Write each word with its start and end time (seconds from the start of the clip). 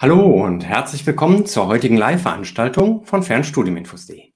Hallo 0.00 0.44
und 0.44 0.64
herzlich 0.64 1.04
willkommen 1.06 1.44
zur 1.44 1.66
heutigen 1.66 1.96
Live-Veranstaltung 1.96 3.04
von 3.04 3.24
Fernstudiuminfos.de. 3.24 4.32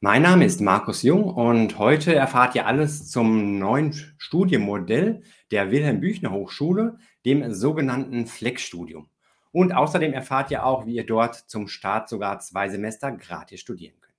Mein 0.00 0.22
Name 0.22 0.46
ist 0.46 0.62
Markus 0.62 1.02
Jung 1.02 1.24
und 1.24 1.78
heute 1.78 2.14
erfahrt 2.14 2.54
ihr 2.54 2.66
alles 2.66 3.10
zum 3.10 3.58
neuen 3.58 3.92
Studienmodell 4.16 5.24
der 5.50 5.70
Wilhelm 5.70 6.00
Büchner 6.00 6.30
Hochschule, 6.30 6.96
dem 7.26 7.52
sogenannten 7.52 8.26
Flex-Studium. 8.26 9.10
Und 9.52 9.74
außerdem 9.74 10.14
erfahrt 10.14 10.50
ihr 10.50 10.64
auch, 10.64 10.86
wie 10.86 10.94
ihr 10.94 11.04
dort 11.04 11.34
zum 11.34 11.68
Start 11.68 12.08
sogar 12.08 12.40
zwei 12.40 12.70
Semester 12.70 13.12
gratis 13.12 13.60
studieren 13.60 14.00
könnt. 14.00 14.14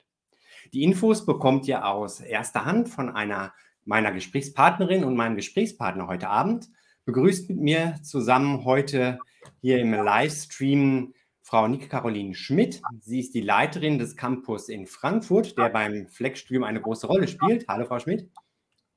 Die 0.74 0.84
Infos 0.84 1.25
bekommt 1.25 1.68
ihr 1.68 1.84
aus 1.84 2.19
erster 2.19 2.66
Hand 2.66 2.90
von 2.90 3.09
einer 3.09 3.53
meiner 3.85 4.12
Gesprächspartnerin 4.12 5.03
und 5.03 5.16
meinem 5.16 5.35
Gesprächspartner 5.35 6.06
heute 6.06 6.29
Abend. 6.29 6.69
Begrüßt 7.06 7.50
mit 7.50 7.59
mir 7.59 7.96
zusammen 8.03 8.66
heute 8.66 9.18
hier 9.62 9.80
im 9.80 9.94
Livestream 9.94 11.14
Frau 11.42 11.68
Nick-Caroline 11.68 12.36
Schmidt. 12.36 12.82
Sie 13.00 13.20
ist 13.20 13.34
die 13.34 13.42
Leiterin 13.42 13.98
des 13.98 14.16
Campus 14.16 14.70
in 14.70 14.86
Frankfurt, 14.86 15.58
der 15.58 15.70
beim 15.70 16.08
Flex-Studium 16.08 16.64
eine 16.64 16.82
große 16.82 17.08
Rolle 17.08 17.28
spielt. 17.28 17.68
Hallo, 17.68 17.86
Frau 17.86 18.00
Schmidt. 18.00 18.30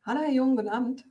Hallo, 0.04 0.20
Herr 0.20 0.32
Jung, 0.32 0.56
guten 0.56 0.68
Abend. 0.68 1.04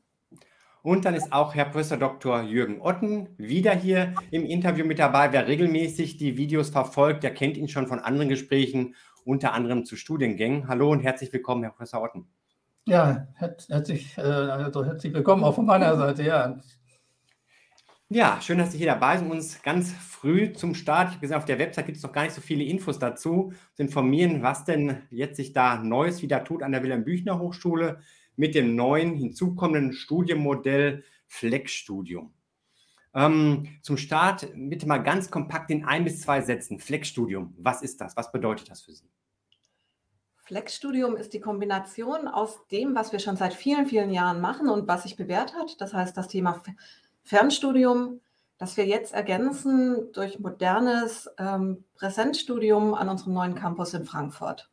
Und 0.84 1.06
dann 1.06 1.14
ist 1.14 1.32
auch 1.32 1.54
Herr 1.54 1.66
Professor 1.66 1.98
Dr. 1.98 2.42
Jürgen 2.42 2.82
Otten 2.82 3.30
wieder 3.38 3.74
hier 3.74 4.16
im 4.32 4.46
Interview 4.46 4.86
mit 4.86 5.00
dabei. 5.00 5.32
Wer 5.32 5.48
regelmäßig 5.48 6.18
die 6.18 6.38
Videos 6.38 6.72
verfolgt, 6.72 7.24
der 7.24 7.34
kennt 7.34 7.58
ihn 7.58 7.68
schon 7.68 7.88
von 7.88 8.00
anderen 8.00 8.30
Gesprächen, 8.30 8.96
unter 9.24 9.54
anderem 9.54 9.86
zu 9.86 9.96
Studiengängen. 9.96 10.68
Hallo 10.68 10.92
und 10.92 11.02
herzlich 11.02 11.32
willkommen, 11.32 11.64
Herr 11.64 11.72
Professor 11.72 12.02
Otten. 12.02 12.28
Ja, 12.86 13.28
herzlich, 13.36 14.18
äh, 14.18 14.22
also 14.22 14.84
herzlich 14.84 15.14
willkommen 15.14 15.44
auch 15.44 15.54
von 15.54 15.68
meiner 15.68 15.96
Seite. 15.98 16.24
Ja, 16.24 16.60
ja, 18.14 18.42
schön, 18.42 18.58
dass 18.58 18.74
Sie 18.74 18.78
hier 18.78 18.88
dabei 18.88 19.18
sind, 19.18 19.32
uns 19.32 19.62
ganz 19.62 19.94
früh 19.94 20.52
zum 20.52 20.76
Start. 20.76 21.08
Ich 21.08 21.14
habe 21.14 21.22
gesehen, 21.22 21.38
auf 21.38 21.46
der 21.46 21.60
Website 21.60 21.86
gibt 21.86 21.98
es 21.98 22.04
noch 22.04 22.12
gar 22.12 22.24
nicht 22.24 22.34
so 22.34 22.42
viele 22.42 22.66
Infos 22.66 23.00
dazu, 23.00 23.54
zu 23.74 23.84
informieren, 23.84 24.44
was 24.44 24.66
denn 24.66 25.02
jetzt 25.10 25.38
sich 25.38 25.54
da 25.54 25.78
Neues 25.78 26.22
wieder 26.22 26.44
tut 26.44 26.62
an 26.62 26.74
der 26.74 26.84
Wilhelm 26.84 27.06
Büchner 27.06 27.40
Hochschule 27.40 28.02
mit 28.36 28.54
dem 28.54 28.76
neuen 28.76 29.16
hinzukommenden 29.16 29.94
Studienmodell 29.94 31.06
Flex-Studium. 31.28 32.34
Ähm, 33.14 33.80
zum 33.82 33.96
Start 33.96 34.50
bitte 34.56 34.88
mal 34.88 34.98
ganz 34.98 35.32
kompakt 35.32 35.72
in 35.72 35.86
ein 35.86 36.04
bis 36.04 36.20
zwei 36.20 36.42
Sätzen. 36.42 36.80
Flex-Studium, 36.80 37.56
was 37.58 37.82
ist 37.82 38.02
das? 38.02 38.18
Was 38.18 38.34
bedeutet 38.34 38.70
das 38.70 38.82
für 38.82 38.92
Sie? 38.92 39.10
Flex-Studium 40.36 41.16
ist 41.16 41.34
die 41.34 41.40
Kombination 41.40 42.28
aus 42.28 42.68
dem, 42.68 42.94
was 42.94 43.14
wir 43.14 43.20
schon 43.20 43.38
seit 43.38 43.54
vielen, 43.54 43.86
vielen 43.86 44.12
Jahren 44.12 44.42
machen 44.42 44.68
und 44.68 44.86
was 44.90 45.04
sich 45.04 45.16
bewährt 45.16 45.56
hat. 45.56 45.80
Das 45.80 45.94
heißt, 45.94 46.18
das 46.18 46.28
Thema 46.28 46.62
Fernstudium, 47.24 48.20
das 48.58 48.78
wir 48.78 48.86
jetzt 48.86 49.14
ergänzen 49.14 50.12
durch 50.14 50.40
modernes 50.40 51.30
ähm, 51.38 51.84
Präsenzstudium 51.96 52.94
an 52.94 53.10
unserem 53.10 53.34
neuen 53.34 53.56
Campus 53.56 53.94
in 53.94 54.06
Frankfurt. 54.06 54.70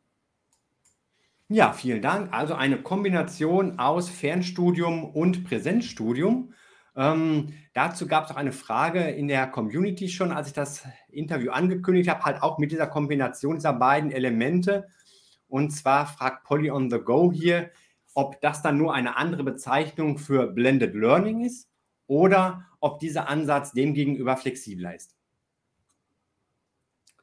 Ja, 1.47 1.73
vielen 1.73 2.01
Dank. 2.01 2.31
Also 2.31 2.53
eine 2.53 2.81
Kombination 2.81 3.79
aus 3.79 4.09
Fernstudium 4.09 5.05
und 5.05 5.43
Präsenzstudium. 5.43 6.53
Ähm, 6.95 7.53
dazu 7.73 8.07
gab 8.07 8.25
es 8.25 8.31
auch 8.31 8.35
eine 8.35 8.51
Frage 8.51 9.01
in 9.09 9.27
der 9.27 9.47
Community 9.47 10.09
schon, 10.09 10.31
als 10.31 10.47
ich 10.47 10.53
das 10.53 10.83
Interview 11.09 11.51
angekündigt 11.51 12.09
habe, 12.09 12.23
halt 12.23 12.43
auch 12.43 12.59
mit 12.59 12.71
dieser 12.71 12.87
Kombination 12.87 13.55
dieser 13.55 13.73
beiden 13.73 14.11
Elemente. 14.11 14.87
Und 15.47 15.71
zwar 15.71 16.05
fragt 16.05 16.43
Polly 16.43 16.69
on 16.69 16.91
the 16.91 16.99
Go 16.99 17.31
hier, 17.31 17.71
ob 18.13 18.39
das 18.41 18.61
dann 18.61 18.77
nur 18.77 18.93
eine 18.93 19.17
andere 19.17 19.43
Bezeichnung 19.43 20.19
für 20.19 20.47
Blended 20.47 20.93
Learning 20.93 21.43
ist 21.43 21.68
oder 22.09 22.65
ob 22.81 22.99
dieser 22.99 23.29
Ansatz 23.29 23.71
demgegenüber 23.71 24.35
flexibler 24.35 24.95
ist? 24.95 25.15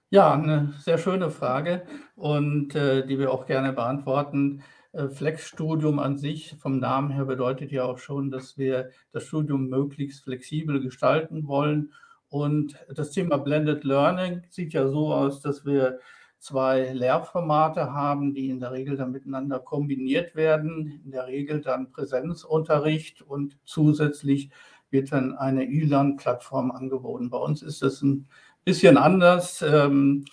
Ja, 0.09 0.33
eine 0.33 0.73
sehr 0.79 0.99
schöne 0.99 1.31
Frage 1.31 1.85
und 2.15 2.75
äh, 2.77 3.05
die 3.05 3.19
wir 3.19 3.33
auch 3.33 3.47
gerne 3.47 3.73
beantworten. 3.73 4.63
Äh, 4.93 5.09
Flexstudium 5.09 5.99
an 5.99 6.17
sich 6.17 6.55
vom 6.61 6.79
Namen 6.79 7.11
her 7.11 7.25
bedeutet 7.25 7.73
ja 7.73 7.85
auch 7.85 7.99
schon, 7.99 8.31
dass 8.31 8.57
wir 8.57 8.91
das 9.11 9.25
Studium 9.25 9.69
möglichst 9.69 10.23
flexibel 10.23 10.81
gestalten 10.81 11.49
wollen. 11.49 11.93
Und 12.29 12.77
das 12.95 13.11
Thema 13.11 13.39
Blended 13.39 13.83
Learning 13.83 14.43
sieht 14.49 14.73
ja 14.73 14.87
so 14.87 15.13
aus, 15.13 15.41
dass 15.41 15.67
wir 15.67 15.99
zwei 16.39 16.93
Lehrformate 16.93 17.93
haben, 17.93 18.33
die 18.33 18.51
in 18.51 18.61
der 18.61 18.71
Regel 18.71 18.97
dann 18.97 19.11
miteinander 19.11 19.59
kombiniert 19.59 20.37
werden. 20.37 21.01
In 21.05 21.11
der 21.11 21.27
Regel 21.27 21.61
dann 21.61 21.91
Präsenzunterricht 21.91 23.23
und 23.23 23.59
zusätzlich 23.65 24.51
wird 24.97 25.13
dann 25.13 25.37
eine 25.37 25.65
E-Learn-Plattform 25.65 26.71
angeboten. 26.71 27.29
Bei 27.29 27.37
uns 27.37 27.61
ist 27.61 27.83
das 27.83 28.01
ein 28.01 28.27
bisschen 28.65 28.97
anders. 28.97 29.61
Ähm, 29.61 30.25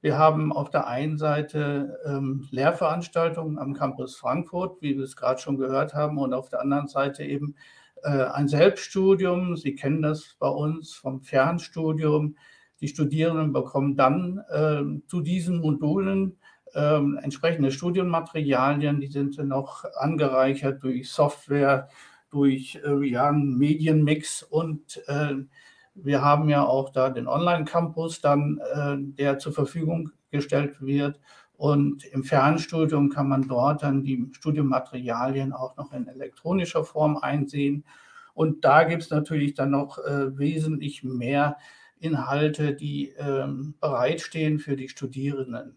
wir 0.00 0.16
haben 0.16 0.52
auf 0.52 0.70
der 0.70 0.86
einen 0.86 1.18
Seite 1.18 1.98
ähm, 2.06 2.46
Lehrveranstaltungen 2.52 3.58
am 3.58 3.74
Campus 3.74 4.14
Frankfurt, 4.14 4.80
wie 4.80 4.96
wir 4.96 5.02
es 5.02 5.16
gerade 5.16 5.40
schon 5.40 5.58
gehört 5.58 5.92
haben, 5.94 6.18
und 6.18 6.34
auf 6.34 6.48
der 6.48 6.60
anderen 6.60 6.86
Seite 6.86 7.24
eben 7.24 7.56
äh, 8.04 8.10
ein 8.10 8.46
Selbststudium. 8.46 9.56
Sie 9.56 9.74
kennen 9.74 10.02
das 10.02 10.36
bei 10.38 10.48
uns 10.48 10.94
vom 10.94 11.20
Fernstudium. 11.20 12.36
Die 12.80 12.88
Studierenden 12.88 13.52
bekommen 13.52 13.96
dann 13.96 14.38
äh, 14.50 15.08
zu 15.08 15.20
diesen 15.20 15.60
Modulen 15.60 16.38
entsprechende 16.74 17.70
Studienmaterialien, 17.70 18.98
die 18.98 19.08
sind 19.08 19.36
noch 19.36 19.84
angereichert 19.94 20.82
durch 20.82 21.10
Software, 21.10 21.90
durch 22.32 22.80
äh, 22.84 23.04
ja, 23.04 23.30
Medienmix 23.30 24.42
und 24.42 25.00
äh, 25.06 25.34
wir 25.94 26.22
haben 26.22 26.48
ja 26.48 26.64
auch 26.64 26.90
da 26.90 27.10
den 27.10 27.28
Online-Campus 27.28 28.20
dann, 28.20 28.58
äh, 28.74 28.96
der 28.98 29.38
zur 29.38 29.52
Verfügung 29.52 30.10
gestellt 30.30 30.80
wird. 30.80 31.20
Und 31.56 32.04
im 32.06 32.24
Fernstudium 32.24 33.10
kann 33.10 33.28
man 33.28 33.46
dort 33.46 33.82
dann 33.82 34.02
die 34.02 34.28
Studienmaterialien 34.32 35.52
auch 35.52 35.76
noch 35.76 35.92
in 35.92 36.08
elektronischer 36.08 36.84
Form 36.84 37.18
einsehen. 37.18 37.84
Und 38.34 38.64
da 38.64 38.84
gibt 38.84 39.02
es 39.02 39.10
natürlich 39.10 39.54
dann 39.54 39.70
noch 39.70 39.98
äh, 39.98 40.36
wesentlich 40.36 41.04
mehr 41.04 41.58
Inhalte, 42.00 42.74
die 42.74 43.10
ähm, 43.18 43.74
bereitstehen 43.80 44.58
für 44.58 44.74
die 44.74 44.88
Studierenden. 44.88 45.76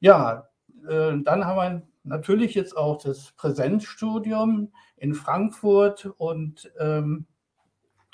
Ja, 0.00 0.48
äh, 0.88 1.18
dann 1.22 1.44
haben 1.44 1.56
wir 1.56 1.82
natürlich 2.08 2.54
jetzt 2.54 2.76
auch 2.76 3.02
das 3.02 3.32
Präsenzstudium 3.32 4.72
in 4.96 5.14
Frankfurt 5.14 6.06
und 6.16 6.72
ähm, 6.78 7.26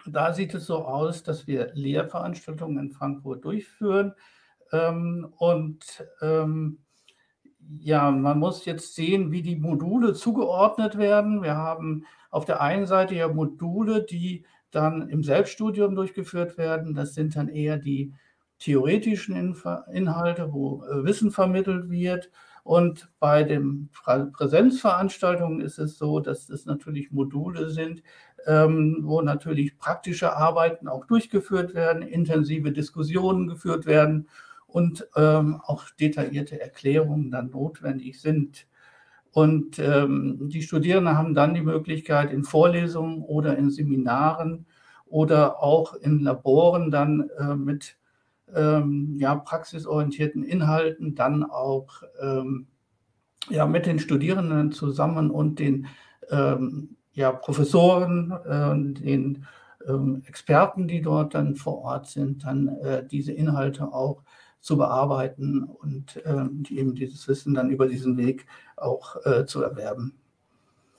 da 0.07 0.35
sieht 0.35 0.55
es 0.55 0.67
so 0.67 0.85
aus, 0.85 1.23
dass 1.23 1.47
wir 1.47 1.71
Lehrveranstaltungen 1.75 2.79
in 2.79 2.93
Frankfurt 2.93 3.45
durchführen 3.45 4.15
ähm, 4.73 5.33
und 5.39 6.07
ähm, 6.21 6.79
ja, 7.81 8.11
man 8.11 8.39
muss 8.39 8.65
jetzt 8.67 8.95
sehen, 8.95 9.33
wie 9.33 9.43
die 9.43 9.57
Module 9.57 10.13
zugeordnet 10.13 10.99
werden. 10.99 11.43
Wir 11.43 11.57
haben 11.57 12.05
auf 12.31 12.45
der 12.45 12.61
einen 12.61 12.87
Seite 12.87 13.15
ja 13.15 13.29
Module, 13.29 14.03
die 14.03 14.45
dann 14.71 15.09
im 15.09 15.23
Selbststudium 15.23 15.95
durchgeführt 15.95 16.59
werden. 16.59 16.95
Das 16.95 17.15
sind 17.15 17.37
dann 17.37 17.49
eher 17.49 17.79
die 17.79 18.13
theoretischen 18.59 19.37
Inhalte, 19.93 20.53
wo 20.53 20.85
äh, 20.85 21.05
Wissen 21.05 21.31
vermittelt 21.31 21.91
wird. 21.91 22.31
Und 22.65 23.11
bei 23.21 23.45
den 23.45 23.91
Präsenzveranstaltungen 23.93 25.61
ist 25.61 25.79
es 25.79 25.99
so, 25.99 26.19
dass 26.19 26.49
es 26.49 26.65
natürlich 26.65 27.13
Module 27.13 27.69
sind, 27.69 28.03
ähm, 28.47 29.01
wo 29.03 29.21
natürlich 29.21 29.79
praktische 29.79 30.35
Arbeiten 30.35 30.89
auch 30.89 31.05
durchgeführt 31.05 31.75
werden, 31.75 32.03
intensive 32.03 32.73
Diskussionen 32.73 33.47
geführt 33.49 33.85
werden 33.85 34.29
und 34.67 35.07
ähm, 35.15 35.61
auch 35.63 35.91
detaillierte 36.01 36.59
Erklärungen 36.59 37.31
dann 37.31 37.51
notwendig 37.51 38.21
sind. 38.21 38.67
Und 39.31 39.79
ähm, 39.79 40.49
die 40.49 40.63
Studierenden 40.63 41.19
haben 41.19 41.35
dann 41.35 41.53
die 41.53 41.61
Möglichkeit, 41.61 42.33
in 42.33 42.45
Vorlesungen 42.45 43.21
oder 43.23 43.59
in 43.59 43.71
Seminaren 43.71 44.65
oder 45.05 45.63
auch 45.63 45.95
in 45.95 46.21
Laboren 46.21 46.91
dann 46.91 47.29
äh, 47.39 47.57
mit 47.57 47.99
ähm, 48.55 49.17
ja, 49.19 49.35
praxisorientierten 49.35 50.45
Inhalten 50.45 51.15
dann 51.15 51.45
auch 51.45 52.03
ähm, 52.21 52.67
ja, 53.49 53.67
mit 53.67 53.87
den 53.87 53.99
Studierenden 53.99 54.73
zusammen 54.73 55.31
und 55.31 55.59
den 55.59 55.87
ähm, 56.31 56.97
ja, 57.13 57.33
Professoren, 57.33 58.33
äh, 58.33 59.01
den 59.01 59.47
ähm, 59.87 60.23
Experten, 60.27 60.89
die 60.89 61.03
dort 61.03 61.35
dann 61.35 61.57
vor 61.57 61.83
Ort 61.83 62.09
sind, 62.09 62.45
dann 62.45 62.69
äh, 62.83 63.07
diese 63.07 63.33
Inhalte 63.33 63.93
auch 63.93 64.23
zu 64.61 64.79
bearbeiten 64.79 65.63
und 65.63 66.17
äh, 66.25 66.47
eben 66.71 66.95
dieses 66.95 67.29
Wissen 67.29 67.55
dann 67.55 67.71
über 67.71 67.87
diesen 67.87 68.17
Weg 68.17 68.47
auch 68.77 69.17
äh, 69.27 69.45
zu 69.45 69.63
erwerben. 69.63 70.15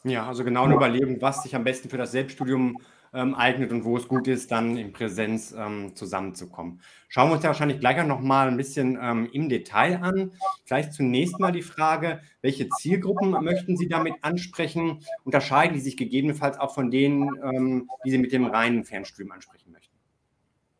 Ja, 0.03 0.27
also 0.27 0.43
genau 0.43 0.65
eine 0.65 0.75
Überlegung, 0.75 1.19
was 1.19 1.41
sich 1.41 1.55
am 1.55 1.63
besten 1.63 1.89
für 1.89 1.97
das 1.97 2.11
Selbststudium 2.11 2.77
ähm, 3.15 3.33
eignet 3.33 3.71
und 3.71 3.85
wo 3.85 3.97
es 3.97 4.07
gut 4.07 4.27
ist, 4.27 4.51
dann 4.51 4.77
in 4.77 4.93
Präsenz 4.93 5.55
ähm, 5.57 5.95
zusammenzukommen. 5.95 6.81
Schauen 7.07 7.29
wir 7.29 7.35
uns 7.35 7.43
ja 7.43 7.49
wahrscheinlich 7.49 7.79
gleich 7.79 7.99
auch 7.99 8.05
noch 8.05 8.19
mal 8.19 8.47
ein 8.47 8.57
bisschen 8.57 8.99
ähm, 9.01 9.29
im 9.31 9.49
Detail 9.49 10.01
an. 10.01 10.33
Vielleicht 10.65 10.93
zunächst 10.93 11.39
mal 11.39 11.51
die 11.51 11.61
Frage, 11.61 12.19
welche 12.41 12.67
Zielgruppen 12.69 13.31
möchten 13.31 13.77
Sie 13.77 13.87
damit 13.87 14.15
ansprechen? 14.21 14.99
Unterscheiden 15.23 15.75
die 15.75 15.81
sich 15.81 15.97
gegebenenfalls 15.97 16.59
auch 16.59 16.73
von 16.73 16.91
denen, 16.91 17.29
ähm, 17.41 17.89
die 18.05 18.11
Sie 18.11 18.17
mit 18.17 18.31
dem 18.31 18.45
reinen 18.45 18.83
Fernstudium 18.83 19.31
ansprechen 19.31 19.71
möchten? 19.71 19.95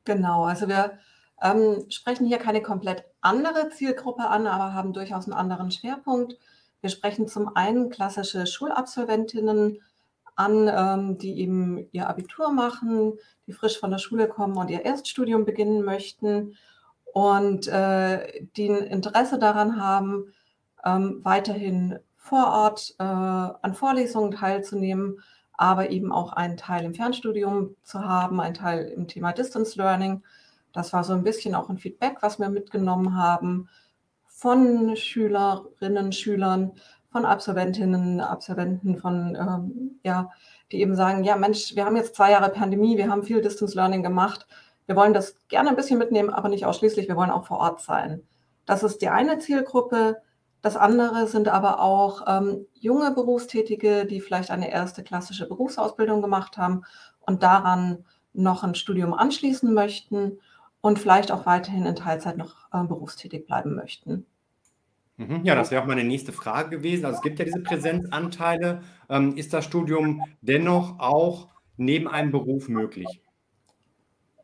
Genau, 0.04 0.44
also 0.44 0.68
wir 0.68 1.00
ähm, 1.42 1.86
sprechen 1.90 2.28
hier 2.28 2.38
keine 2.38 2.62
komplett 2.62 3.06
andere 3.22 3.70
Zielgruppe 3.70 4.28
an, 4.28 4.48
aber 4.48 4.74
haben 4.74 4.94
durchaus 4.94 5.26
einen 5.26 5.34
anderen 5.34 5.72
Schwerpunkt. 5.72 6.38
Wir 6.82 6.90
sprechen 6.90 7.28
zum 7.28 7.56
einen 7.56 7.90
klassische 7.90 8.46
Schulabsolventinnen 8.46 9.80
an, 10.36 10.68
ähm, 10.68 11.18
die 11.18 11.40
eben 11.40 11.88
ihr 11.92 12.10
Abitur 12.10 12.52
machen, 12.52 13.14
die 13.48 13.54
frisch 13.54 13.80
von 13.80 13.92
der 13.92 13.98
Schule 13.98 14.28
kommen 14.28 14.58
und 14.58 14.70
ihr 14.70 14.84
Erststudium 14.84 15.46
beginnen 15.46 15.84
möchten 15.84 16.56
und 17.14 17.68
äh, 17.68 18.46
die 18.58 18.70
ein 18.70 18.84
Interesse 18.88 19.40
daran 19.40 19.82
haben, 19.82 20.34
ähm, 20.84 21.22
weiterhin 21.24 22.00
vor 22.18 22.48
Ort 22.48 22.96
äh, 23.00 23.04
an 23.04 23.74
Vorlesungen 23.74 24.32
teilzunehmen, 24.32 25.22
aber 25.54 25.92
eben 25.92 26.12
auch 26.12 26.34
einen 26.34 26.58
Teil 26.58 26.84
im 26.84 26.94
Fernstudium 26.94 27.76
zu 27.84 28.02
haben, 28.02 28.42
einen 28.42 28.56
Teil 28.56 28.86
im 28.88 29.08
Thema 29.08 29.32
Distance 29.32 29.78
Learning. 29.78 30.24
Das 30.74 30.92
war 30.92 31.04
so 31.04 31.14
ein 31.14 31.24
bisschen 31.24 31.56
auch 31.56 31.70
ein 31.70 31.78
Feedback, 31.78 32.18
was 32.22 32.40
wir 32.40 32.50
mitgenommen 32.50 33.16
haben 33.16 33.70
von 34.26 34.98
Schülerinnen, 34.98 36.12
Schülern, 36.12 36.74
von 37.16 37.24
Absolventinnen, 37.24 38.20
Absolventen, 38.20 38.98
von, 38.98 39.38
ähm, 39.40 40.02
ja, 40.04 40.30
die 40.70 40.82
eben 40.82 40.98
sagen, 40.98 41.24
ja 41.24 41.38
Mensch, 41.38 41.74
wir 41.74 41.86
haben 41.86 41.96
jetzt 41.96 42.14
zwei 42.14 42.32
Jahre 42.32 42.50
Pandemie, 42.50 42.98
wir 42.98 43.10
haben 43.10 43.24
viel 43.24 43.42
Distance 43.42 43.74
Learning 43.74 44.04
gemacht. 44.04 44.46
Wir 44.86 44.98
wollen 44.98 45.14
das 45.14 45.38
gerne 45.48 45.70
ein 45.70 45.78
bisschen 45.78 45.98
mitnehmen, 45.98 46.30
aber 46.30 46.50
nicht 46.50 46.66
ausschließlich. 46.66 47.08
Wir 47.08 47.16
wollen 47.16 47.32
auch 47.32 47.46
vor 47.46 47.60
Ort 47.60 47.80
sein. 47.80 48.22
Das 48.66 48.84
ist 48.84 49.02
die 49.02 49.08
eine 49.08 49.40
Zielgruppe. 49.40 50.18
Das 50.62 50.76
andere 50.76 51.28
sind 51.28 51.48
aber 51.48 51.80
auch 51.80 52.26
ähm, 52.28 52.66
junge 52.74 53.12
Berufstätige, 53.12 54.06
die 54.06 54.20
vielleicht 54.20 54.52
eine 54.52 54.70
erste 54.70 55.02
klassische 55.02 55.48
Berufsausbildung 55.48 56.22
gemacht 56.22 56.58
haben 56.58 56.82
und 57.22 57.44
daran 57.44 58.04
noch 58.34 58.66
ein 58.66 58.76
Studium 58.76 59.14
anschließen 59.14 59.74
möchten 59.74 60.42
und 60.82 61.00
vielleicht 61.00 61.32
auch 61.32 61.46
weiterhin 61.46 61.86
in 61.86 61.96
Teilzeit 61.96 62.36
noch 62.36 62.68
äh, 62.74 62.84
berufstätig 62.84 63.46
bleiben 63.46 63.74
möchten. 63.74 64.26
Mhm. 65.18 65.42
Ja, 65.44 65.56
das 65.56 65.72
wäre 65.72 65.82
auch 65.82 65.88
meine 65.88 66.04
nächste 66.04 66.34
Frage 66.34 66.70
gewesen. 66.78 67.06
Also 67.06 67.18
es 67.18 67.22
gibt 67.22 67.40
ja 67.40 67.46
diese 67.46 67.62
Präsenzanteile. 67.62 68.82
Ähm, 69.10 69.38
ist 69.38 69.54
das 69.54 69.64
Studium 69.66 70.24
dennoch 70.42 71.00
auch 71.00 71.50
neben 71.78 72.08
einem 72.08 72.32
Beruf 72.32 72.68
möglich? 72.68 73.22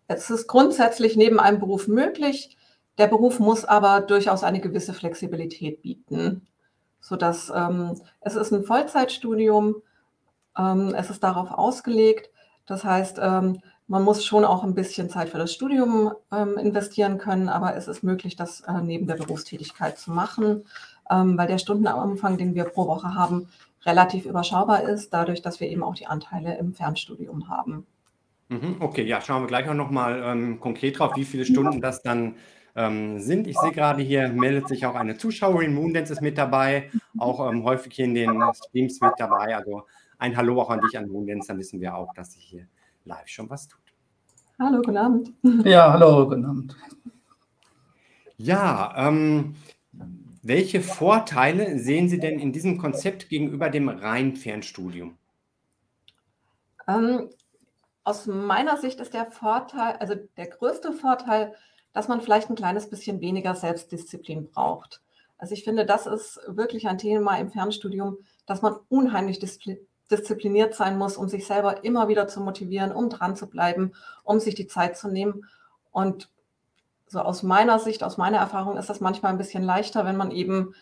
Es 0.07 0.29
ist 0.29 0.47
grundsätzlich 0.47 1.15
neben 1.15 1.39
einem 1.39 1.59
Beruf 1.59 1.87
möglich. 1.87 2.57
Der 2.97 3.07
Beruf 3.07 3.39
muss 3.39 3.65
aber 3.65 4.01
durchaus 4.01 4.43
eine 4.43 4.59
gewisse 4.59 4.93
Flexibilität 4.93 5.81
bieten, 5.81 6.47
sodass 6.99 7.51
ähm, 7.53 7.99
es 8.19 8.35
ist 8.35 8.51
ein 8.51 8.63
Vollzeitstudium, 8.63 9.75
ähm, 10.57 10.93
es 10.95 11.09
ist 11.09 11.23
darauf 11.23 11.51
ausgelegt. 11.51 12.29
Das 12.65 12.83
heißt, 12.83 13.19
ähm, 13.21 13.59
man 13.91 14.05
muss 14.05 14.25
schon 14.25 14.45
auch 14.45 14.63
ein 14.63 14.73
bisschen 14.73 15.09
Zeit 15.09 15.27
für 15.27 15.37
das 15.37 15.53
Studium 15.53 16.13
ähm, 16.31 16.57
investieren 16.57 17.17
können, 17.17 17.49
aber 17.49 17.75
es 17.75 17.89
ist 17.89 18.03
möglich, 18.03 18.37
das 18.37 18.61
äh, 18.61 18.81
neben 18.81 19.05
der 19.05 19.15
Berufstätigkeit 19.15 19.99
zu 19.99 20.11
machen, 20.11 20.63
ähm, 21.09 21.37
weil 21.37 21.47
der 21.47 21.57
Stundenumfang, 21.57 22.37
den 22.37 22.55
wir 22.55 22.63
pro 22.63 22.87
Woche 22.87 23.15
haben, 23.15 23.49
relativ 23.85 24.25
überschaubar 24.25 24.83
ist, 24.83 25.09
dadurch, 25.13 25.41
dass 25.41 25.59
wir 25.59 25.67
eben 25.67 25.83
auch 25.83 25.95
die 25.95 26.07
Anteile 26.07 26.57
im 26.57 26.73
Fernstudium 26.73 27.49
haben. 27.49 27.85
Mhm, 28.47 28.77
okay, 28.79 29.03
ja, 29.03 29.19
schauen 29.19 29.43
wir 29.43 29.47
gleich 29.47 29.67
auch 29.67 29.73
nochmal 29.73 30.23
ähm, 30.23 30.61
konkret 30.61 30.97
drauf, 30.97 31.17
wie 31.17 31.25
viele 31.25 31.43
Stunden 31.43 31.81
das 31.81 32.01
dann 32.01 32.35
ähm, 32.77 33.19
sind. 33.19 33.45
Ich 33.45 33.57
sehe 33.57 33.73
gerade 33.73 34.01
hier, 34.01 34.29
meldet 34.29 34.69
sich 34.69 34.85
auch 34.85 34.95
eine 34.95 35.17
Zuschauerin, 35.17 35.73
Moondance 35.73 36.13
ist 36.13 36.21
mit 36.21 36.37
dabei, 36.37 36.89
auch 37.17 37.51
ähm, 37.51 37.65
häufig 37.65 37.93
hier 37.93 38.05
in 38.05 38.15
den 38.15 38.41
Streams 38.53 39.01
mit 39.01 39.15
dabei. 39.17 39.53
Also 39.53 39.83
ein 40.17 40.37
Hallo 40.37 40.61
auch 40.61 40.69
an 40.69 40.79
dich, 40.79 40.97
an 40.97 41.09
Moondance, 41.09 41.49
dann 41.49 41.57
wissen 41.57 41.81
wir 41.81 41.93
auch, 41.93 42.13
dass 42.13 42.31
sich 42.31 42.45
hier 42.45 42.67
live 43.05 43.27
schon 43.27 43.49
was 43.49 43.67
tut. 43.67 43.81
Hallo, 44.59 44.77
guten 44.77 44.97
Abend. 44.97 45.33
Ja, 45.65 45.91
hallo, 45.93 46.27
guten 46.27 46.45
Abend. 46.45 46.75
Ja, 48.37 48.93
ähm, 48.97 49.55
welche 50.43 50.81
Vorteile 50.81 51.77
sehen 51.79 52.09
Sie 52.09 52.19
denn 52.19 52.39
in 52.39 52.51
diesem 52.51 52.77
Konzept 52.77 53.29
gegenüber 53.29 53.69
dem 53.69 53.89
rein 53.89 54.35
Fernstudium? 54.35 55.17
Ähm, 56.87 57.29
aus 58.03 58.25
meiner 58.25 58.77
Sicht 58.77 58.99
ist 58.99 59.13
der 59.13 59.29
Vorteil, 59.29 59.95
also 59.97 60.15
der 60.37 60.47
größte 60.47 60.91
Vorteil, 60.93 61.53
dass 61.93 62.07
man 62.07 62.21
vielleicht 62.21 62.49
ein 62.49 62.55
kleines 62.55 62.89
bisschen 62.89 63.21
weniger 63.21 63.55
Selbstdisziplin 63.55 64.49
braucht. 64.49 65.01
Also 65.37 65.53
ich 65.53 65.63
finde, 65.63 65.85
das 65.85 66.05
ist 66.07 66.39
wirklich 66.47 66.87
ein 66.87 66.97
Thema 66.97 67.37
im 67.37 67.51
Fernstudium, 67.51 68.17
dass 68.45 68.61
man 68.61 68.75
unheimlich 68.89 69.39
diszipliniert 70.11 70.75
sein 70.75 70.97
muss, 70.97 71.17
um 71.17 71.29
sich 71.29 71.47
selber 71.47 71.83
immer 71.83 72.07
wieder 72.07 72.27
zu 72.27 72.41
motivieren, 72.41 72.91
um 72.91 73.09
dran 73.09 73.35
zu 73.35 73.47
bleiben, 73.47 73.93
um 74.23 74.39
sich 74.39 74.55
die 74.55 74.67
Zeit 74.67 74.97
zu 74.97 75.07
nehmen. 75.07 75.45
Und 75.91 76.29
so 77.07 77.19
aus 77.19 77.43
meiner 77.43 77.79
Sicht, 77.79 78.03
aus 78.03 78.17
meiner 78.17 78.37
Erfahrung 78.37 78.77
ist 78.77 78.89
das 78.89 79.01
manchmal 79.01 79.31
ein 79.31 79.37
bisschen 79.37 79.63
leichter, 79.63 80.05
wenn 80.05 80.17
man 80.17 80.31
eben 80.31 80.73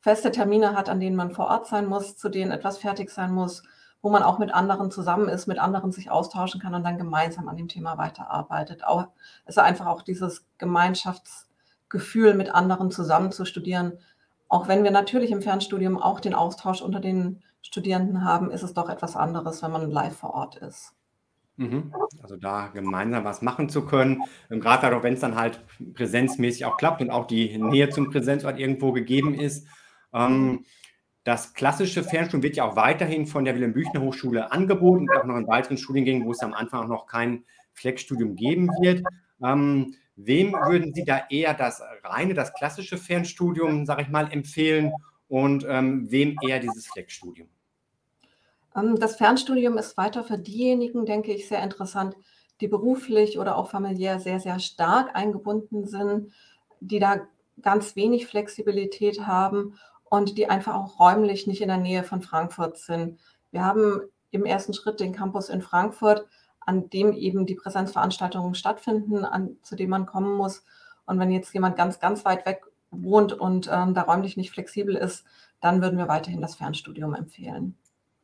feste 0.00 0.32
Termine 0.32 0.74
hat, 0.76 0.88
an 0.88 1.00
denen 1.00 1.16
man 1.16 1.30
vor 1.30 1.46
Ort 1.46 1.66
sein 1.66 1.86
muss, 1.86 2.16
zu 2.16 2.28
denen 2.28 2.50
etwas 2.50 2.78
fertig 2.78 3.10
sein 3.10 3.32
muss, 3.32 3.62
wo 4.02 4.10
man 4.10 4.22
auch 4.22 4.38
mit 4.38 4.52
anderen 4.52 4.90
zusammen 4.90 5.28
ist, 5.28 5.46
mit 5.46 5.58
anderen 5.58 5.92
sich 5.92 6.10
austauschen 6.10 6.60
kann 6.60 6.74
und 6.74 6.82
dann 6.82 6.98
gemeinsam 6.98 7.48
an 7.48 7.56
dem 7.56 7.68
Thema 7.68 7.98
weiterarbeitet. 7.98 8.84
Auch, 8.84 9.06
es 9.44 9.56
ist 9.56 9.62
einfach 9.62 9.86
auch 9.86 10.02
dieses 10.02 10.44
Gemeinschaftsgefühl, 10.58 12.34
mit 12.34 12.52
anderen 12.52 12.90
zusammen 12.90 13.30
zu 13.30 13.44
studieren. 13.44 13.98
Auch 14.48 14.66
wenn 14.66 14.82
wir 14.82 14.90
natürlich 14.90 15.30
im 15.30 15.40
Fernstudium 15.40 16.02
auch 16.02 16.18
den 16.18 16.34
Austausch 16.34 16.82
unter 16.82 17.00
den 17.00 17.42
Studierenden 17.62 18.24
haben, 18.24 18.50
ist 18.50 18.62
es 18.62 18.74
doch 18.74 18.88
etwas 18.88 19.16
anderes, 19.16 19.62
wenn 19.62 19.70
man 19.70 19.90
live 19.90 20.16
vor 20.16 20.34
Ort 20.34 20.56
ist. 20.56 20.94
Mhm. 21.56 21.94
Also 22.22 22.36
da 22.36 22.68
gemeinsam 22.68 23.24
was 23.24 23.42
machen 23.42 23.68
zu 23.68 23.84
können, 23.84 24.22
ähm, 24.50 24.60
gerade 24.60 24.94
auch 24.96 25.02
wenn 25.02 25.14
es 25.14 25.20
dann 25.20 25.36
halt 25.36 25.64
präsenzmäßig 25.94 26.64
auch 26.64 26.76
klappt 26.76 27.00
und 27.02 27.10
auch 27.10 27.26
die 27.26 27.56
Nähe 27.58 27.90
zum 27.90 28.10
Präsenzort 28.10 28.58
irgendwo 28.58 28.92
gegeben 28.92 29.34
ist. 29.34 29.66
Ähm, 30.12 30.64
das 31.24 31.54
klassische 31.54 32.02
Fernstudium 32.02 32.42
wird 32.42 32.56
ja 32.56 32.64
auch 32.64 32.74
weiterhin 32.74 33.26
von 33.26 33.44
der 33.44 33.54
Wilhelm-Büchner-Hochschule 33.54 34.50
angeboten, 34.50 35.06
auch 35.16 35.24
noch 35.24 35.36
in 35.36 35.46
weiteren 35.46 35.76
Studiengängen, 35.76 36.26
wo 36.26 36.32
es 36.32 36.40
am 36.40 36.52
Anfang 36.52 36.84
auch 36.84 36.88
noch 36.88 37.06
kein 37.06 37.44
Flex-Studium 37.74 38.34
geben 38.34 38.68
wird. 38.80 39.04
Ähm, 39.44 39.94
wem 40.16 40.52
würden 40.52 40.92
Sie 40.94 41.04
da 41.04 41.22
eher 41.30 41.54
das 41.54 41.82
reine, 42.02 42.34
das 42.34 42.54
klassische 42.54 42.98
Fernstudium, 42.98 43.86
sage 43.86 44.02
ich 44.02 44.08
mal, 44.08 44.32
empfehlen 44.32 44.92
und 45.32 45.64
ähm, 45.66 46.10
wem 46.10 46.36
eher 46.46 46.60
dieses 46.60 46.86
Flex-Studium? 46.88 47.48
Ähm, 48.76 49.00
das 49.00 49.16
Fernstudium 49.16 49.78
ist 49.78 49.96
weiter 49.96 50.24
für 50.24 50.36
diejenigen, 50.36 51.06
denke 51.06 51.32
ich, 51.32 51.48
sehr 51.48 51.62
interessant, 51.62 52.14
die 52.60 52.68
beruflich 52.68 53.38
oder 53.38 53.56
auch 53.56 53.70
familiär 53.70 54.20
sehr, 54.20 54.40
sehr 54.40 54.58
stark 54.58 55.16
eingebunden 55.16 55.86
sind, 55.86 56.32
die 56.80 56.98
da 56.98 57.26
ganz 57.62 57.96
wenig 57.96 58.26
Flexibilität 58.26 59.26
haben 59.26 59.78
und 60.04 60.36
die 60.36 60.50
einfach 60.50 60.74
auch 60.74 61.00
räumlich 61.00 61.46
nicht 61.46 61.62
in 61.62 61.68
der 61.68 61.78
Nähe 61.78 62.04
von 62.04 62.20
Frankfurt 62.20 62.76
sind. 62.76 63.18
Wir 63.52 63.64
haben 63.64 64.02
im 64.32 64.44
ersten 64.44 64.74
Schritt 64.74 65.00
den 65.00 65.14
Campus 65.14 65.48
in 65.48 65.62
Frankfurt, 65.62 66.26
an 66.60 66.90
dem 66.90 67.14
eben 67.14 67.46
die 67.46 67.54
Präsenzveranstaltungen 67.54 68.54
stattfinden, 68.54 69.24
an, 69.24 69.56
zu 69.62 69.76
dem 69.76 69.88
man 69.88 70.04
kommen 70.04 70.36
muss. 70.36 70.62
Und 71.06 71.18
wenn 71.18 71.30
jetzt 71.30 71.54
jemand 71.54 71.76
ganz, 71.76 72.00
ganz 72.00 72.26
weit 72.26 72.44
weg 72.44 72.66
wohnt 72.92 73.32
und 73.32 73.68
ähm, 73.72 73.94
da 73.94 74.02
räumlich 74.02 74.36
nicht 74.36 74.50
flexibel 74.50 74.94
ist, 74.94 75.24
dann 75.60 75.82
würden 75.82 75.98
wir 75.98 76.08
weiterhin 76.08 76.40
das 76.40 76.54
Fernstudium 76.54 77.14
empfehlen. 77.14 77.76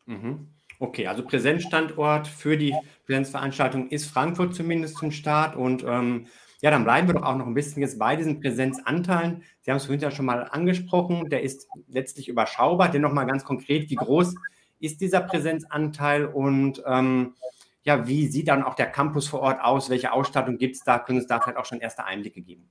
Mhm. 0.07 0.49
Okay, 0.81 1.09
also 1.09 1.25
Präsenzstandort 1.25 2.29
für 2.29 2.57
die 2.57 2.75
Präsenzveranstaltung 3.07 3.89
ist 3.89 4.07
Frankfurt 4.07 4.55
zumindest 4.55 4.99
zum 4.99 5.11
Start 5.11 5.57
und 5.57 5.85
ähm, 5.85 6.27
ja, 6.61 6.71
dann 6.71 6.85
bleiben 6.85 7.09
wir 7.09 7.15
doch 7.15 7.23
auch 7.23 7.37
noch 7.37 7.47
ein 7.47 7.55
bisschen 7.55 7.83
jetzt 7.83 7.99
bei 7.99 8.17
diesen 8.17 8.41
Präsenzanteilen. 8.41 9.43
Sie 9.61 9.71
haben 9.71 9.79
es 9.79 9.87
vorhin 9.87 10.01
ja 10.01 10.11
schon 10.11 10.27
mal 10.27 10.43
angesprochen, 10.51 11.31
der 11.31 11.43
ist 11.43 11.69
letztlich 11.87 12.29
überschaubar. 12.29 12.91
Dennoch 12.91 13.13
mal 13.13 13.25
ganz 13.25 13.45
konkret, 13.45 13.91
wie 13.91 13.95
groß 13.95 14.35
ist 14.81 15.01
dieser 15.01 15.21
Präsenzanteil 15.21 16.27
und 16.27 16.83
ähm, 16.87 17.35
ja, 17.83 18.07
wie 18.07 18.27
sieht 18.27 18.49
dann 18.49 18.65
auch 18.65 18.75
der 18.75 18.91
Campus 18.91 19.29
vor 19.29 19.41
Ort 19.41 19.61
aus? 19.61 19.89
Welche 19.89 20.13
Ausstattung 20.13 20.59
gibt 20.59 20.77
es 20.77 20.83
da? 20.83 20.99
Können 20.99 21.19
es 21.19 21.27
da 21.27 21.41
vielleicht 21.41 21.59
auch 21.59 21.65
schon 21.65 21.81
erste 21.81 22.05
Einblicke 22.05 22.43
geben? 22.43 22.69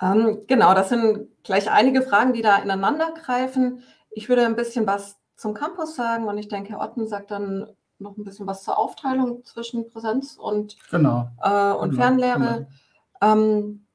Ähm, 0.00 0.42
genau, 0.46 0.74
das 0.74 0.88
sind 0.90 1.28
gleich 1.42 1.70
einige 1.70 2.02
Fragen, 2.02 2.32
die 2.32 2.42
da 2.42 2.56
ineinander 2.58 3.12
greifen. 3.12 3.82
Ich 4.10 4.28
würde 4.28 4.44
ein 4.44 4.56
bisschen 4.56 4.86
was 4.86 5.18
zum 5.36 5.54
Campus 5.54 5.96
sagen 5.96 6.26
und 6.26 6.38
ich 6.38 6.48
denke, 6.48 6.70
Herr 6.70 6.80
Otten 6.80 7.06
sagt 7.06 7.30
dann 7.30 7.68
noch 7.98 8.16
ein 8.16 8.24
bisschen 8.24 8.46
was 8.46 8.62
zur 8.62 8.78
Aufteilung 8.78 9.44
zwischen 9.44 9.90
Präsenz 9.90 10.36
und, 10.36 10.76
genau. 10.90 11.28
äh, 11.42 11.72
und 11.72 11.90
genau. 11.90 12.02
Fernlehre. 12.02 12.66
Genau, 13.20 13.32
ähm, 13.32 13.86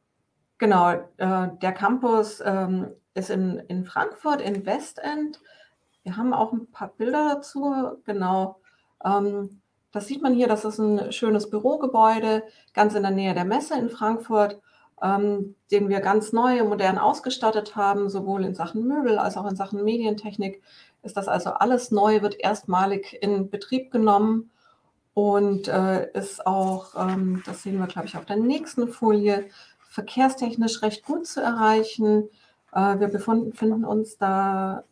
genau 0.58 0.92
äh, 1.18 1.50
der 1.62 1.72
Campus 1.74 2.42
ähm, 2.44 2.88
ist 3.14 3.30
in, 3.30 3.60
in 3.68 3.86
Frankfurt, 3.86 4.42
in 4.42 4.66
Westend. 4.66 5.40
Wir 6.04 6.18
haben 6.18 6.34
auch 6.34 6.52
ein 6.52 6.72
paar 6.72 6.90
Bilder 6.90 7.36
dazu. 7.36 7.98
Genau. 8.06 8.60
Ähm, 9.04 9.62
das 9.92 10.08
sieht 10.08 10.22
man 10.22 10.34
hier, 10.34 10.48
das 10.48 10.66
ist 10.66 10.80
ein 10.80 11.12
schönes 11.12 11.50
Bürogebäude, 11.50 12.44
ganz 12.74 12.96
in 12.96 13.04
der 13.04 13.12
Nähe 13.12 13.34
der 13.34 13.46
Messe 13.46 13.78
in 13.78 13.90
Frankfurt, 13.90 14.62
ähm, 15.02 15.56
den 15.72 15.90
wir 15.90 16.00
ganz 16.02 16.34
neu 16.34 16.62
und 16.62 16.70
modern 16.70 16.98
ausgestattet 16.98 17.76
haben, 17.76 18.10
sowohl 18.10 18.46
in 18.46 18.56
Sachen 18.56 18.88
Möbel 18.88 19.18
als 19.18 19.38
auch 19.38 19.50
in 19.50 19.56
Sachen 19.56 19.84
Medientechnik 19.84 20.62
ist 21.04 21.18
das 21.18 21.28
also 21.28 21.52
alles 21.52 21.92
neu, 21.92 22.22
wird 22.22 22.40
erstmalig 22.40 23.18
in 23.22 23.50
Betrieb 23.50 23.92
genommen. 23.92 24.52
und 25.14 25.68
äh, 25.68 26.10
ist 26.14 26.48
auch, 26.48 26.96
ähm, 26.96 27.44
das 27.46 27.64
sehen 27.64 27.80
wir, 27.80 27.88
glaube 27.88 28.08
ich, 28.08 28.16
auf 28.16 28.26
der 28.26 28.38
nächsten 28.38 28.88
Folie, 28.88 29.50
verkehrstechnisch 29.90 30.82
recht 30.84 31.04
gut 31.06 31.28
zu 31.28 31.42
erreichen. 31.42 32.30
Äh, 32.74 33.00
wir 33.00 33.10
befinden 33.10 33.84
uns 33.84 34.18
da 34.18 34.86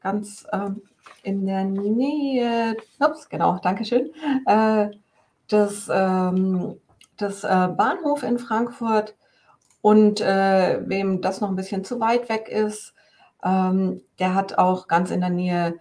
ganz 0.00 0.46
ähm, 0.52 0.82
in 1.24 1.44
der 1.46 1.64
Nähe, 1.64 2.76
ups, 3.00 3.28
genau, 3.28 3.58
Dankeschön, 3.60 4.10
äh, 4.46 4.90
des, 5.50 5.88
ähm, 5.92 6.80
des 7.20 7.42
äh, 7.42 7.68
Bahnhof 7.76 8.22
in 8.22 8.38
Frankfurt. 8.38 9.16
Und 9.80 10.20
äh, 10.20 10.80
wem 10.86 11.20
das 11.20 11.40
noch 11.40 11.48
ein 11.48 11.56
bisschen 11.56 11.84
zu 11.84 12.00
weit 12.00 12.28
weg 12.28 12.48
ist, 12.48 12.94
ähm, 13.44 14.02
der 14.18 14.34
hat 14.34 14.58
auch 14.58 14.88
ganz 14.88 15.10
in 15.10 15.20
der 15.20 15.30
Nähe 15.30 15.74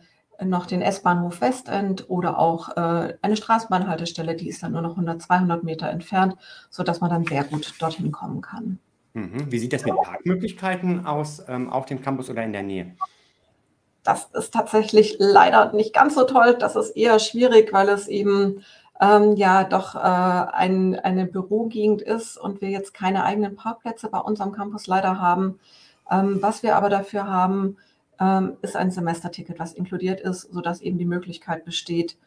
noch 0.44 0.68
den 0.68 0.82
S-Bahnhof 0.82 1.42
Westend 1.42 2.10
oder 2.10 2.38
auch 2.38 2.78
äh, 2.78 3.16
eine 3.22 3.36
Straßenbahnhaltestelle, 3.36 4.36
die 4.36 4.50
ist 4.50 4.62
dann 4.62 4.74
nur 4.74 4.82
noch 4.82 4.92
100, 4.92 5.22
200 5.22 5.64
Meter 5.64 5.90
entfernt, 5.90 6.36
sodass 6.70 7.02
man 7.02 7.10
dann 7.10 7.26
sehr 7.26 7.44
gut 7.44 7.74
dorthin 7.80 8.12
kommen 8.12 8.42
kann. 8.42 8.80
Mhm. 9.14 9.52
Wie 9.52 9.58
sieht 9.58 9.74
das 9.74 9.84
mit 9.84 9.96
Parkmöglichkeiten 9.96 11.06
aus 11.06 11.44
ähm, 11.48 11.72
auf 11.72 11.86
dem 11.86 12.02
Campus 12.02 12.30
oder 12.30 12.44
in 12.44 12.54
der 12.54 12.64
Nähe? 12.64 12.96
Das 14.04 14.30
ist 14.34 14.54
tatsächlich 14.54 15.16
leider 15.20 15.74
nicht 15.74 15.94
ganz 15.94 16.14
so 16.16 16.24
toll. 16.24 16.56
Das 16.58 16.76
ist 16.76 16.92
eher 16.92 17.20
schwierig, 17.20 17.74
weil 17.74 17.90
es 17.90 18.08
eben 18.08 18.64
ähm, 19.00 19.36
ja 19.36 19.64
doch 19.64 19.96
äh, 19.96 20.00
ein, 20.00 20.98
eine 21.00 21.26
Bürogegend 21.26 22.02
ist 22.02 22.38
und 22.38 22.62
wir 22.62 22.70
jetzt 22.70 22.94
keine 22.94 23.24
eigenen 23.24 23.56
Parkplätze 23.56 24.10
bei 24.10 24.20
unserem 24.20 24.52
Campus 24.52 24.88
leider 24.88 25.20
haben. 25.20 25.60
Ähm, 26.10 26.42
was 26.42 26.64
wir 26.64 26.76
aber 26.76 26.90
dafür 26.90 27.28
haben, 27.28 27.78
ähm, 28.20 28.58
ist 28.62 28.76
ein 28.76 28.92
Semesterticket, 28.92 29.60
was 29.60 29.74
inkludiert 29.74 30.22
ist, 30.22 30.52
sodass 30.52 30.82
eben 30.82 30.98
die 30.98 31.06
Möglichkeit 31.06 31.66
besteht, 31.66 32.18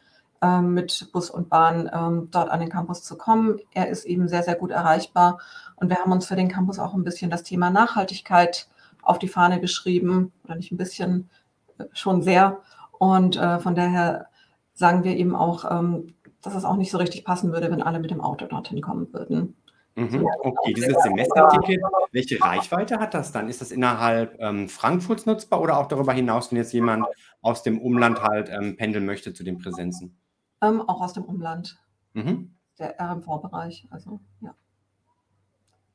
ähm, 0.41 0.73
mit 0.73 1.09
Bus 1.11 1.29
und 1.29 1.49
Bahn 1.49 1.89
ähm, 1.93 2.29
dort 2.31 2.49
an 2.49 2.59
den 2.59 2.69
Campus 2.69 3.03
zu 3.03 3.17
kommen. 3.17 3.59
Er 3.73 3.89
ist 3.89 4.05
eben 4.05 4.27
sehr, 4.27 4.43
sehr 4.43 4.55
gut 4.55 4.71
erreichbar 4.71 5.39
und 5.75 5.89
wir 5.89 5.97
haben 5.97 6.11
uns 6.11 6.25
für 6.25 6.35
den 6.35 6.49
Campus 6.49 6.79
auch 6.79 6.93
ein 6.93 7.03
bisschen 7.03 7.29
das 7.29 7.43
Thema 7.43 7.69
Nachhaltigkeit 7.69 8.67
auf 9.01 9.19
die 9.19 9.27
Fahne 9.27 9.59
geschrieben 9.59 10.31
oder 10.45 10.55
nicht 10.55 10.71
ein 10.71 10.77
bisschen, 10.77 11.29
äh, 11.77 11.85
schon 11.93 12.21
sehr. 12.21 12.59
Und 12.97 13.35
äh, 13.35 13.59
von 13.59 13.75
daher 13.75 14.27
sagen 14.73 15.03
wir 15.03 15.17
eben 15.17 15.35
auch, 15.35 15.69
ähm, 15.69 16.13
dass 16.41 16.55
es 16.55 16.65
auch 16.65 16.75
nicht 16.75 16.91
so 16.91 16.97
richtig 16.97 17.23
passen 17.23 17.51
würde, 17.51 17.71
wenn 17.71 17.81
alle 17.81 17.99
mit 17.99 18.11
dem 18.11 18.21
Auto 18.21 18.45
dorthin 18.45 18.81
kommen 18.81 19.11
würden. 19.13 19.55
Mhm, 19.95 20.25
okay, 20.39 20.73
dieses 20.73 20.95
Semesterticket, 21.03 21.81
welche 22.13 22.41
Reichweite 22.41 22.99
hat 22.99 23.13
das 23.13 23.33
dann? 23.33 23.49
Ist 23.49 23.59
das 23.59 23.71
innerhalb 23.71 24.39
ähm, 24.39 24.69
Frankfurts 24.69 25.25
nutzbar 25.25 25.59
oder 25.59 25.77
auch 25.77 25.87
darüber 25.87 26.13
hinaus, 26.13 26.51
wenn 26.51 26.57
jetzt 26.57 26.71
jemand 26.71 27.05
aus 27.41 27.61
dem 27.63 27.79
Umland 27.81 28.21
halt 28.21 28.49
ähm, 28.49 28.77
pendeln 28.77 29.05
möchte 29.05 29.33
zu 29.33 29.43
den 29.43 29.57
Präsenzen? 29.57 30.17
Ähm, 30.61 30.81
auch 30.81 31.01
aus 31.01 31.13
dem 31.13 31.25
Umland. 31.25 31.77
Mhm. 32.13 32.55
Der 32.79 32.99
RMV-Bereich, 32.99 33.87
also 33.89 34.21
ja. 34.39 34.55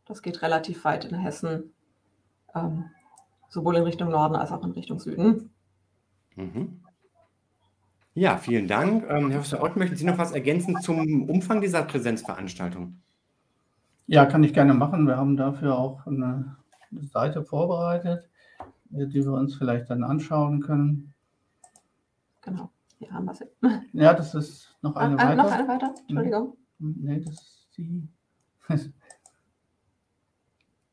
Das 0.05 0.23
geht 0.23 0.43
relativ 0.43 0.85
weit 0.85 1.07
in 1.07 1.17
Hessen, 1.17 1.73
ähm, 2.55 2.91
sowohl 3.49 3.77
in 3.77 3.83
Richtung 3.83 4.11
Norden 4.11 4.37
als 4.37 4.53
auch 4.53 4.63
in 4.63 4.73
Richtung 4.73 5.01
Süden. 5.01 5.51
Mhm. 6.37 6.83
Ja, 8.17 8.39
vielen 8.39 8.67
Dank. 8.67 9.05
Ähm, 9.11 9.29
Herr 9.29 9.41
Professor 9.41 9.63
Ott, 9.63 9.77
möchten 9.77 9.95
Sie 9.95 10.07
noch 10.07 10.17
was 10.17 10.33
ergänzen 10.33 10.81
zum 10.81 11.29
Umfang 11.29 11.61
dieser 11.61 11.83
Präsenzveranstaltung? 11.83 12.99
Ja, 14.07 14.25
kann 14.25 14.43
ich 14.43 14.55
gerne 14.55 14.73
machen. 14.73 15.07
Wir 15.07 15.19
haben 15.19 15.37
dafür 15.37 15.77
auch 15.77 16.07
eine 16.07 16.57
Seite 17.13 17.45
vorbereitet, 17.45 18.31
äh, 18.95 19.07
die 19.07 19.23
wir 19.23 19.33
uns 19.33 19.55
vielleicht 19.57 19.91
dann 19.91 20.03
anschauen 20.03 20.63
können. 20.63 21.13
Genau, 22.41 22.71
hier 22.99 23.11
haben 23.11 23.27
wir 23.27 23.35
sie. 23.35 23.45
Ja, 23.93 24.15
das 24.15 24.35
ist 24.35 24.75
noch 24.81 24.97
eine 24.97 25.19
ah, 25.19 25.29
weiter. 25.29 25.43
Noch 25.43 25.53
eine 25.53 25.69
weiter, 25.69 25.95
Entschuldigung. 26.09 26.57
Nee, 26.79 27.21
das 27.21 27.35
ist 27.35 27.69
die. 27.77 28.09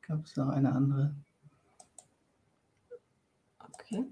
Gab 0.01 0.25
es 0.25 0.35
noch 0.35 0.49
eine 0.49 0.73
andere? 0.73 1.15
Okay. 3.59 4.03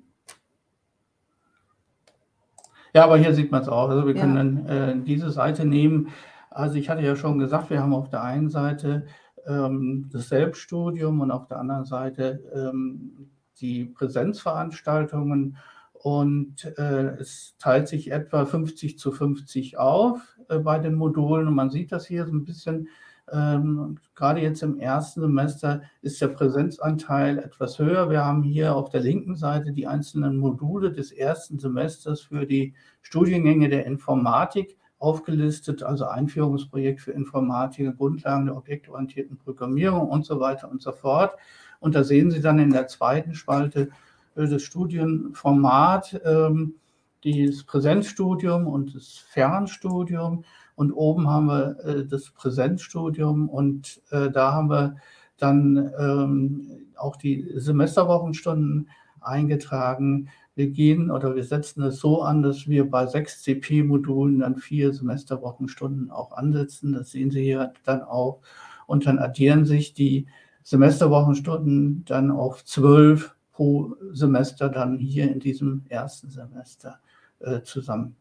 Ja, 2.93 3.05
aber 3.05 3.17
hier 3.17 3.33
sieht 3.33 3.51
man 3.51 3.61
es 3.61 3.69
auch. 3.69 3.89
Also 3.89 4.05
wir 4.05 4.13
können 4.13 4.35
dann 4.35 4.65
äh, 4.67 4.95
diese 5.03 5.31
Seite 5.31 5.65
nehmen. 5.65 6.09
Also 6.49 6.75
ich 6.75 6.89
hatte 6.89 7.01
ja 7.03 7.15
schon 7.15 7.39
gesagt, 7.39 7.69
wir 7.69 7.81
haben 7.81 7.93
auf 7.93 8.09
der 8.09 8.23
einen 8.23 8.49
Seite 8.49 9.05
ähm, 9.47 10.09
das 10.11 10.29
Selbststudium 10.29 11.21
und 11.21 11.31
auf 11.31 11.47
der 11.47 11.59
anderen 11.59 11.85
Seite 11.85 12.43
ähm, 12.53 13.29
die 13.61 13.85
Präsenzveranstaltungen 13.85 15.57
und 15.93 16.65
äh, 16.77 17.15
es 17.19 17.55
teilt 17.59 17.87
sich 17.87 18.11
etwa 18.11 18.45
50 18.45 18.97
zu 18.97 19.11
50 19.11 19.77
auf 19.77 20.19
äh, 20.49 20.57
bei 20.57 20.79
den 20.79 20.95
Modulen 20.95 21.47
und 21.47 21.55
man 21.55 21.69
sieht 21.69 21.91
das 21.91 22.07
hier 22.07 22.25
so 22.25 22.33
ein 22.33 22.43
bisschen 22.43 22.87
ähm, 23.31 23.97
gerade 24.15 24.41
jetzt 24.41 24.63
im 24.63 24.79
ersten 24.79 25.21
Semester 25.21 25.81
ist 26.01 26.21
der 26.21 26.29
Präsenzanteil 26.29 27.39
etwas 27.39 27.79
höher. 27.79 28.09
Wir 28.09 28.25
haben 28.25 28.43
hier 28.43 28.75
auf 28.75 28.89
der 28.89 29.01
linken 29.01 29.35
Seite 29.35 29.71
die 29.73 29.87
einzelnen 29.87 30.37
Module 30.37 30.91
des 30.91 31.11
ersten 31.11 31.59
Semesters 31.59 32.21
für 32.21 32.45
die 32.45 32.73
Studiengänge 33.01 33.69
der 33.69 33.85
Informatik 33.85 34.77
aufgelistet, 34.99 35.81
also 35.81 36.05
Einführungsprojekt 36.05 37.01
für 37.01 37.11
Informatik, 37.11 37.97
Grundlagen 37.97 38.45
der 38.45 38.57
objektorientierten 38.57 39.37
Programmierung 39.37 40.09
und 40.09 40.25
so 40.25 40.39
weiter 40.39 40.69
und 40.69 40.81
so 40.81 40.91
fort. 40.91 41.35
Und 41.79 41.95
da 41.95 42.03
sehen 42.03 42.29
Sie 42.29 42.41
dann 42.41 42.59
in 42.59 42.71
der 42.71 42.87
zweiten 42.87 43.33
Spalte 43.33 43.89
äh, 44.35 44.47
das 44.47 44.61
Studienformat, 44.61 46.21
ähm, 46.23 46.75
das 47.23 47.63
Präsenzstudium 47.63 48.67
und 48.67 48.95
das 48.95 49.17
Fernstudium. 49.17 50.43
Und 50.81 50.93
oben 50.93 51.29
haben 51.29 51.45
wir 51.45 51.77
äh, 51.85 52.07
das 52.07 52.31
Präsenzstudium 52.31 53.49
und 53.49 54.01
äh, 54.09 54.31
da 54.31 54.51
haben 54.51 54.71
wir 54.71 54.95
dann 55.37 55.91
ähm, 55.99 56.87
auch 56.95 57.17
die 57.17 57.51
Semesterwochenstunden 57.53 58.89
eingetragen. 59.19 60.29
Wir 60.55 60.71
gehen 60.71 61.11
oder 61.11 61.35
wir 61.35 61.43
setzen 61.43 61.83
es 61.83 61.99
so 61.99 62.23
an, 62.23 62.41
dass 62.41 62.67
wir 62.67 62.89
bei 62.89 63.05
sechs 63.05 63.43
CP-Modulen 63.43 64.39
dann 64.39 64.57
vier 64.57 64.91
Semesterwochenstunden 64.91 66.09
auch 66.09 66.31
ansetzen. 66.31 66.93
Das 66.93 67.11
sehen 67.11 67.29
Sie 67.29 67.43
hier 67.43 67.73
dann 67.85 68.01
auch. 68.01 68.39
Und 68.87 69.05
dann 69.05 69.19
addieren 69.19 69.65
sich 69.65 69.93
die 69.93 70.25
Semesterwochenstunden 70.63 72.05
dann 72.05 72.31
auf 72.31 72.65
zwölf 72.65 73.35
pro 73.51 73.93
Semester 74.13 74.67
dann 74.67 74.97
hier 74.97 75.31
in 75.31 75.39
diesem 75.39 75.83
ersten 75.89 76.31
Semester 76.31 76.97
äh, 77.37 77.61
zusammen. 77.61 78.15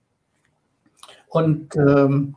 Und 1.29 1.77
ähm, 1.77 2.37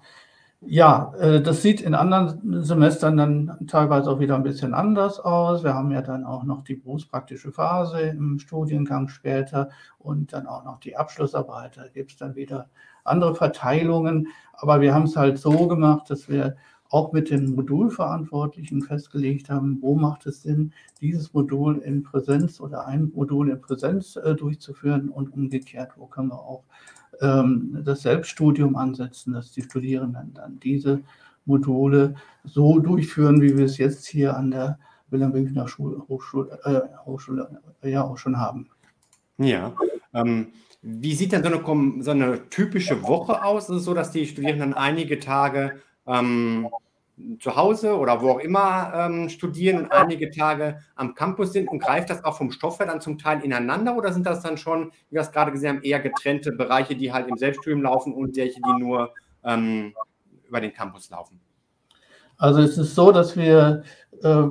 ja, 0.65 1.13
äh, 1.19 1.41
das 1.41 1.61
sieht 1.61 1.81
in 1.81 1.93
anderen 1.93 2.63
Semestern 2.63 3.17
dann 3.17 3.57
teilweise 3.67 4.09
auch 4.09 4.19
wieder 4.19 4.35
ein 4.35 4.43
bisschen 4.43 4.73
anders 4.73 5.19
aus. 5.19 5.63
Wir 5.63 5.73
haben 5.73 5.91
ja 5.91 6.01
dann 6.01 6.23
auch 6.25 6.43
noch 6.43 6.63
die 6.63 6.75
berufspraktische 6.75 7.51
Phase 7.51 7.99
im 8.01 8.39
Studiengang 8.39 9.09
später 9.09 9.69
und 9.99 10.31
dann 10.33 10.47
auch 10.47 10.63
noch 10.63 10.79
die 10.79 10.95
Abschlussarbeit. 10.95 11.77
Da 11.77 11.87
gibt 11.87 12.11
es 12.11 12.17
dann 12.17 12.35
wieder 12.35 12.69
andere 13.03 13.35
Verteilungen. 13.35 14.27
Aber 14.53 14.79
wir 14.79 14.93
haben 14.93 15.03
es 15.03 15.17
halt 15.17 15.37
so 15.37 15.67
gemacht, 15.67 16.09
dass 16.09 16.29
wir 16.29 16.55
auch 16.89 17.11
mit 17.11 17.31
den 17.31 17.55
Modulverantwortlichen 17.55 18.83
festgelegt 18.83 19.49
haben, 19.49 19.79
wo 19.81 19.95
macht 19.95 20.27
es 20.27 20.43
Sinn, 20.43 20.73
dieses 21.01 21.33
Modul 21.33 21.79
in 21.79 22.03
Präsenz 22.03 22.61
oder 22.61 22.85
ein 22.85 23.11
Modul 23.15 23.49
in 23.49 23.59
Präsenz 23.59 24.15
äh, 24.15 24.35
durchzuführen 24.35 25.09
und 25.09 25.33
umgekehrt, 25.33 25.93
wo 25.97 26.05
können 26.05 26.29
wir 26.29 26.39
auch 26.39 26.63
ähm, 27.23 27.81
das 27.83 28.01
Selbststudium 28.01 28.75
ansetzen, 28.75 29.33
dass 29.33 29.51
die 29.51 29.63
Studierenden 29.63 30.33
dann 30.33 30.59
diese 30.59 31.01
Module 31.45 32.15
so 32.43 32.79
durchführen, 32.79 33.41
wie 33.41 33.57
wir 33.57 33.65
es 33.65 33.77
jetzt 33.77 34.05
hier 34.05 34.37
an 34.37 34.51
der 34.51 34.77
Wilhelm 35.09 35.33
Winkner 35.33 35.65
Hochschule, 35.65 36.59
äh, 36.63 37.05
Hochschule 37.05 37.61
ja 37.83 38.03
auch 38.03 38.17
schon 38.17 38.37
haben. 38.37 38.69
Ja. 39.37 39.73
Ähm, 40.13 40.47
wie 40.81 41.15
sieht 41.15 41.31
denn 41.31 41.43
so 41.43 41.49
eine, 41.49 42.03
so 42.03 42.11
eine, 42.11 42.49
typische 42.49 43.03
Woche 43.03 43.43
aus? 43.43 43.69
Ist 43.69 43.77
es 43.77 43.83
so, 43.85 43.93
dass 43.93 44.11
die 44.11 44.25
Studierenden 44.25 44.73
einige 44.73 45.19
Tage 45.19 45.79
ähm, 46.05 46.67
zu 47.39 47.55
Hause 47.55 47.97
oder 47.97 48.21
wo 48.21 48.31
auch 48.31 48.39
immer 48.39 48.91
ähm, 48.95 49.29
studieren 49.29 49.83
und 49.83 49.91
einige 49.91 50.31
Tage 50.31 50.79
am 50.95 51.13
Campus 51.13 51.53
sind 51.53 51.69
und 51.69 51.79
greift 51.79 52.09
das 52.09 52.23
auch 52.23 52.37
vom 52.37 52.51
Stoff 52.51 52.79
her 52.79 52.87
dann 52.87 53.01
zum 53.01 53.19
Teil 53.19 53.41
ineinander 53.41 53.95
oder 53.95 54.11
sind 54.11 54.25
das 54.25 54.41
dann 54.41 54.57
schon, 54.57 54.91
wie 55.09 55.15
wir 55.15 55.21
es 55.21 55.31
gerade 55.31 55.51
gesehen 55.51 55.77
haben, 55.77 55.83
eher 55.83 55.99
getrennte 55.99 56.51
Bereiche, 56.51 56.95
die 56.95 57.13
halt 57.13 57.27
im 57.27 57.37
Selbststudium 57.37 57.83
laufen 57.83 58.13
und 58.13 58.35
welche, 58.35 58.59
die 58.61 58.79
nur 58.79 59.13
ähm, 59.43 59.93
über 60.47 60.59
den 60.59 60.73
Campus 60.73 61.09
laufen? 61.11 61.39
Also 62.37 62.61
es 62.61 62.77
ist 62.77 62.95
so, 62.95 63.11
dass 63.11 63.37
wir 63.37 63.83
äh, 64.23 64.43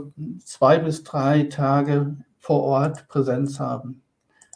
zwei 0.45 0.79
bis 0.79 1.03
drei 1.03 1.45
Tage 1.45 2.17
vor 2.39 2.63
Ort 2.63 3.09
Präsenz 3.09 3.59
haben. 3.59 4.03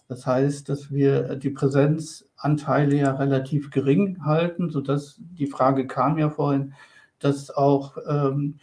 Das 0.09 0.27
heißt, 0.27 0.69
dass 0.69 0.93
wir 0.93 1.35
die 1.35 1.51
Präsenzanteile 1.51 2.97
ja 2.97 3.13
relativ 3.13 3.71
gering 3.71 4.25
halten, 4.25 4.71
sodass 4.71 5.17
die 5.19 5.49
Frage 5.49 5.89
kam 5.89 6.19
ja 6.19 6.31
vorhin, 6.31 6.75
dass 7.19 7.51
auch 7.51 7.97
ähm, 8.09 8.57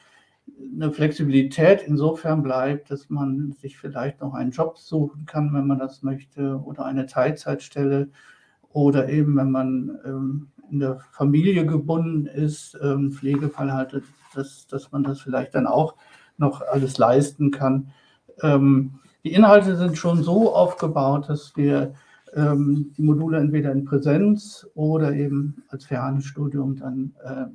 eine 0.75 0.91
Flexibilität 0.91 1.83
insofern 1.85 2.43
bleibt, 2.43 2.91
dass 2.91 3.09
man 3.09 3.53
sich 3.53 3.77
vielleicht 3.77 4.21
noch 4.21 4.33
einen 4.33 4.51
Job 4.51 4.77
suchen 4.77 5.25
kann, 5.25 5.53
wenn 5.53 5.67
man 5.67 5.79
das 5.79 6.03
möchte, 6.03 6.61
oder 6.63 6.85
eine 6.85 7.05
Teilzeitstelle 7.05 8.09
oder 8.69 9.09
eben, 9.09 9.35
wenn 9.35 9.51
man 9.51 9.99
ähm, 10.05 10.51
in 10.71 10.79
der 10.79 10.99
Familie 11.11 11.65
gebunden 11.65 12.25
ist, 12.25 12.77
ähm, 12.81 13.11
Pflegefall 13.11 13.71
hat, 13.71 14.01
dass, 14.33 14.67
dass 14.67 14.91
man 14.91 15.03
das 15.03 15.21
vielleicht 15.21 15.55
dann 15.55 15.67
auch 15.67 15.95
noch 16.37 16.61
alles 16.61 16.97
leisten 16.97 17.51
kann. 17.51 17.91
Ähm, 18.41 18.99
die 19.23 19.33
Inhalte 19.33 19.77
sind 19.77 19.97
schon 19.97 20.23
so 20.23 20.53
aufgebaut, 20.53 21.29
dass 21.29 21.55
wir 21.55 21.93
ähm, 22.33 22.91
die 22.97 23.03
Module 23.03 23.37
entweder 23.37 23.71
in 23.71 23.85
Präsenz 23.85 24.67
oder 24.73 25.13
eben 25.13 25.63
als 25.69 25.85
Fernstudium 25.85 26.75
dann 26.75 27.13
äh 27.23 27.45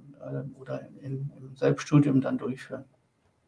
oder 0.58 0.82
in, 1.00 1.30
im 1.38 1.56
Selbststudium 1.56 2.20
dann 2.20 2.38
durchführen. 2.38 2.84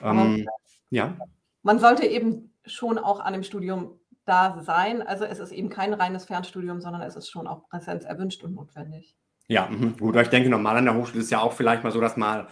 Ähm, 0.03 0.47
ja. 0.89 1.17
Man 1.63 1.79
sollte 1.79 2.05
eben 2.05 2.53
schon 2.65 2.97
auch 2.97 3.19
an 3.19 3.33
dem 3.33 3.43
Studium 3.43 3.99
da 4.25 4.61
sein. 4.61 5.01
Also 5.01 5.25
es 5.25 5.39
ist 5.39 5.51
eben 5.51 5.69
kein 5.69 5.93
reines 5.93 6.25
Fernstudium, 6.25 6.81
sondern 6.81 7.01
es 7.01 7.15
ist 7.15 7.29
schon 7.29 7.47
auch 7.47 7.67
Präsenz 7.69 8.03
erwünscht 8.03 8.43
und 8.43 8.53
notwendig. 8.53 9.15
Ja, 9.47 9.67
mh. 9.69 9.97
gut, 9.99 10.15
aber 10.15 10.21
ich 10.21 10.29
denke, 10.29 10.49
normal 10.49 10.77
an 10.77 10.85
der 10.85 10.95
Hochschule 10.95 11.19
ist 11.19 11.25
es 11.25 11.31
ja 11.31 11.41
auch 11.41 11.53
vielleicht 11.53 11.83
mal 11.83 11.91
so, 11.91 11.99
dass 11.99 12.17
mal 12.17 12.47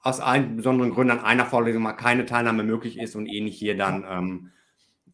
aus 0.00 0.20
einem 0.20 0.56
besonderen 0.56 0.92
Gründen 0.92 1.18
an 1.18 1.24
einer 1.24 1.46
Vorlesung 1.46 1.82
mal 1.82 1.94
keine 1.94 2.26
Teilnahme 2.26 2.62
möglich 2.62 2.98
ist 2.98 3.16
und 3.16 3.26
ähnlich 3.26 3.56
hier 3.56 3.76
dann 3.76 4.04
ähm, 4.08 4.52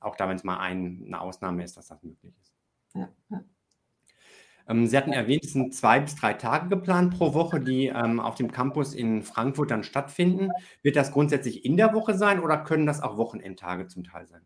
auch 0.00 0.16
da, 0.16 0.28
wenn 0.28 0.36
es 0.36 0.44
mal 0.44 0.58
ein, 0.58 1.04
eine 1.06 1.20
Ausnahme 1.20 1.62
ist, 1.62 1.76
dass 1.76 1.86
das 1.86 2.02
möglich 2.02 2.34
ist. 2.40 2.52
Ja, 2.94 3.08
ja. 3.30 3.40
Ähm, 4.70 4.86
Sie 4.86 4.96
hatten 4.96 5.12
erwähnt, 5.12 5.44
es 5.44 5.52
sind 5.52 5.74
zwei 5.74 6.00
bis 6.00 6.14
drei 6.14 6.34
Tage 6.34 6.68
geplant 6.68 7.18
pro 7.18 7.34
Woche, 7.34 7.60
die 7.60 7.88
ähm, 7.88 8.20
auf 8.20 8.36
dem 8.36 8.52
Campus 8.52 8.94
in 8.94 9.22
Frankfurt 9.22 9.70
dann 9.70 9.82
stattfinden. 9.82 10.50
Wird 10.82 10.96
das 10.96 11.10
grundsätzlich 11.10 11.64
in 11.64 11.76
der 11.76 11.92
Woche 11.92 12.14
sein 12.14 12.40
oder 12.40 12.58
können 12.58 12.86
das 12.86 13.02
auch 13.02 13.16
Wochenendtage 13.16 13.88
zum 13.88 14.04
Teil 14.04 14.26
sein? 14.26 14.42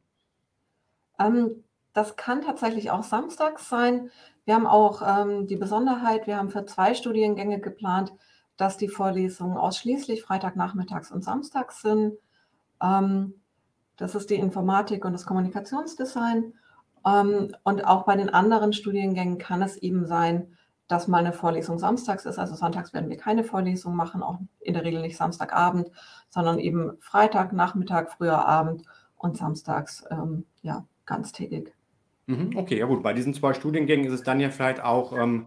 Ähm, 1.18 1.62
das 1.92 2.16
kann 2.16 2.40
tatsächlich 2.40 2.90
auch 2.90 3.04
samstags 3.04 3.68
sein. 3.68 4.10
Wir 4.46 4.54
haben 4.54 4.66
auch 4.66 5.02
ähm, 5.06 5.46
die 5.46 5.56
Besonderheit, 5.56 6.26
wir 6.26 6.38
haben 6.38 6.50
für 6.50 6.64
zwei 6.64 6.94
Studiengänge 6.94 7.60
geplant, 7.60 8.12
dass 8.56 8.76
die 8.76 8.88
Vorlesungen 8.88 9.56
ausschließlich 9.56 10.22
Freitagnachmittags 10.22 11.10
und 11.10 11.22
samstags 11.22 11.82
sind. 11.82 12.14
Ähm, 12.82 13.34
das 13.96 14.14
ist 14.14 14.30
die 14.30 14.34
Informatik 14.36 15.04
und 15.04 15.12
das 15.12 15.26
Kommunikationsdesign. 15.26 16.54
Ähm, 17.06 17.54
und 17.64 17.84
auch 17.86 18.04
bei 18.04 18.16
den 18.16 18.30
anderen 18.30 18.72
Studiengängen 18.72 19.38
kann 19.38 19.62
es 19.62 19.76
eben 19.76 20.06
sein, 20.06 20.56
dass 20.88 21.08
mal 21.08 21.18
eine 21.18 21.32
Vorlesung 21.32 21.78
samstags 21.78 22.26
ist. 22.26 22.38
Also 22.38 22.54
sonntags 22.54 22.92
werden 22.92 23.08
wir 23.08 23.16
keine 23.16 23.44
Vorlesung 23.44 23.96
machen, 23.96 24.22
auch 24.22 24.38
in 24.60 24.74
der 24.74 24.84
Regel 24.84 25.00
nicht 25.00 25.16
Samstagabend, 25.16 25.90
sondern 26.28 26.58
eben 26.58 26.98
Freitag, 27.00 27.52
Nachmittag, 27.52 28.12
früher 28.12 28.46
Abend 28.46 28.82
und 29.16 29.36
samstags 29.36 30.04
ähm, 30.10 30.44
ja, 30.62 30.86
ganztägig. 31.06 31.72
Mhm, 32.26 32.56
okay, 32.56 32.78
ja 32.78 32.86
gut. 32.86 33.02
Bei 33.02 33.12
diesen 33.12 33.34
zwei 33.34 33.54
Studiengängen 33.54 34.06
ist 34.06 34.12
es 34.12 34.22
dann 34.22 34.40
ja 34.40 34.50
vielleicht 34.50 34.82
auch 34.82 35.16
ähm, 35.16 35.46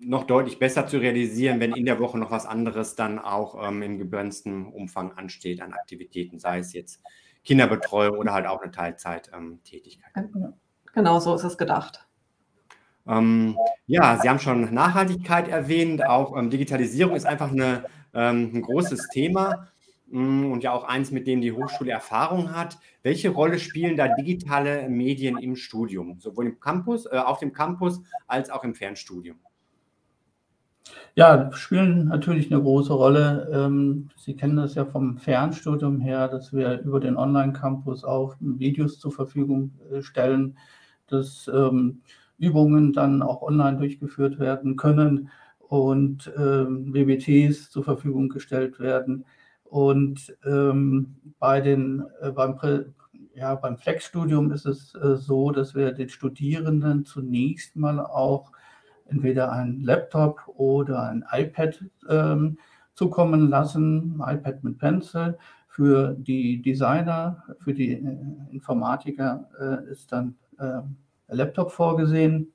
noch 0.00 0.24
deutlich 0.24 0.58
besser 0.58 0.86
zu 0.86 0.98
realisieren, 0.98 1.60
wenn 1.60 1.74
in 1.74 1.86
der 1.86 2.00
Woche 2.00 2.18
noch 2.18 2.30
was 2.30 2.46
anderes 2.46 2.94
dann 2.94 3.18
auch 3.18 3.66
ähm, 3.66 3.82
im 3.82 3.98
gebremsten 3.98 4.66
Umfang 4.66 5.12
ansteht 5.12 5.60
an 5.60 5.72
Aktivitäten, 5.72 6.38
sei 6.38 6.58
es 6.58 6.72
jetzt 6.72 7.02
Kinderbetreuung 7.44 8.18
oder 8.18 8.32
halt 8.32 8.46
auch 8.46 8.60
eine 8.60 8.70
Teilzeittätigkeit. 8.70 10.12
Ähm, 10.16 10.32
genau, 10.32 10.58
so 10.94 11.34
ist 11.34 11.44
es 11.44 11.58
gedacht. 11.58 12.06
Ähm, 13.06 13.56
ja, 13.86 14.18
Sie 14.20 14.28
haben 14.28 14.38
schon 14.38 14.72
Nachhaltigkeit 14.72 15.48
erwähnt, 15.48 16.04
auch 16.04 16.36
ähm, 16.36 16.50
Digitalisierung 16.50 17.16
ist 17.16 17.26
einfach 17.26 17.50
eine, 17.50 17.84
ähm, 18.14 18.50
ein 18.54 18.62
großes 18.62 19.08
Thema 19.08 19.68
mh, 20.08 20.20
mm, 20.20 20.52
und 20.52 20.62
ja 20.62 20.72
auch 20.72 20.84
eins, 20.84 21.10
mit 21.10 21.26
dem 21.26 21.40
die 21.40 21.52
Hochschule 21.52 21.90
Erfahrung 21.90 22.54
hat. 22.54 22.78
Welche 23.02 23.30
Rolle 23.30 23.58
spielen 23.58 23.96
da 23.96 24.08
digitale 24.08 24.88
Medien 24.88 25.38
im 25.38 25.56
Studium, 25.56 26.20
sowohl 26.20 26.46
im 26.46 26.60
Campus, 26.60 27.06
äh, 27.06 27.16
auf 27.16 27.38
dem 27.38 27.52
Campus 27.52 28.00
als 28.26 28.50
auch 28.50 28.64
im 28.64 28.74
Fernstudium? 28.74 29.38
Ja, 31.14 31.52
spielen 31.52 32.06
natürlich 32.06 32.52
eine 32.52 32.62
große 32.62 32.92
Rolle. 32.92 33.50
Ähm, 33.52 34.08
Sie 34.16 34.34
kennen 34.34 34.56
das 34.56 34.74
ja 34.74 34.84
vom 34.84 35.18
Fernstudium 35.18 36.00
her, 36.00 36.28
dass 36.28 36.52
wir 36.52 36.80
über 36.80 37.00
den 37.00 37.16
Online-Campus 37.16 38.04
auch 38.04 38.36
Videos 38.40 38.98
zur 38.98 39.12
Verfügung 39.12 39.72
äh, 39.92 40.02
stellen, 40.02 40.56
dass 41.12 41.50
ähm, 41.52 42.02
Übungen 42.38 42.92
dann 42.92 43.22
auch 43.22 43.42
online 43.42 43.78
durchgeführt 43.78 44.38
werden 44.38 44.76
können 44.76 45.30
und 45.58 46.32
ähm, 46.36 46.92
BBTs 46.92 47.70
zur 47.70 47.84
Verfügung 47.84 48.28
gestellt 48.28 48.80
werden. 48.80 49.24
Und 49.64 50.36
bei 51.38 51.60
den, 51.60 52.02
äh, 52.20 52.32
beim, 52.32 52.58
ja, 53.34 53.54
beim 53.54 53.78
Flex-Studium 53.78 54.52
ist 54.52 54.66
es 54.66 54.94
äh, 54.94 55.16
so, 55.16 55.50
dass 55.50 55.74
wir 55.74 55.92
den 55.92 56.08
Studierenden 56.08 57.04
zunächst 57.04 57.76
mal 57.76 58.00
auch 58.00 58.52
entweder 59.06 59.52
ein 59.52 59.80
Laptop 59.80 60.42
oder 60.46 61.08
ein 61.08 61.24
iPad 61.30 61.84
ähm, 62.08 62.58
zukommen 62.94 63.48
lassen, 63.48 64.20
iPad 64.24 64.64
mit 64.64 64.78
Pencil. 64.78 65.38
Für 65.68 66.14
die 66.18 66.60
Designer, 66.62 67.44
für 67.60 67.72
die 67.72 67.92
äh, 67.92 68.16
Informatiker 68.50 69.48
äh, 69.60 69.90
ist 69.90 70.12
dann 70.12 70.36
äh, 70.60 71.34
Laptop 71.34 71.72
vorgesehen. 71.72 72.52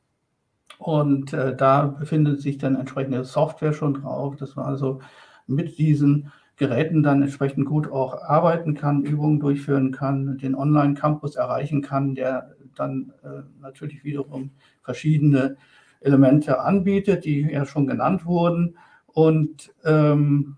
Und 0.77 1.33
äh, 1.33 1.55
da 1.55 1.87
befindet 1.87 2.41
sich 2.41 2.57
dann 2.57 2.75
entsprechende 2.75 3.23
Software 3.23 3.73
schon 3.73 3.95
drauf, 3.95 4.35
dass 4.35 4.55
man 4.55 4.65
also 4.65 4.99
mit 5.47 5.77
diesen 5.77 6.31
Geräten 6.57 7.03
dann 7.03 7.21
entsprechend 7.21 7.65
gut 7.65 7.91
auch 7.91 8.21
arbeiten 8.21 8.75
kann, 8.75 9.03
Übungen 9.03 9.39
durchführen 9.39 9.91
kann, 9.91 10.37
den 10.37 10.55
Online-Campus 10.55 11.35
erreichen 11.35 11.81
kann, 11.81 12.15
der 12.15 12.55
dann 12.75 13.13
äh, 13.23 13.43
natürlich 13.61 14.03
wiederum 14.03 14.51
verschiedene 14.81 15.57
Elemente 16.01 16.59
anbietet, 16.59 17.25
die 17.25 17.41
ja 17.41 17.65
schon 17.65 17.87
genannt 17.87 18.25
wurden. 18.25 18.77
Und 19.07 19.73
ähm, 19.83 20.57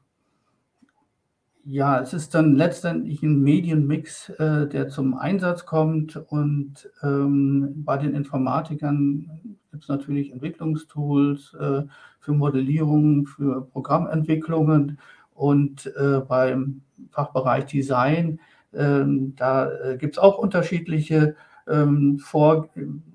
ja, 1.70 2.00
es 2.00 2.14
ist 2.14 2.34
dann 2.34 2.56
letztendlich 2.56 3.22
ein 3.24 3.42
Medienmix, 3.42 4.30
äh, 4.30 4.68
der 4.68 4.88
zum 4.88 5.16
Einsatz 5.16 5.66
kommt. 5.66 6.16
Und 6.16 6.90
ähm, 7.04 7.84
bei 7.84 7.98
den 7.98 8.14
Informatikern 8.14 9.30
gibt 9.72 9.84
es 9.84 9.90
natürlich 9.90 10.32
Entwicklungstools 10.32 11.54
äh, 11.60 11.84
für 12.22 12.32
Modellierung, 12.32 13.28
für 13.28 13.68
Programmentwicklungen. 13.68 14.98
Und 15.34 15.88
äh, 15.98 16.22
beim 16.22 16.84
Fachbereich 17.12 17.66
Design, 17.66 18.40
ähm, 18.74 19.36
da 19.36 19.70
äh, 19.70 19.98
gibt 19.98 20.16
es 20.16 20.20
auch 20.20 20.38
unterschiedliche 20.38 21.36
ähm, 21.68 22.18
Vor 22.20 22.70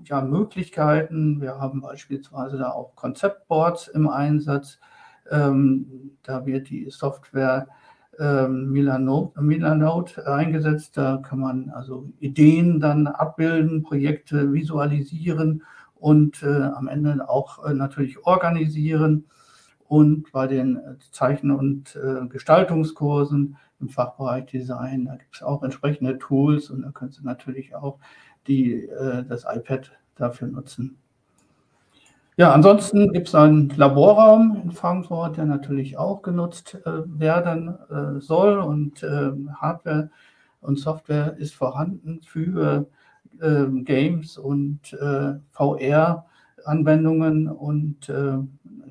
ja, 0.04 0.20
Möglichkeiten. 0.20 1.40
Wir 1.40 1.58
haben 1.58 1.80
beispielsweise 1.80 2.58
da 2.58 2.72
auch 2.72 2.94
Konzeptboards 2.96 3.88
im 3.88 4.08
Einsatz. 4.08 4.78
Ähm, 5.30 6.12
da 6.22 6.44
wird 6.44 6.68
die 6.68 6.90
Software 6.90 7.66
Milanote, 8.48 9.40
Milanote 9.40 10.26
eingesetzt. 10.26 10.96
Da 10.96 11.18
kann 11.18 11.40
man 11.40 11.70
also 11.70 12.10
Ideen 12.20 12.80
dann 12.80 13.06
abbilden, 13.06 13.82
Projekte 13.82 14.52
visualisieren 14.52 15.62
und 15.94 16.42
äh, 16.42 16.62
am 16.62 16.88
Ende 16.88 17.28
auch 17.28 17.64
äh, 17.64 17.74
natürlich 17.74 18.24
organisieren. 18.26 19.26
Und 19.84 20.32
bei 20.32 20.46
den 20.46 20.80
Zeichen- 21.10 21.50
und 21.50 21.96
äh, 21.96 22.26
Gestaltungskursen 22.26 23.58
im 23.80 23.88
Fachbereich 23.88 24.46
Design, 24.46 25.04
da 25.04 25.16
gibt 25.16 25.34
es 25.34 25.42
auch 25.42 25.62
entsprechende 25.62 26.18
Tools 26.18 26.70
und 26.70 26.82
da 26.82 26.90
können 26.92 27.10
Sie 27.10 27.22
natürlich 27.22 27.74
auch 27.74 27.98
die, 28.46 28.86
äh, 28.86 29.24
das 29.24 29.44
iPad 29.44 29.92
dafür 30.16 30.48
nutzen. 30.48 31.01
Ja, 32.42 32.50
ansonsten 32.52 33.12
gibt 33.12 33.28
es 33.28 33.36
einen 33.36 33.68
Laborraum 33.68 34.60
in 34.64 34.72
Frankfurt, 34.72 35.36
der 35.36 35.44
natürlich 35.44 35.96
auch 35.96 36.22
genutzt 36.22 36.76
äh, 36.84 36.90
werden 37.06 37.68
äh, 37.88 38.20
soll. 38.20 38.58
Und 38.58 39.00
äh, 39.04 39.30
Hardware 39.54 40.10
und 40.60 40.80
Software 40.80 41.36
ist 41.38 41.54
vorhanden 41.54 42.20
für 42.24 42.88
ähm, 43.40 43.84
Games 43.84 44.38
und 44.38 44.92
äh, 44.94 45.34
VR-Anwendungen 45.52 47.46
und 47.46 48.08
äh, 48.08 48.38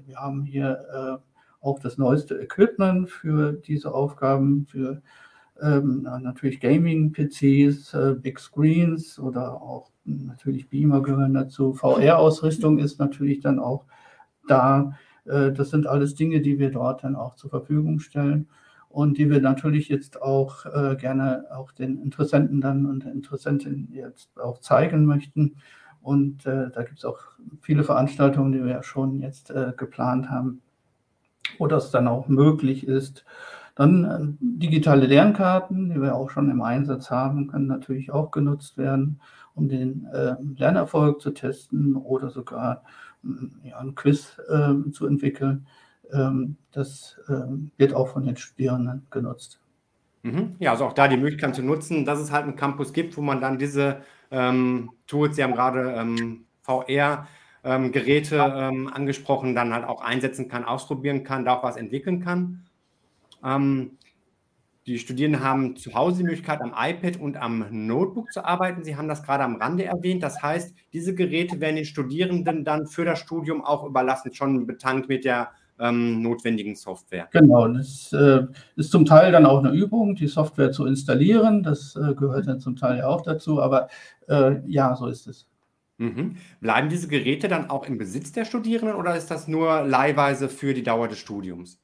wir 0.08 0.16
haben 0.16 0.46
hier 0.46 0.80
äh, 0.94 1.66
auch 1.66 1.80
das 1.80 1.98
neueste 1.98 2.36
Equipment 2.36 3.10
für 3.10 3.52
diese 3.52 3.94
Aufgaben, 3.94 4.66
für 4.66 5.02
ähm, 5.62 6.04
natürlich 6.22 6.62
Gaming-PCs, 6.62 7.96
äh, 7.96 8.16
Big 8.18 8.40
Screens 8.40 9.20
oder 9.20 9.62
auch 9.62 9.90
natürlich 10.06 10.70
Beamer 10.70 11.02
gehören 11.02 11.34
dazu. 11.34 11.74
VR-Ausrüstung 11.74 12.80
ist 12.80 13.00
natürlich 13.00 13.40
dann 13.40 13.60
auch 13.60 13.86
da. 14.48 14.94
Äh, 15.26 15.52
das 15.52 15.70
sind 15.70 15.88
alles 15.88 16.16
Dinge, 16.16 16.42
die 16.42 16.60
wir 16.60 16.72
dort 16.72 17.04
dann 17.04 17.16
auch 17.16 17.36
zur 17.36 17.50
Verfügung 17.50 18.00
stellen 18.00 18.48
und 18.90 19.18
die 19.18 19.30
wir 19.30 19.42
natürlich 19.42 19.90
jetzt 19.90 20.22
auch 20.22 20.66
äh, 20.66 20.96
gerne 20.96 21.46
auch 21.52 21.72
den 21.72 22.02
Interessenten 22.02 22.62
dann 22.62 22.86
und 22.86 23.06
Interessentinnen 23.06 23.90
jetzt 23.94 24.30
auch 24.40 24.60
zeigen 24.60 25.06
möchten. 25.06 25.56
Und 26.02 26.46
äh, 26.46 26.72
da 26.72 26.84
gibt 26.84 26.98
es 26.98 27.06
auch 27.06 27.20
viele 27.62 27.84
Veranstaltungen, 27.84 28.52
die 28.52 28.64
wir 28.64 28.72
ja 28.72 28.84
schon 28.84 29.20
jetzt 29.20 29.54
geplant 29.78 30.30
haben, 30.30 30.62
wo 31.60 31.68
das 31.68 31.92
dann 31.92 32.08
auch 32.08 32.28
möglich 32.28 32.88
ist. 32.88 33.24
Dann 33.76 34.38
digitale 34.42 35.06
Lernkarten, 35.06 35.92
die 35.92 36.02
wir 36.02 36.16
auch 36.16 36.32
schon 36.32 36.50
im 36.50 36.62
Einsatz 36.62 37.12
haben, 37.12 37.48
können 37.48 37.68
natürlich 37.68 38.12
auch 38.12 38.32
genutzt 38.32 38.78
werden, 38.78 39.22
um 39.56 39.70
den 39.70 40.06
äh, 40.14 40.36
Lernerfolg 40.58 41.22
zu 41.22 41.32
testen 41.32 41.96
oder 41.96 42.30
sogar 42.30 42.84
äh, 43.24 43.70
ja, 43.70 43.80
ein 43.80 43.96
Quiz 43.96 44.38
äh, 44.50 44.92
zu 44.92 45.08
entwickeln. 45.08 45.68
Ähm, 46.12 46.58
das 46.72 47.20
ähm, 47.30 47.72
wird 47.78 47.94
auch 47.94 48.10
von 48.10 48.26
den 48.26 48.38
Studierenden 48.38 49.08
genutzt. 49.10 49.60
Mhm. 50.24 50.56
Ja, 50.60 50.72
also 50.72 50.86
auch 50.86 50.94
da 50.94 51.08
die 51.08 51.18
Möglichkeit 51.18 51.56
zu 51.56 51.64
nutzen, 51.64 52.06
dass 52.06 52.20
es 52.20 52.32
halt 52.32 52.44
einen 52.44 52.56
Campus 52.56 52.94
gibt, 52.94 53.18
wo 53.18 53.22
man 53.22 53.42
dann 53.42 53.58
diese 53.58 54.02
ähm, 54.30 54.92
Tools, 55.08 55.36
Sie 55.36 55.44
haben 55.44 55.54
gerade 55.54 55.94
ähm, 55.94 56.46
VR, 56.62 57.28
Geräte 57.64 58.38
ähm, 58.38 58.88
angesprochen, 58.92 59.54
dann 59.54 59.72
halt 59.72 59.86
auch 59.86 60.02
einsetzen 60.02 60.48
kann, 60.48 60.66
ausprobieren 60.66 61.24
kann, 61.24 61.46
da 61.46 61.54
auch 61.54 61.64
was 61.64 61.78
entwickeln 61.78 62.20
kann. 62.20 62.66
Ähm, 63.44 64.00
die 64.88 64.98
Studierenden 64.98 65.44
haben 65.44 65.76
zu 65.76 65.94
Hause 65.94 66.17
die 66.17 66.24
Möglichkeit, 66.24 66.62
am 66.62 66.74
iPad 66.76 67.17
und 67.17 67.38
am 67.38 67.65
Notebook 67.70 68.32
zu 68.32 68.44
arbeiten. 68.44 68.84
Sie 68.84 68.96
haben 68.96 69.08
das 69.08 69.22
gerade 69.22 69.44
am 69.44 69.56
Rande 69.58 69.86
erwähnt. 69.86 70.24
Das 70.24 70.41
heißt, 70.41 70.74
diese 70.91 71.13
Geräte 71.13 71.60
werden 71.60 71.76
den 71.76 71.86
Studierenden 71.86 72.63
dann 72.65 72.88
für 72.88 73.06
das 73.06 73.20
Studium 73.20 73.63
auch 73.63 73.86
überlassen, 73.86 74.34
schon 74.34 74.65
betankt 74.65 75.08
mit 75.08 75.24
der 75.24 75.52
ähm, 75.80 76.22
notwendigen 76.22 76.76
Software. 76.76 77.28
Genau, 77.32 77.67
das 77.67 78.12
äh, 78.13 78.46
ist 78.76 78.91
zum 78.91 79.06
Teil 79.06 79.32
dann 79.32 79.46
auch 79.46 79.63
eine 79.63 79.72
Übung, 79.72 80.15
die 80.15 80.28
Software 80.28 80.72
zu 80.72 80.86
installieren. 80.86 81.63
Das 81.63 81.96
äh, 81.96 82.13
gehört 82.15 82.48
dann 82.48 82.60
zum 82.60 82.76
Teil 82.76 83.00
ja 83.00 83.08
auch 83.08 83.22
dazu, 83.22 83.62
aber 83.62 83.88
äh, 84.28 84.62
ja, 84.65 84.96
so 84.96 85.08
ist 85.08 85.28
es. 85.28 85.48
Mhm. 85.98 86.38
Bleiben 86.60 86.89
diese 86.89 87.08
Geräte 87.08 87.48
dann 87.48 87.70
auch 87.70 87.86
im 87.86 88.00
Besitz 88.00 88.32
der 88.32 88.46
Studierenden 88.46 88.96
oder 88.96 89.15
ist 89.15 89.30
das 89.30 89.48
nur 89.48 89.84
leihweise 89.84 90.50
für 90.50 90.74
die 90.74 90.84
Dauer 90.84 91.08
des 91.08 91.20
Studiums? 91.20 91.80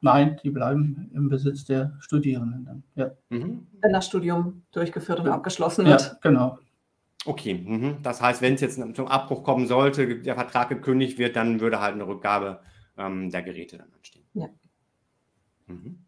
Nein, 0.00 0.38
die 0.42 0.50
bleiben 0.50 1.10
im 1.14 1.28
Besitz 1.28 1.64
der 1.64 1.96
Studierenden 2.00 2.64
dann. 2.64 2.82
Ja. 2.94 3.10
Mhm. 3.28 3.66
Wenn 3.80 3.92
das 3.92 4.06
Studium 4.06 4.62
durchgeführt 4.72 5.20
und 5.20 5.26
ja. 5.26 5.34
abgeschlossen 5.34 5.86
wird. 5.86 6.00
Ja, 6.00 6.18
genau. 6.22 6.58
Okay, 7.24 7.54
mhm. 7.54 7.96
das 8.02 8.22
heißt, 8.22 8.40
wenn 8.40 8.54
es 8.54 8.60
jetzt 8.60 8.80
zum 8.94 9.08
Abbruch 9.08 9.42
kommen 9.42 9.66
sollte, 9.66 10.20
der 10.20 10.34
Vertrag 10.36 10.68
gekündigt 10.68 11.18
wird, 11.18 11.34
dann 11.34 11.60
würde 11.60 11.80
halt 11.80 11.94
eine 11.94 12.06
Rückgabe 12.06 12.60
ähm, 12.96 13.30
der 13.30 13.42
Geräte 13.42 13.78
dann 13.78 13.92
anstehen. 13.92 14.24
Ja. 14.34 14.48
Mhm. 15.66 16.06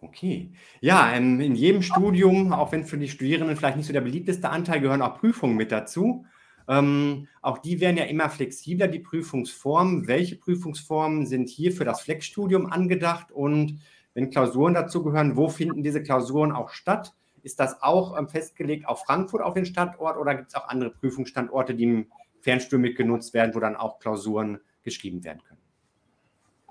Okay. 0.00 0.52
Ja, 0.80 1.12
ähm, 1.12 1.40
in 1.40 1.54
jedem 1.54 1.82
Studium, 1.82 2.52
auch 2.52 2.72
wenn 2.72 2.84
für 2.84 2.98
die 2.98 3.08
Studierenden 3.08 3.56
vielleicht 3.56 3.76
nicht 3.76 3.86
so 3.86 3.92
der 3.92 4.00
beliebteste 4.00 4.48
Anteil, 4.48 4.80
gehören 4.80 5.02
auch 5.02 5.18
Prüfungen 5.18 5.56
mit 5.56 5.72
dazu. 5.72 6.24
Ähm, 6.68 7.28
auch 7.40 7.58
die 7.58 7.80
werden 7.80 7.96
ja 7.96 8.04
immer 8.04 8.28
flexibler, 8.28 8.88
die 8.88 8.98
Prüfungsformen. 8.98 10.06
Welche 10.06 10.36
Prüfungsformen 10.36 11.26
sind 11.26 11.48
hier 11.48 11.72
für 11.72 11.84
das 11.84 12.02
Flexstudium 12.02 12.66
angedacht? 12.66 13.32
Und 13.32 13.80
wenn 14.14 14.30
Klausuren 14.30 14.74
dazu 14.74 15.02
gehören, 15.02 15.36
wo 15.36 15.48
finden 15.48 15.82
diese 15.82 16.02
Klausuren 16.02 16.52
auch 16.52 16.68
statt? 16.70 17.14
Ist 17.42 17.58
das 17.58 17.82
auch 17.82 18.18
ähm, 18.18 18.28
festgelegt 18.28 18.86
auf 18.86 19.04
Frankfurt, 19.04 19.40
auf 19.40 19.54
den 19.54 19.64
Standort, 19.64 20.18
oder 20.18 20.34
gibt 20.34 20.48
es 20.48 20.54
auch 20.54 20.68
andere 20.68 20.90
Prüfungsstandorte, 20.90 21.74
die 21.74 21.84
im 21.84 22.06
Fernstudium 22.40 22.82
mitgenutzt 22.82 23.32
werden, 23.32 23.54
wo 23.54 23.60
dann 23.60 23.76
auch 23.76 23.98
Klausuren 23.98 24.60
geschrieben 24.82 25.24
werden 25.24 25.40
können? 25.46 25.60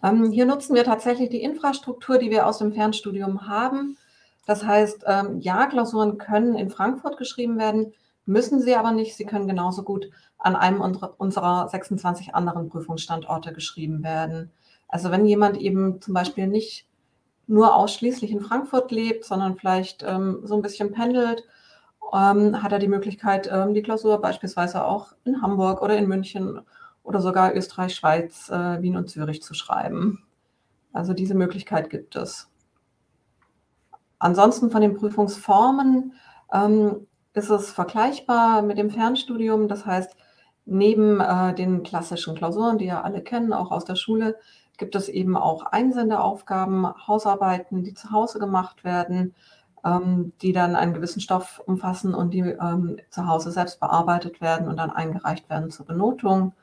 Ähm, 0.03 0.31
hier 0.31 0.45
nutzen 0.45 0.75
wir 0.75 0.83
tatsächlich 0.83 1.29
die 1.29 1.41
Infrastruktur, 1.41 2.19
die 2.19 2.29
wir 2.29 2.45
aus 2.45 2.59
dem 2.59 2.73
Fernstudium 2.73 3.47
haben. 3.47 3.97
Das 4.45 4.63
heißt, 4.63 5.05
ähm, 5.07 5.39
ja, 5.39 5.65
Klausuren 5.65 6.17
können 6.17 6.55
in 6.55 6.69
Frankfurt 6.69 7.17
geschrieben 7.17 7.57
werden. 7.57 7.93
Müssen 8.27 8.61
sie 8.61 8.75
aber 8.75 8.91
nicht. 8.91 9.15
Sie 9.15 9.23
können 9.23 9.47
genauso 9.47 9.83
gut 9.83 10.09
an 10.37 10.57
einem 10.57 10.81
unserer 10.81 11.69
26 11.69 12.35
anderen 12.35 12.67
Prüfungsstandorte 12.67 13.53
geschrieben 13.53 14.03
werden. 14.03 14.51
Also 14.89 15.11
wenn 15.11 15.25
jemand 15.25 15.57
eben 15.57 16.01
zum 16.01 16.13
Beispiel 16.13 16.47
nicht 16.47 16.87
nur 17.47 17.73
ausschließlich 17.73 18.29
in 18.31 18.41
Frankfurt 18.41 18.91
lebt, 18.91 19.23
sondern 19.23 19.55
vielleicht 19.55 20.03
ähm, 20.03 20.41
so 20.43 20.55
ein 20.55 20.61
bisschen 20.61 20.91
pendelt, 20.91 21.47
ähm, 22.13 22.61
hat 22.61 22.73
er 22.73 22.79
die 22.79 22.89
Möglichkeit, 22.89 23.49
ähm, 23.49 23.73
die 23.73 23.81
Klausur 23.81 24.19
beispielsweise 24.19 24.83
auch 24.83 25.13
in 25.23 25.41
Hamburg 25.41 25.81
oder 25.81 25.97
in 25.97 26.09
München 26.09 26.59
oder 27.03 27.21
sogar 27.21 27.55
Österreich, 27.55 27.95
Schweiz, 27.95 28.49
äh, 28.49 28.81
Wien 28.81 28.97
und 28.97 29.09
Zürich 29.09 29.41
zu 29.41 29.53
schreiben. 29.53 30.25
Also 30.91 31.13
diese 31.13 31.33
Möglichkeit 31.33 31.89
gibt 31.89 32.17
es. 32.17 32.49
Ansonsten 34.19 34.69
von 34.69 34.81
den 34.81 34.95
Prüfungsformen 34.95 36.11
ähm, 36.51 37.07
ist 37.37 37.49
es 37.49 37.71
vergleichbar 37.71 38.61
mit 38.61 38.77
dem 38.77 38.89
Fernstudium. 38.89 39.67
Das 39.67 39.85
heißt, 39.85 40.15
neben 40.65 41.21
äh, 41.21 41.53
den 41.53 41.83
klassischen 41.83 42.35
Klausuren, 42.35 42.77
die 42.77 42.85
ja 42.85 43.01
alle 43.01 43.21
kennen, 43.21 43.53
auch 43.53 43.71
aus 43.71 43.85
der 43.85 43.95
Schule, 43.95 44.35
gibt 44.77 44.95
es 44.95 45.09
eben 45.09 45.37
auch 45.37 45.65
Einsendeaufgaben, 45.65 46.87
Hausarbeiten, 47.07 47.83
die 47.83 47.93
zu 47.93 48.11
Hause 48.11 48.39
gemacht 48.39 48.83
werden, 48.83 49.33
ähm, 49.85 50.33
die 50.41 50.53
dann 50.53 50.75
einen 50.75 50.93
gewissen 50.93 51.21
Stoff 51.21 51.61
umfassen 51.65 52.13
und 52.13 52.33
die 52.33 52.39
ähm, 52.39 52.97
zu 53.09 53.27
Hause 53.27 53.51
selbst 53.51 53.79
bearbeitet 53.79 54.41
werden 54.41 54.67
und 54.67 54.77
dann 54.77 54.91
eingereicht 54.91 55.49
werden 55.49 55.71
zur 55.71 55.85
Benotung. 55.85 56.53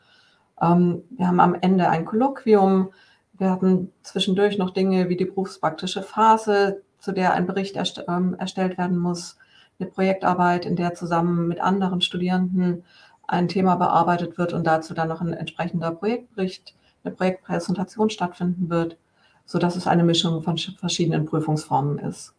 Ähm, 0.61 1.03
wir 1.11 1.27
haben 1.27 1.41
am 1.41 1.55
Ende 1.55 1.89
ein 1.89 2.05
Kolloquium. 2.05 2.93
Wir 3.33 3.51
hatten 3.51 3.93
zwischendurch 4.03 4.59
noch 4.59 4.71
Dinge 4.71 5.09
wie 5.09 5.17
die 5.17 5.25
berufspraktische 5.25 6.03
Phase, 6.03 6.83
zu 6.99 7.13
der 7.13 7.33
ein 7.33 7.47
Bericht 7.47 7.75
erst, 7.77 8.05
ähm, 8.09 8.37
erstellt 8.39 8.79
werden 8.79 8.99
muss 8.99 9.39
eine 9.79 9.89
Projektarbeit, 9.91 10.67
in 10.67 10.77
der 10.77 10.95
zusammen 10.95 11.49
mit 11.49 11.61
anderen 11.61 12.01
Studierenden 12.01 12.85
ein 13.27 13.49
Thema 13.49 13.77
bearbeitet 13.77 14.39
wird 14.39 14.53
und 14.53 14.67
dazu 14.67 14.95
dann 14.95 15.09
noch 15.09 15.21
ein 15.21 15.33
entsprechender 15.33 15.91
Projektbericht, 15.91 16.75
eine 17.03 17.15
Projektpräsentation 17.15 18.11
stattfinden 18.11 18.69
wird, 18.71 18.97
sodass 19.45 19.77
es 19.77 19.87
eine 19.87 20.05
Mischung 20.05 20.43
von 20.43 20.59
verschiedenen 20.59 21.25
Prüfungsformen 21.25 21.99
ist. 21.99 22.35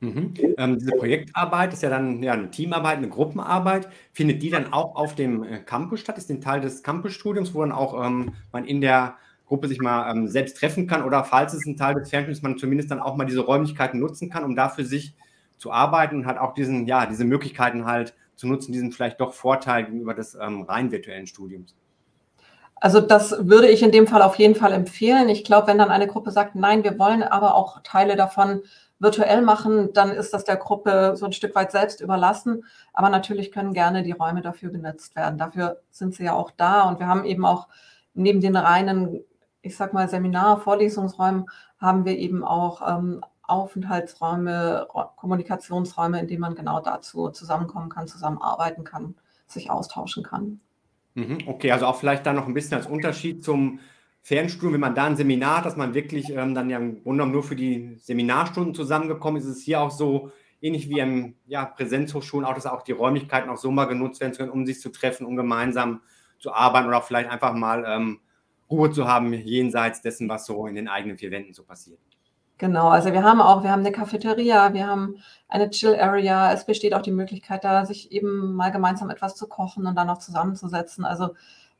Mhm. 0.00 0.34
Ähm, 0.58 0.78
diese 0.78 0.92
Projektarbeit 0.92 1.72
ist 1.72 1.82
ja 1.82 1.90
dann 1.90 2.22
ja, 2.22 2.32
eine 2.32 2.50
Teamarbeit, 2.50 2.98
eine 2.98 3.08
Gruppenarbeit. 3.08 3.88
Findet 4.12 4.42
die 4.42 4.50
dann 4.50 4.72
auch 4.72 4.94
auf 4.94 5.16
dem 5.16 5.42
äh, 5.42 5.58
Campus 5.58 6.00
statt? 6.00 6.18
Ist 6.18 6.30
ein 6.30 6.40
Teil 6.40 6.60
des 6.60 6.84
Campusstudiums, 6.84 7.52
wo 7.52 7.62
dann 7.62 7.72
auch 7.72 8.06
ähm, 8.06 8.34
man 8.52 8.64
in 8.64 8.80
der 8.80 9.16
Gruppe 9.46 9.66
sich 9.66 9.80
mal 9.80 10.10
ähm, 10.10 10.28
selbst 10.28 10.58
treffen 10.58 10.86
kann 10.86 11.02
oder 11.02 11.24
falls 11.24 11.54
es 11.54 11.66
ein 11.66 11.76
Teil 11.76 11.94
des 11.94 12.10
Fernstudiums 12.10 12.42
man 12.42 12.58
zumindest 12.58 12.90
dann 12.90 13.00
auch 13.00 13.16
mal 13.16 13.24
diese 13.24 13.40
Räumlichkeiten 13.40 13.98
nutzen 13.98 14.30
kann, 14.30 14.44
um 14.44 14.54
da 14.54 14.68
für 14.68 14.84
sich 14.84 15.14
zu 15.58 15.72
arbeiten 15.72 16.16
und 16.16 16.26
halt 16.26 16.38
auch 16.38 16.54
diesen, 16.54 16.86
ja, 16.86 17.06
diese 17.06 17.24
Möglichkeiten 17.24 17.84
halt 17.84 18.14
zu 18.36 18.46
nutzen, 18.46 18.72
diesen 18.72 18.92
vielleicht 18.92 19.20
doch 19.20 19.34
Vorteil 19.34 19.84
gegenüber 19.84 20.14
des 20.14 20.34
ähm, 20.34 20.62
rein 20.62 20.90
virtuellen 20.90 21.26
Studiums. 21.26 21.74
Also 22.76 23.00
das 23.00 23.48
würde 23.48 23.68
ich 23.68 23.82
in 23.82 23.90
dem 23.90 24.06
Fall 24.06 24.22
auf 24.22 24.36
jeden 24.36 24.54
Fall 24.54 24.72
empfehlen. 24.72 25.28
Ich 25.28 25.44
glaube, 25.44 25.66
wenn 25.66 25.78
dann 25.78 25.90
eine 25.90 26.06
Gruppe 26.06 26.30
sagt, 26.30 26.54
nein, 26.54 26.84
wir 26.84 26.98
wollen 26.98 27.24
aber 27.24 27.56
auch 27.56 27.80
Teile 27.82 28.14
davon 28.14 28.62
virtuell 29.00 29.42
machen, 29.42 29.92
dann 29.92 30.10
ist 30.10 30.32
das 30.32 30.44
der 30.44 30.56
Gruppe 30.56 31.14
so 31.16 31.26
ein 31.26 31.32
Stück 31.32 31.54
weit 31.54 31.72
selbst 31.72 32.00
überlassen. 32.00 32.64
Aber 32.92 33.10
natürlich 33.10 33.50
können 33.52 33.72
gerne 33.72 34.02
die 34.02 34.12
Räume 34.12 34.42
dafür 34.42 34.70
genutzt 34.70 35.16
werden. 35.16 35.38
Dafür 35.38 35.80
sind 35.90 36.14
sie 36.14 36.24
ja 36.24 36.34
auch 36.34 36.52
da. 36.52 36.82
Und 36.82 37.00
wir 37.00 37.06
haben 37.08 37.24
eben 37.24 37.44
auch 37.44 37.68
neben 38.14 38.40
den 38.40 38.56
reinen, 38.56 39.24
ich 39.62 39.76
sag 39.76 39.92
mal, 39.92 40.08
Seminar-, 40.08 40.60
Vorlesungsräumen, 40.60 41.46
haben 41.80 42.04
wir 42.04 42.16
eben 42.16 42.44
auch 42.44 42.82
ähm, 42.88 43.24
Aufenthaltsräume, 43.48 44.86
Kommunikationsräume, 45.16 46.20
in 46.20 46.28
denen 46.28 46.40
man 46.40 46.54
genau 46.54 46.80
dazu 46.80 47.30
zusammenkommen 47.30 47.88
kann, 47.88 48.06
zusammenarbeiten 48.06 48.84
kann, 48.84 49.14
sich 49.46 49.70
austauschen 49.70 50.22
kann. 50.22 50.60
Mhm, 51.14 51.38
okay, 51.46 51.72
also 51.72 51.86
auch 51.86 51.96
vielleicht 51.96 52.26
da 52.26 52.32
noch 52.32 52.46
ein 52.46 52.54
bisschen 52.54 52.76
als 52.76 52.86
Unterschied 52.86 53.42
zum 53.42 53.80
Fernstudium, 54.22 54.74
wenn 54.74 54.80
man 54.80 54.94
da 54.94 55.06
ein 55.06 55.16
Seminar 55.16 55.58
hat, 55.58 55.66
dass 55.66 55.76
man 55.76 55.94
wirklich 55.94 56.28
ähm, 56.30 56.54
dann 56.54 56.70
ja 56.70 56.76
im 56.76 57.02
Grunde 57.02 57.18
genommen 57.18 57.32
nur 57.32 57.42
für 57.42 57.56
die 57.56 57.96
Seminarstunden 57.96 58.74
zusammengekommen 58.74 59.40
ist, 59.40 59.48
ist 59.48 59.58
es 59.58 59.64
hier 59.64 59.80
auch 59.80 59.90
so 59.90 60.30
ähnlich 60.60 60.88
wie 60.88 60.98
im 60.98 61.34
ja, 61.46 61.64
Präsenzhochschulen, 61.64 62.44
auch 62.44 62.54
dass 62.54 62.66
auch 62.66 62.82
die 62.82 62.92
Räumlichkeiten 62.92 63.48
auch 63.48 63.56
so 63.56 63.70
mal 63.70 63.86
genutzt 63.86 64.20
werden 64.20 64.34
können, 64.34 64.50
um 64.50 64.66
sich 64.66 64.80
zu 64.80 64.90
treffen, 64.90 65.26
um 65.26 65.36
gemeinsam 65.36 66.02
zu 66.38 66.52
arbeiten 66.52 66.88
oder 66.88 66.98
auch 66.98 67.04
vielleicht 67.04 67.30
einfach 67.30 67.54
mal 67.54 67.84
ähm, 67.86 68.20
Ruhe 68.70 68.90
zu 68.90 69.08
haben 69.08 69.32
jenseits 69.32 70.02
dessen, 70.02 70.28
was 70.28 70.46
so 70.46 70.66
in 70.66 70.74
den 70.74 70.88
eigenen 70.88 71.16
vier 71.16 71.30
Wänden 71.30 71.54
so 71.54 71.64
passiert. 71.64 72.00
Genau, 72.58 72.88
also 72.88 73.12
wir 73.12 73.22
haben 73.22 73.40
auch, 73.40 73.62
wir 73.62 73.70
haben 73.70 73.80
eine 73.80 73.92
Cafeteria, 73.92 74.74
wir 74.74 74.88
haben 74.88 75.18
eine 75.48 75.70
Chill 75.70 75.94
Area. 75.94 76.52
Es 76.52 76.66
besteht 76.66 76.92
auch 76.92 77.02
die 77.02 77.12
Möglichkeit, 77.12 77.62
da 77.62 77.86
sich 77.86 78.10
eben 78.10 78.54
mal 78.54 78.72
gemeinsam 78.72 79.10
etwas 79.10 79.36
zu 79.36 79.46
kochen 79.46 79.86
und 79.86 79.94
dann 79.94 80.08
noch 80.08 80.18
zusammenzusetzen. 80.18 81.04
Also 81.04 81.34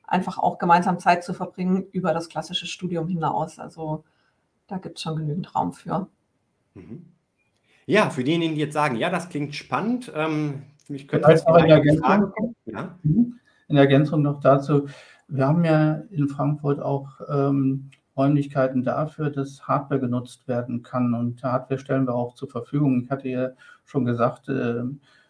einfach 0.07 0.38
auch 0.38 0.59
gemeinsam 0.59 1.01
Zeit 1.01 1.25
zu 1.25 1.35
verbringen 1.35 1.85
über 1.91 2.14
das 2.14 2.29
klassische 2.29 2.67
Studium 2.67 3.09
hinaus. 3.09 3.59
Also 3.59 4.05
da 4.69 4.79
gibt 4.79 4.99
es 4.99 5.03
schon 5.03 5.17
genügend 5.17 5.53
Raum 5.57 5.73
für. 5.73 6.07
Mhm. 6.75 7.07
Ja, 7.87 8.11
für 8.11 8.23
diejenigen, 8.23 8.55
die 8.55 8.61
jetzt 8.61 8.75
sagen, 8.75 8.97
ja, 8.97 9.11
das 9.11 9.29
klingt 9.31 9.57
spannend, 9.57 10.12
ähm, 10.14 10.62
für 10.85 10.93
mich 10.93 11.09
könnte 11.09 11.29
das 11.29 11.45
eine 11.47 11.69
Ergänzung, 11.69 12.33
ja? 12.67 12.99
Mhm. 13.03 13.41
in 13.67 13.77
Ergänzung 13.77 14.23
noch 14.23 14.41
dazu, 14.41 14.87
wir 15.27 15.47
haben 15.47 15.64
ja 15.64 16.03
in 16.11 16.29
Frankfurt 16.29 16.81
auch 16.81 17.09
ähm, 17.31 17.91
Räumlichkeiten 18.18 18.85
dafür, 18.85 19.31
dass 19.31 19.66
Hardware 19.66 20.00
genutzt 20.00 20.46
werden 20.48 20.83
kann. 20.83 21.14
Und 21.14 21.42
Hardware 21.42 21.78
stellen 21.78 22.07
wir 22.07 22.14
auch 22.14 22.35
zur 22.35 22.50
Verfügung. 22.50 23.02
Ich 23.04 23.11
hatte 23.11 23.28
ja 23.28 23.50
schon 23.85 24.04
gesagt, 24.04 24.48
äh, 24.48 24.83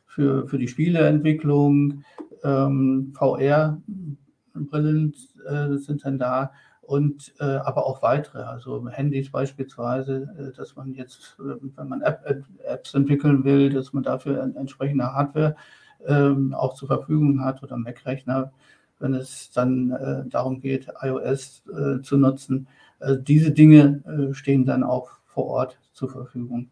für, 0.06 0.48
für 0.48 0.58
die 0.58 0.68
Spieleentwicklung, 0.68 2.02
ähm, 2.42 3.12
VR 3.14 3.80
Brillen 4.54 5.14
äh, 5.46 5.76
sind 5.76 6.04
dann 6.04 6.18
da 6.18 6.50
und 6.88 7.34
äh, 7.38 7.44
aber 7.44 7.86
auch 7.86 8.02
weitere, 8.02 8.38
also 8.38 8.88
Handys 8.88 9.30
beispielsweise, 9.30 10.34
äh, 10.38 10.56
dass 10.56 10.74
man 10.74 10.94
jetzt, 10.94 11.36
äh, 11.38 11.54
wenn 11.76 11.88
man 11.88 12.00
App, 12.00 12.24
Apps 12.64 12.94
entwickeln 12.94 13.44
will, 13.44 13.70
dass 13.70 13.92
man 13.92 14.02
dafür 14.02 14.42
entsprechende 14.56 15.12
Hardware 15.12 15.54
ähm, 16.06 16.54
auch 16.54 16.74
zur 16.74 16.88
Verfügung 16.88 17.44
hat 17.44 17.62
oder 17.62 17.76
Mac-Rechner, 17.76 18.52
wenn 18.98 19.14
es 19.14 19.50
dann 19.50 19.90
äh, 19.90 20.28
darum 20.28 20.60
geht, 20.60 20.88
iOS 21.02 21.62
äh, 21.68 22.02
zu 22.02 22.16
nutzen. 22.16 22.68
Also 23.00 23.20
diese 23.20 23.52
Dinge 23.52 24.32
stehen 24.32 24.64
dann 24.64 24.82
auch 24.82 25.10
vor 25.24 25.46
Ort 25.46 25.78
zur 25.92 26.10
Verfügung. 26.10 26.68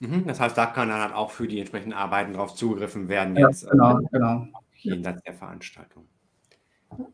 Mhm, 0.00 0.26
das 0.26 0.40
heißt, 0.40 0.58
da 0.58 0.66
kann 0.66 0.88
dann 0.88 1.12
auch 1.12 1.30
für 1.30 1.46
die 1.46 1.60
entsprechenden 1.60 1.94
Arbeiten 1.94 2.32
darauf 2.32 2.54
zugegriffen 2.54 3.08
werden, 3.08 3.36
ja, 3.36 3.46
jetzt 3.46 3.70
genau, 3.70 4.00
genau. 4.10 4.46
jenseits 4.74 5.22
der 5.22 5.32
Veranstaltung. 5.32 6.06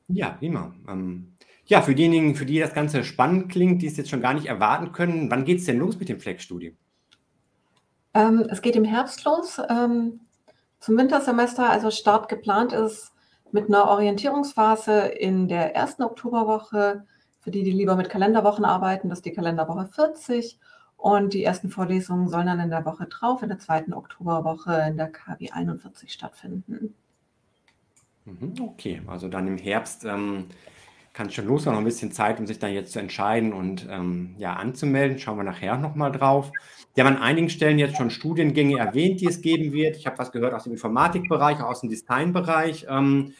Ja, 0.08 0.30
prima. 0.30 0.74
Ähm, 0.88 1.34
ja, 1.66 1.82
für 1.82 1.94
diejenigen, 1.94 2.34
für 2.34 2.46
die 2.46 2.58
das 2.58 2.72
Ganze 2.72 3.04
spannend 3.04 3.50
klingt, 3.50 3.82
die 3.82 3.86
es 3.86 3.98
jetzt 3.98 4.08
schon 4.08 4.22
gar 4.22 4.32
nicht 4.32 4.46
erwarten 4.46 4.92
können, 4.92 5.30
wann 5.30 5.44
geht 5.44 5.58
es 5.58 5.66
denn 5.66 5.78
los 5.78 5.98
mit 5.98 6.08
dem 6.08 6.18
Flex-Studium? 6.18 6.76
Ähm, 8.14 8.46
es 8.48 8.62
geht 8.62 8.74
im 8.74 8.84
Herbst 8.84 9.22
los, 9.24 9.60
ähm, 9.68 10.20
zum 10.80 10.96
Wintersemester. 10.96 11.68
Also 11.68 11.90
Start 11.90 12.30
geplant 12.30 12.72
ist 12.72 13.12
mit 13.52 13.68
einer 13.68 13.88
Orientierungsphase 13.88 15.00
in 15.00 15.48
der 15.48 15.74
ersten 15.74 16.02
Oktoberwoche. 16.02 17.04
Für 17.40 17.50
die, 17.50 17.62
die 17.62 17.70
lieber 17.70 17.96
mit 17.96 18.10
Kalenderwochen 18.10 18.64
arbeiten, 18.64 19.08
das 19.08 19.18
ist 19.18 19.26
die 19.26 19.32
Kalenderwoche 19.32 19.86
40. 19.86 20.58
Und 20.96 21.32
die 21.32 21.44
ersten 21.44 21.70
Vorlesungen 21.70 22.28
sollen 22.28 22.46
dann 22.46 22.60
in 22.60 22.70
der 22.70 22.84
Woche 22.84 23.06
drauf, 23.06 23.42
in 23.42 23.48
der 23.48 23.60
zweiten 23.60 23.92
Oktoberwoche 23.92 24.84
in 24.88 24.96
der 24.96 25.08
KW 25.08 25.50
41 25.50 26.12
stattfinden. 26.12 26.94
Mhm, 28.24 28.54
okay, 28.60 29.00
also 29.06 29.28
dann 29.28 29.46
im 29.46 29.58
Herbst 29.58 30.04
ähm, 30.04 30.46
kann 31.18 31.30
schon 31.32 31.46
los, 31.46 31.66
noch 31.66 31.76
ein 31.76 31.82
bisschen 31.82 32.12
Zeit, 32.12 32.38
um 32.38 32.46
sich 32.46 32.60
dann 32.60 32.72
jetzt 32.72 32.92
zu 32.92 33.00
entscheiden 33.00 33.52
und 33.52 33.88
ähm, 33.90 34.36
ja, 34.38 34.52
anzumelden. 34.52 35.18
Schauen 35.18 35.36
wir 35.36 35.42
nachher 35.42 35.76
nochmal 35.76 36.12
drauf. 36.12 36.52
Wir 36.94 37.04
haben 37.04 37.16
an 37.16 37.22
einigen 37.22 37.50
Stellen 37.50 37.80
jetzt 37.80 37.96
schon 37.96 38.10
Studiengänge 38.10 38.78
erwähnt, 38.78 39.20
die 39.20 39.26
es 39.26 39.40
geben 39.40 39.72
wird. 39.72 39.96
Ich 39.96 40.06
habe 40.06 40.16
was 40.16 40.30
gehört 40.30 40.54
aus 40.54 40.62
dem 40.62 40.74
Informatikbereich, 40.74 41.60
aus 41.60 41.80
dem 41.80 41.90
Designbereich. 41.90 42.86
Ähm, 42.88 43.34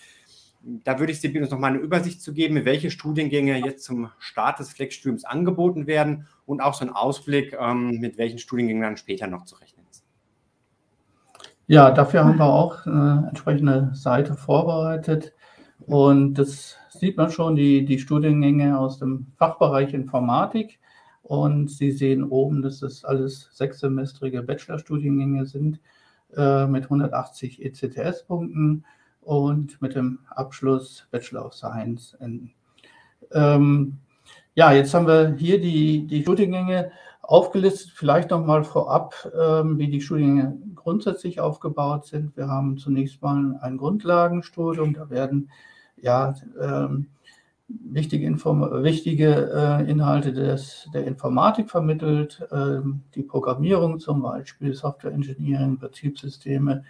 da 0.61 0.99
würde 0.99 1.13
ich 1.13 1.21
Sie 1.21 1.29
bitten, 1.29 1.45
uns 1.45 1.53
nochmal 1.53 1.71
eine 1.71 1.79
Übersicht 1.79 2.21
zu 2.21 2.33
geben, 2.33 2.65
welche 2.65 2.91
Studiengänge 2.91 3.65
jetzt 3.65 3.85
zum 3.85 4.11
Start 4.19 4.59
des 4.59 4.73
Flex-Studiums 4.73 5.25
angeboten 5.25 5.87
werden 5.87 6.27
und 6.47 6.61
auch 6.61 6.75
so 6.75 6.81
einen 6.85 6.97
Ausblick, 6.97 7.57
ähm, 7.61 8.01
mit 8.01 8.19
welchen 8.19 8.41
Studiengängen 8.41 8.83
dann 8.83 8.97
später 8.97 9.29
noch 9.29 9.45
zu 9.45 9.55
rechnen. 9.55 9.79
Ja, 11.69 11.93
dafür 11.93 12.25
haben 12.25 12.39
wir 12.39 12.47
auch 12.47 12.87
eine 12.87 13.27
entsprechende 13.29 13.91
Seite 13.93 14.35
vorbereitet. 14.35 15.33
Und 15.87 16.35
das 16.35 16.77
sieht 16.99 17.17
man 17.17 17.31
schon, 17.31 17.57
die, 17.57 17.85
die 17.85 17.99
Studiengänge 17.99 18.79
aus 18.79 18.99
dem 18.99 19.27
Fachbereich 19.37 19.95
Informatik. 19.95 20.79
Und 21.23 21.71
Sie 21.71 21.91
sehen 21.91 22.25
oben, 22.25 22.63
dass 22.63 22.81
das 22.81 23.05
alles 23.05 23.51
sechssemestrige 23.53 24.43
Bachelorstudiengänge 24.43 25.47
sind 25.47 25.81
äh, 26.35 26.67
mit 26.67 26.85
180 26.85 27.63
ECTS-Punkten 27.65 28.85
und 29.21 29.81
mit 29.83 29.95
dem 29.95 30.21
Abschluss 30.31 31.07
Bachelor 31.11 31.47
of 31.47 31.55
Science. 31.55 32.17
In, 32.21 32.51
ähm, 33.33 33.99
ja, 34.55 34.73
jetzt 34.73 34.95
haben 34.95 35.07
wir 35.07 35.35
hier 35.37 35.61
die, 35.61 36.07
die 36.07 36.23
Studiengänge 36.23 36.93
aufgelistet. 37.21 37.93
Vielleicht 37.95 38.31
noch 38.31 38.45
mal 38.45 38.65
vorab, 38.65 39.15
ähm, 39.39 39.79
wie 39.79 39.89
die 39.89 40.01
Studiengänge 40.01 40.57
grundsätzlich 40.75 41.41
aufgebaut 41.41 42.07
sind. 42.07 42.37
Wir 42.37 42.49
haben 42.49 42.79
zunächst 42.79 43.21
mal 43.21 43.59
ein 43.61 43.77
Grundlagenstudium. 43.77 44.95
Da 44.95 45.11
werden 45.11 45.51
ja 46.03 46.35
ähm, 46.61 47.07
wichtige, 47.69 48.27
Inform 48.27 48.83
wichtige 48.83 49.51
äh, 49.55 49.91
Inhalte 49.91 50.33
des, 50.33 50.89
der 50.95 51.07
Informatik 51.07 51.71
vermittelt, 51.71 52.47
ähm, 52.51 53.03
die 53.15 53.23
Programmierung 53.23 54.01
zum 54.01 54.23
Beispiel, 54.23 54.75
Software 54.75 55.13
Engineering, 55.13 55.79
Betriebssysteme 55.79 56.85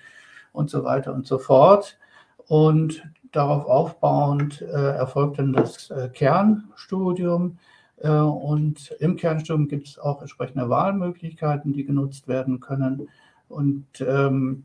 und 0.52 0.70
so 0.70 0.84
weiter 0.84 1.14
und 1.14 1.26
so 1.26 1.38
fort. 1.38 1.98
Und 2.46 3.02
darauf 3.32 3.66
aufbauend 3.66 4.62
äh, 4.62 4.96
erfolgt 4.96 5.38
dann 5.38 5.52
das 5.52 5.90
äh, 5.90 6.08
Kernstudium 6.08 7.58
äh, 7.98 8.10
und 8.10 8.94
im 9.00 9.16
Kernstudium 9.16 9.68
gibt 9.68 9.88
es 9.88 9.98
auch 9.98 10.22
entsprechende 10.22 10.68
Wahlmöglichkeiten, 10.68 11.72
die 11.72 11.84
genutzt 11.84 12.28
werden 12.28 12.60
können. 12.60 13.08
Und 13.48 13.86
ähm, 14.00 14.64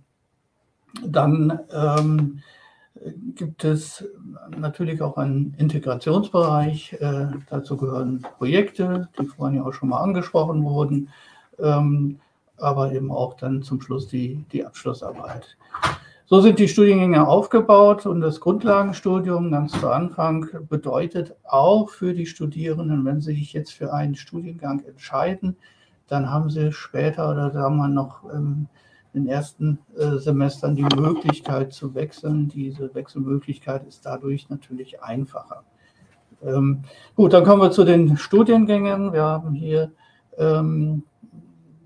dann 1.05 1.59
ähm, 1.73 2.41
gibt 3.35 3.63
es 3.63 4.05
natürlich 4.57 5.01
auch 5.01 5.17
einen 5.17 5.53
Integrationsbereich. 5.57 6.93
Äh, 6.93 7.27
dazu 7.49 7.77
gehören 7.77 8.21
Projekte, 8.37 9.09
die 9.19 9.25
vorhin 9.25 9.57
ja 9.57 9.65
auch 9.65 9.73
schon 9.73 9.89
mal 9.89 10.01
angesprochen 10.01 10.63
wurden, 10.63 11.09
ähm, 11.59 12.19
aber 12.57 12.93
eben 12.93 13.11
auch 13.11 13.35
dann 13.35 13.63
zum 13.63 13.81
Schluss 13.81 14.07
die, 14.07 14.45
die 14.51 14.65
Abschlussarbeit. 14.65 15.57
So 16.25 16.39
sind 16.39 16.57
die 16.57 16.67
Studiengänge 16.67 17.27
aufgebaut 17.27 18.05
und 18.05 18.21
das 18.21 18.39
Grundlagenstudium 18.39 19.51
ganz 19.51 19.73
zu 19.79 19.89
Anfang 19.89 20.47
bedeutet 20.69 21.35
auch 21.43 21.89
für 21.89 22.13
die 22.13 22.25
Studierenden, 22.25 23.05
wenn 23.05 23.21
sie 23.21 23.35
sich 23.35 23.53
jetzt 23.53 23.73
für 23.73 23.93
einen 23.93 24.15
Studiengang 24.15 24.83
entscheiden, 24.85 25.57
dann 26.07 26.29
haben 26.29 26.49
sie 26.49 26.71
später 26.71 27.29
oder 27.29 27.51
sagen 27.51 27.77
wir 27.77 27.89
noch 27.89 28.23
in 29.13 29.25
den 29.25 29.27
ersten 29.27 29.79
äh, 29.97 30.17
Semestern 30.17 30.75
die 30.75 30.83
Möglichkeit 30.83 31.71
zu 31.73 31.93
wechseln. 31.93 32.49
Diese 32.49 32.93
Wechselmöglichkeit 32.95 33.85
ist 33.87 34.05
dadurch 34.05 34.49
natürlich 34.49 35.01
einfacher. 35.01 35.63
Ähm, 36.41 36.83
gut, 37.15 37.33
dann 37.33 37.43
kommen 37.43 37.61
wir 37.61 37.71
zu 37.71 37.83
den 37.83 38.17
Studiengängen. 38.17 39.13
Wir 39.13 39.23
haben 39.23 39.53
hier 39.53 39.91
ähm, 40.37 41.03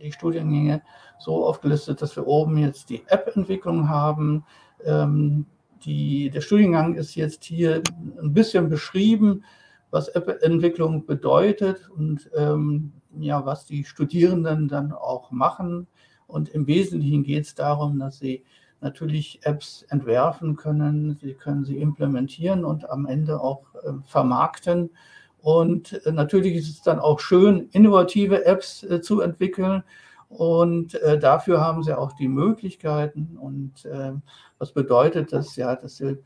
die 0.01 0.11
Studiengänge 0.11 0.81
so 1.19 1.45
aufgelistet, 1.45 2.01
dass 2.01 2.15
wir 2.15 2.25
oben 2.27 2.57
jetzt 2.57 2.89
die 2.89 3.03
App-Entwicklung 3.07 3.89
haben. 3.89 4.45
Ähm, 4.85 5.45
die, 5.83 6.29
der 6.29 6.41
Studiengang 6.41 6.95
ist 6.95 7.15
jetzt 7.15 7.43
hier 7.43 7.81
ein 8.21 8.33
bisschen 8.33 8.69
beschrieben, 8.69 9.43
was 9.91 10.07
App-Entwicklung 10.09 11.05
bedeutet 11.05 11.89
und 11.89 12.29
ähm, 12.35 12.93
ja, 13.19 13.45
was 13.45 13.65
die 13.65 13.83
Studierenden 13.83 14.67
dann 14.67 14.91
auch 14.91 15.31
machen. 15.31 15.87
Und 16.27 16.49
im 16.49 16.67
Wesentlichen 16.67 17.23
geht 17.23 17.45
es 17.45 17.55
darum, 17.55 17.99
dass 17.99 18.19
sie 18.19 18.43
natürlich 18.81 19.39
Apps 19.43 19.83
entwerfen 19.89 20.55
können, 20.55 21.17
sie 21.19 21.33
können 21.33 21.65
sie 21.65 21.77
implementieren 21.77 22.63
und 22.63 22.89
am 22.89 23.05
Ende 23.05 23.41
auch 23.41 23.63
äh, 23.83 23.93
vermarkten. 24.05 24.91
Und 25.39 26.05
äh, 26.05 26.11
natürlich 26.11 26.55
ist 26.55 26.69
es 26.69 26.81
dann 26.81 26.99
auch 26.99 27.19
schön, 27.19 27.69
innovative 27.71 28.45
Apps 28.45 28.83
äh, 28.83 29.01
zu 29.01 29.21
entwickeln. 29.21 29.83
Und 30.29 30.95
äh, 30.95 31.17
dafür 31.17 31.61
haben 31.61 31.83
sie 31.83 31.97
auch 31.97 32.11
die 32.13 32.27
Möglichkeiten. 32.27 33.37
Und 33.39 33.85
äh, 33.85 34.11
was 34.59 34.73
bedeutet 34.73 35.31
das? 35.31 35.55
Ja, 35.55 35.75
dass 35.75 35.97
sie 35.97 36.17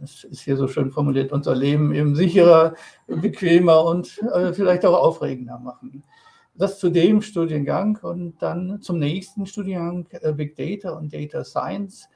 das 0.00 0.24
ist 0.24 0.42
hier 0.42 0.56
so 0.56 0.68
schön 0.68 0.90
formuliert, 0.90 1.32
unser 1.32 1.54
Leben 1.54 1.92
eben 1.92 2.14
sicherer, 2.14 2.74
bequemer 3.06 3.84
und 3.84 4.18
äh, 4.34 4.52
vielleicht 4.52 4.84
auch 4.86 4.96
aufregender 4.96 5.58
machen. 5.58 6.04
Das 6.60 6.78
zu 6.78 6.90
dem 6.90 7.22
Studiengang 7.22 7.98
und 8.02 8.42
dann 8.42 8.82
zum 8.82 8.98
nächsten 8.98 9.46
Studiengang 9.46 10.06
äh, 10.10 10.34
Big 10.34 10.56
Data 10.56 10.90
und 10.90 11.10
Data 11.10 11.42
Science. 11.42 12.06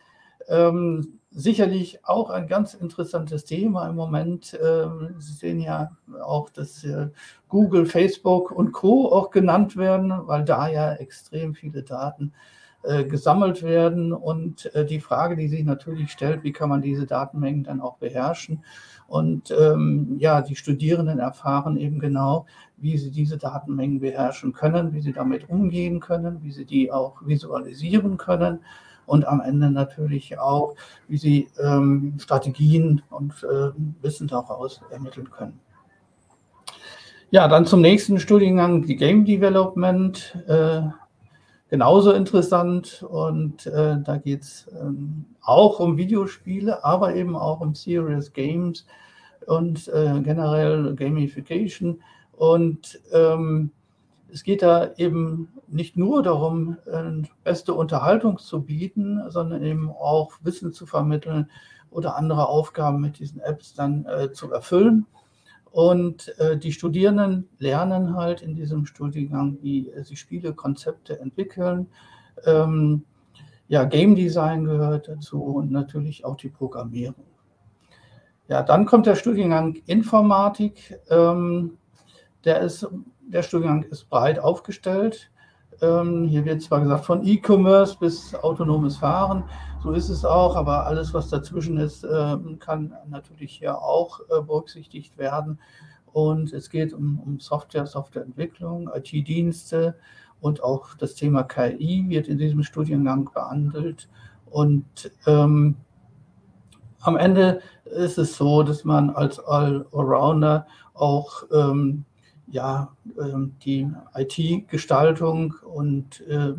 Ähm, 0.49 1.19
sicherlich 1.31 2.05
auch 2.05 2.29
ein 2.29 2.47
ganz 2.47 2.75
interessantes 2.75 3.47
Thema 3.47 3.89
im 3.89 3.97
Moment. 3.97 4.59
Ähm, 4.63 5.15
Sie 5.19 5.33
sehen 5.33 5.61
ja 5.61 5.97
auch, 6.23 6.51
dass 6.51 6.85
äh, 6.85 7.09
Google, 7.49 7.87
Facebook 7.87 8.51
und 8.51 8.73
Co. 8.73 9.11
auch 9.11 9.31
genannt 9.31 9.79
werden, 9.79 10.13
weil 10.27 10.45
da 10.45 10.69
ja 10.69 10.93
extrem 10.93 11.55
viele 11.55 11.83
Daten 11.83 12.35
äh, 12.35 12.63
gesammelt 13.05 13.62
werden. 13.62 14.12
Und 14.12 14.75
äh, 14.75 14.85
die 14.85 15.01
Frage, 15.01 15.37
die 15.37 15.49
sich 15.49 15.64
natürlich 15.64 16.11
stellt, 16.11 16.44
wie 16.44 16.53
kann 16.53 16.68
man 16.68 16.83
diese 16.83 17.07
Datenmengen 17.07 17.64
dann 17.64 17.81
auch 17.81 17.97
beherrschen? 17.97 18.64
Und 19.07 19.51
ähm, 19.51 20.16
ja, 20.18 20.40
die 20.40 20.57
Studierenden 20.57 21.18
erfahren 21.18 21.77
eben 21.77 21.99
genau, 21.99 22.47
wie 22.79 22.97
sie 22.97 23.11
diese 23.11 23.37
Datenmengen 23.37 24.01
beherrschen 24.01 24.53
können, 24.53 24.92
wie 24.92 25.01
sie 25.01 25.12
damit 25.12 25.49
umgehen 25.49 26.01
können, 26.01 26.42
wie 26.42 26.53
sie 26.53 26.64
die 26.64 26.90
auch 26.90 27.16
visualisieren 27.25 28.16
können 28.16 28.61
und 29.07 29.27
am 29.27 29.40
Ende 29.40 29.70
natürlich 29.70 30.38
auch, 30.38 30.75
wie 31.09 31.18
sie 31.18 31.49
ähm, 31.62 32.14
Strategien 32.18 33.03
und 33.11 33.33
äh, 33.44 33.70
Wissen 34.03 34.29
daraus 34.29 34.81
ermitteln 34.90 35.31
können. 35.31 35.61
Ja, 37.31 37.49
dann 37.49 37.66
zum 37.66 37.81
nächsten 37.81 38.18
Studiengang, 38.20 38.83
die 38.87 38.97
Game 38.97 39.25
Development. 39.25 40.38
Äh, 40.47 40.83
genauso 41.75 42.13
interessant 42.13 43.03
und 43.03 43.67
äh, 43.67 43.97
da 44.01 44.17
geht 44.17 44.43
es 44.43 44.71
ähm, 44.81 45.25
auch 45.43 45.81
um 45.81 45.97
Videospiele, 45.97 46.85
aber 46.85 47.17
eben 47.17 47.35
auch 47.35 47.61
um 47.61 47.75
Serious 47.75 48.33
Games 48.33 48.87
und 49.49 49.89
äh, 49.89 50.21
generell 50.21 50.95
Gamification. 50.95 52.01
Und 52.31 53.01
ähm, 53.13 53.73
es 54.33 54.45
geht 54.45 54.63
da 54.63 54.93
eben 54.99 55.49
nicht 55.67 55.97
nur 55.97 56.23
darum, 56.23 56.77
äh, 56.87 57.27
beste 57.43 57.75
Unterhaltung 57.75 58.39
zu 58.39 58.63
bieten, 58.63 59.21
sondern 59.31 59.65
eben 59.65 59.91
auch 59.91 60.35
Wissen 60.43 60.73
zu 60.73 60.87
vermitteln 60.87 61.51
oder 61.91 62.15
andere 62.15 62.47
Aufgaben 62.47 63.01
mit 63.01 63.19
diesen 63.19 63.41
Apps 63.41 63.75
dann 63.75 64.07
äh, 64.07 64.31
zu 64.31 64.53
erfüllen. 64.53 65.07
Und 65.75 66.39
äh, 66.39 66.57
die 66.57 66.71
Studierenden 66.71 67.49
lernen 67.59 68.15
halt 68.15 68.43
in 68.43 68.55
diesem 68.55 68.87
Studiengang, 68.87 69.59
wie 69.61 69.91
sie 70.05 70.15
Spielekonzepte 70.15 71.19
entwickeln. 71.19 71.89
Ähm, 72.47 73.03
ja, 73.67 73.83
Game 73.83 74.15
Design 74.15 74.67
gehört 74.67 75.09
dazu 75.09 75.43
und 75.43 75.73
natürlich 75.73 76.25
auch 76.25 76.37
die 76.37 76.49
Programmierung. 76.49 77.25
Ja, 78.47 78.63
dann 78.63 78.87
kommt 78.87 79.07
der 79.07 79.17
Studiengang 79.17 79.75
Informatik. 79.87 80.97
Ähm, 81.11 81.77
der, 82.45 82.61
ist, 82.61 82.87
der 83.27 83.43
Studiengang 83.43 83.83
ist 83.83 84.09
breit 84.09 84.39
aufgestellt. 84.39 85.33
Ähm, 85.83 86.29
hier 86.29 86.45
wird 86.45 86.63
zwar 86.63 86.83
gesagt 86.83 87.05
von 87.05 87.27
E-Commerce 87.27 87.97
bis 87.99 88.33
autonomes 88.37 88.99
Fahren, 88.99 89.43
so 89.85 89.92
ist 89.92 90.09
es 90.09 90.25
auch, 90.25 90.57
aber 90.57 90.87
alles, 90.87 91.12
was 91.12 91.29
dazwischen 91.29 91.77
ist, 91.77 92.07
ähm, 92.11 92.59
kann 92.59 92.94
natürlich 93.07 93.53
hier 93.59 93.79
auch 93.83 94.20
äh, 94.31 94.40
berücksichtigt 94.40 95.18
werden. 95.18 95.59
Und 96.11 96.55
es 96.55 96.70
geht 96.70 96.94
um, 96.94 97.20
um 97.20 97.38
Software, 97.38 97.85
Softwareentwicklung, 97.85 98.88
IT-Dienste 98.94 99.94
und 100.40 100.63
auch 100.63 100.94
das 100.94 101.17
Thema 101.17 101.42
KI 101.42 102.06
wird 102.09 102.29
in 102.29 102.38
diesem 102.38 102.63
Studiengang 102.63 103.31
behandelt. 103.35 104.09
Und 104.50 105.13
ähm, 105.27 105.77
am 107.02 107.19
Ende 107.19 107.61
ist 107.85 108.17
es 108.17 108.38
so, 108.38 108.63
dass 108.63 108.85
man 108.85 109.11
als 109.11 109.38
Allrounder 109.38 110.67
auch 110.94 111.42
ähm, 111.52 112.06
ja, 112.46 112.90
ähm, 113.21 113.54
die 113.63 113.87
IT-Gestaltung 114.15 115.56
und 115.63 116.27
äh, 116.27 116.54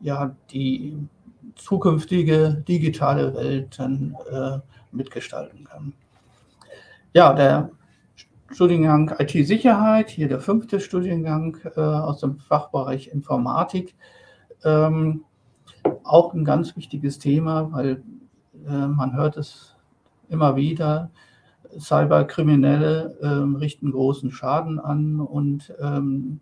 ja, 0.00 0.36
die 0.52 0.96
zukünftige 1.56 2.62
digitale 2.66 3.34
Welt 3.34 3.78
dann 3.78 4.16
äh, 4.30 4.58
mitgestalten 4.92 5.64
kann. 5.64 5.92
Ja, 7.12 7.32
der 7.32 7.70
Studiengang 8.52 9.14
IT-Sicherheit, 9.18 10.10
hier 10.10 10.28
der 10.28 10.40
fünfte 10.40 10.80
Studiengang 10.80 11.56
äh, 11.76 11.80
aus 11.80 12.20
dem 12.20 12.38
Fachbereich 12.38 13.08
Informatik. 13.08 13.94
Ähm, 14.64 15.24
auch 16.04 16.34
ein 16.34 16.44
ganz 16.44 16.76
wichtiges 16.76 17.18
Thema, 17.18 17.72
weil 17.72 18.02
äh, 18.66 18.86
man 18.86 19.14
hört 19.14 19.36
es 19.36 19.76
immer 20.28 20.56
wieder, 20.56 21.10
Cyberkriminelle 21.78 23.16
äh, 23.20 23.58
richten 23.58 23.92
großen 23.92 24.32
Schaden 24.32 24.80
an 24.80 25.20
und 25.20 25.72
ähm, 25.80 26.40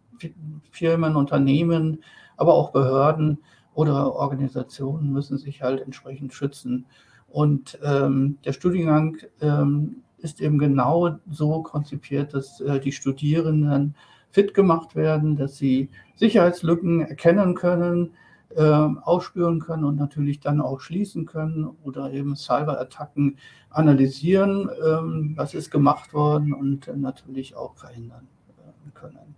Firmen, 0.70 1.16
Unternehmen, 1.16 2.02
aber 2.36 2.54
auch 2.54 2.70
Behörden 2.70 3.38
oder 3.78 4.12
Organisationen 4.16 5.12
müssen 5.12 5.38
sich 5.38 5.62
halt 5.62 5.80
entsprechend 5.80 6.34
schützen. 6.34 6.84
Und 7.28 7.78
ähm, 7.84 8.38
der 8.44 8.52
Studiengang 8.52 9.18
ähm, 9.40 10.02
ist 10.18 10.40
eben 10.40 10.58
genau 10.58 11.20
so 11.30 11.62
konzipiert, 11.62 12.34
dass 12.34 12.60
äh, 12.60 12.80
die 12.80 12.90
Studierenden 12.90 13.94
fit 14.32 14.52
gemacht 14.52 14.96
werden, 14.96 15.36
dass 15.36 15.58
sie 15.58 15.90
Sicherheitslücken 16.16 17.02
erkennen 17.02 17.54
können, 17.54 18.14
äh, 18.56 18.64
aufspüren 18.64 19.60
können 19.60 19.84
und 19.84 19.94
natürlich 19.94 20.40
dann 20.40 20.60
auch 20.60 20.80
schließen 20.80 21.24
können 21.24 21.68
oder 21.84 22.12
eben 22.12 22.34
Cyberattacken 22.34 23.36
analysieren, 23.70 24.68
ähm, 24.84 25.34
was 25.36 25.54
ist 25.54 25.70
gemacht 25.70 26.12
worden 26.12 26.52
und 26.52 26.88
äh, 26.88 26.96
natürlich 26.96 27.54
auch 27.54 27.76
verhindern 27.76 28.26
äh, 28.58 28.90
können. 28.98 29.37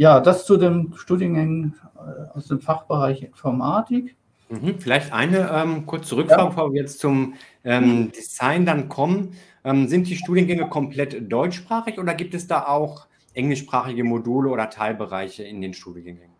Ja, 0.00 0.18
das 0.18 0.46
zu 0.46 0.56
den 0.56 0.94
Studiengängen 0.96 1.74
äh, 1.94 2.34
aus 2.34 2.46
dem 2.46 2.62
Fachbereich 2.62 3.22
Informatik. 3.22 4.16
Mhm, 4.48 4.78
vielleicht 4.78 5.12
eine 5.12 5.50
ähm, 5.52 5.84
kurze 5.84 6.16
Rückfrage, 6.16 6.40
ja. 6.40 6.48
bevor 6.48 6.72
wir 6.72 6.80
jetzt 6.80 7.00
zum 7.00 7.34
ähm, 7.64 8.10
Design 8.10 8.64
dann 8.64 8.88
kommen. 8.88 9.34
Ähm, 9.62 9.88
sind 9.88 10.08
die 10.08 10.16
Studiengänge 10.16 10.70
komplett 10.70 11.30
deutschsprachig 11.30 11.98
oder 11.98 12.14
gibt 12.14 12.32
es 12.32 12.46
da 12.46 12.64
auch 12.64 13.08
englischsprachige 13.34 14.02
Module 14.02 14.48
oder 14.48 14.70
Teilbereiche 14.70 15.42
in 15.42 15.60
den 15.60 15.74
Studiengängen? 15.74 16.34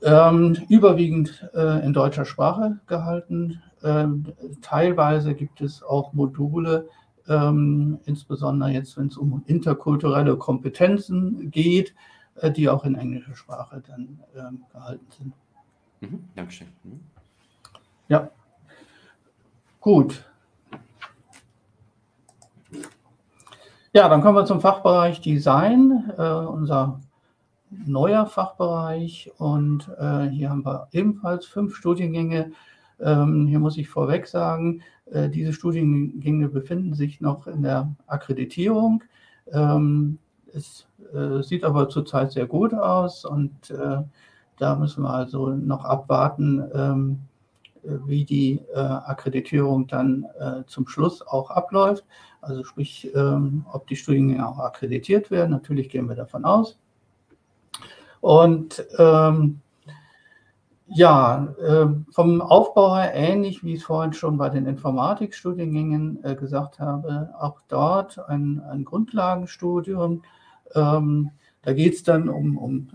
Ähm, 0.00 0.56
überwiegend 0.68 1.50
äh, 1.56 1.84
in 1.84 1.92
deutscher 1.92 2.26
Sprache 2.26 2.78
gehalten. 2.86 3.60
Ähm, 3.82 4.26
teilweise 4.62 5.34
gibt 5.34 5.62
es 5.62 5.82
auch 5.82 6.12
Module, 6.12 6.88
ähm, 7.26 7.98
insbesondere 8.04 8.70
jetzt, 8.70 8.96
wenn 8.96 9.08
es 9.08 9.16
um 9.16 9.42
interkulturelle 9.48 10.36
Kompetenzen 10.36 11.50
geht, 11.50 11.92
die 12.44 12.68
auch 12.68 12.84
in 12.84 12.94
englischer 12.94 13.34
Sprache 13.34 13.82
dann 13.86 14.20
ähm, 14.36 14.64
gehalten 14.72 15.06
sind. 15.10 15.32
Mhm, 16.00 16.24
Dankeschön. 16.34 16.68
Mhm. 16.84 17.00
Ja. 18.08 18.30
Gut. 19.80 20.24
Ja, 23.92 24.08
dann 24.08 24.20
kommen 24.20 24.36
wir 24.36 24.44
zum 24.44 24.60
Fachbereich 24.60 25.20
Design, 25.20 26.12
äh, 26.16 26.22
unser 26.22 27.00
neuer 27.70 28.26
Fachbereich. 28.26 29.30
Und 29.38 29.88
äh, 29.98 30.28
hier 30.28 30.50
haben 30.50 30.64
wir 30.64 30.88
ebenfalls 30.92 31.46
fünf 31.46 31.74
Studiengänge. 31.74 32.52
Ähm, 33.00 33.46
hier 33.46 33.58
muss 33.58 33.78
ich 33.78 33.88
vorweg 33.88 34.26
sagen, 34.26 34.82
äh, 35.06 35.28
diese 35.28 35.52
Studiengänge 35.52 36.48
befinden 36.48 36.94
sich 36.94 37.20
noch 37.20 37.46
in 37.46 37.62
der 37.62 37.94
Akkreditierung. 38.06 39.04
Ähm, 39.52 40.18
es 40.52 40.87
äh, 41.14 41.42
sieht 41.42 41.64
aber 41.64 41.88
zurzeit 41.88 42.32
sehr 42.32 42.46
gut 42.46 42.74
aus 42.74 43.24
und 43.24 43.70
äh, 43.70 44.02
da 44.58 44.74
müssen 44.76 45.02
wir 45.02 45.10
also 45.10 45.50
noch 45.50 45.84
abwarten, 45.84 46.64
ähm, 46.74 47.20
wie 47.82 48.24
die 48.24 48.60
äh, 48.74 48.78
Akkreditierung 48.78 49.86
dann 49.86 50.26
äh, 50.38 50.64
zum 50.66 50.88
Schluss 50.88 51.26
auch 51.26 51.50
abläuft. 51.50 52.04
Also 52.40 52.64
sprich, 52.64 53.10
ähm, 53.14 53.64
ob 53.72 53.86
die 53.86 53.96
Studiengänge 53.96 54.46
auch 54.46 54.58
akkreditiert 54.58 55.30
werden. 55.30 55.50
Natürlich 55.50 55.88
gehen 55.88 56.08
wir 56.08 56.16
davon 56.16 56.44
aus. 56.44 56.78
Und 58.20 58.84
ähm, 58.98 59.60
Ja, 60.90 61.54
äh, 61.62 61.86
vom 62.12 62.40
Aufbau 62.40 62.96
her 62.96 63.12
ähnlich, 63.14 63.62
wie 63.62 63.74
ich 63.74 63.80
es 63.80 63.84
vorhin 63.84 64.14
schon 64.14 64.38
bei 64.38 64.48
den 64.48 64.66
Informatikstudiengängen 64.66 66.24
äh, 66.24 66.34
gesagt 66.34 66.78
habe, 66.80 67.28
auch 67.38 67.60
dort 67.68 68.18
ein, 68.28 68.62
ein 68.70 68.84
Grundlagenstudium. 68.86 70.22
Ähm, 70.74 71.30
da 71.62 71.72
geht 71.72 71.94
es 71.94 72.02
dann 72.02 72.28
um, 72.28 72.56
um 72.56 72.88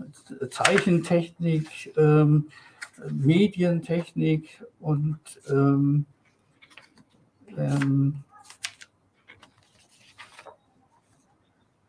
Zeichentechnik, 0.50 1.92
ähm, 1.96 2.48
Medientechnik 3.10 4.64
und 4.80 5.18
ähm, 5.48 6.06
ähm, 7.56 8.24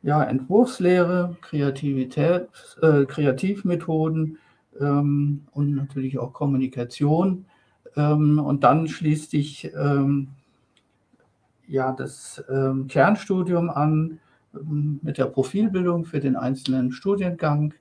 ja, 0.04 0.24
Entwurfslehre, 0.24 1.38
Kreativität, 1.42 2.50
äh, 2.82 3.06
Kreativmethoden 3.06 4.38
ähm, 4.80 5.48
und 5.52 5.76
natürlich 5.76 6.20
auch 6.20 6.34
Kommunikation. 6.34 7.46
Ähm, 7.96 8.38
und 8.40 8.64
dann 8.64 8.88
schließt 8.88 9.32
sich 9.32 9.72
ja 11.68 11.94
das 11.94 12.44
Kernstudium 12.88 13.72
an 13.72 14.20
mit 14.64 15.18
der 15.18 15.26
Profilbildung 15.26 16.06
für 16.06 16.20
den 16.20 16.36
einzelnen 16.36 16.92
Studiengang. 16.92 17.74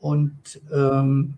Und 0.00 0.60
ähm, 0.72 1.34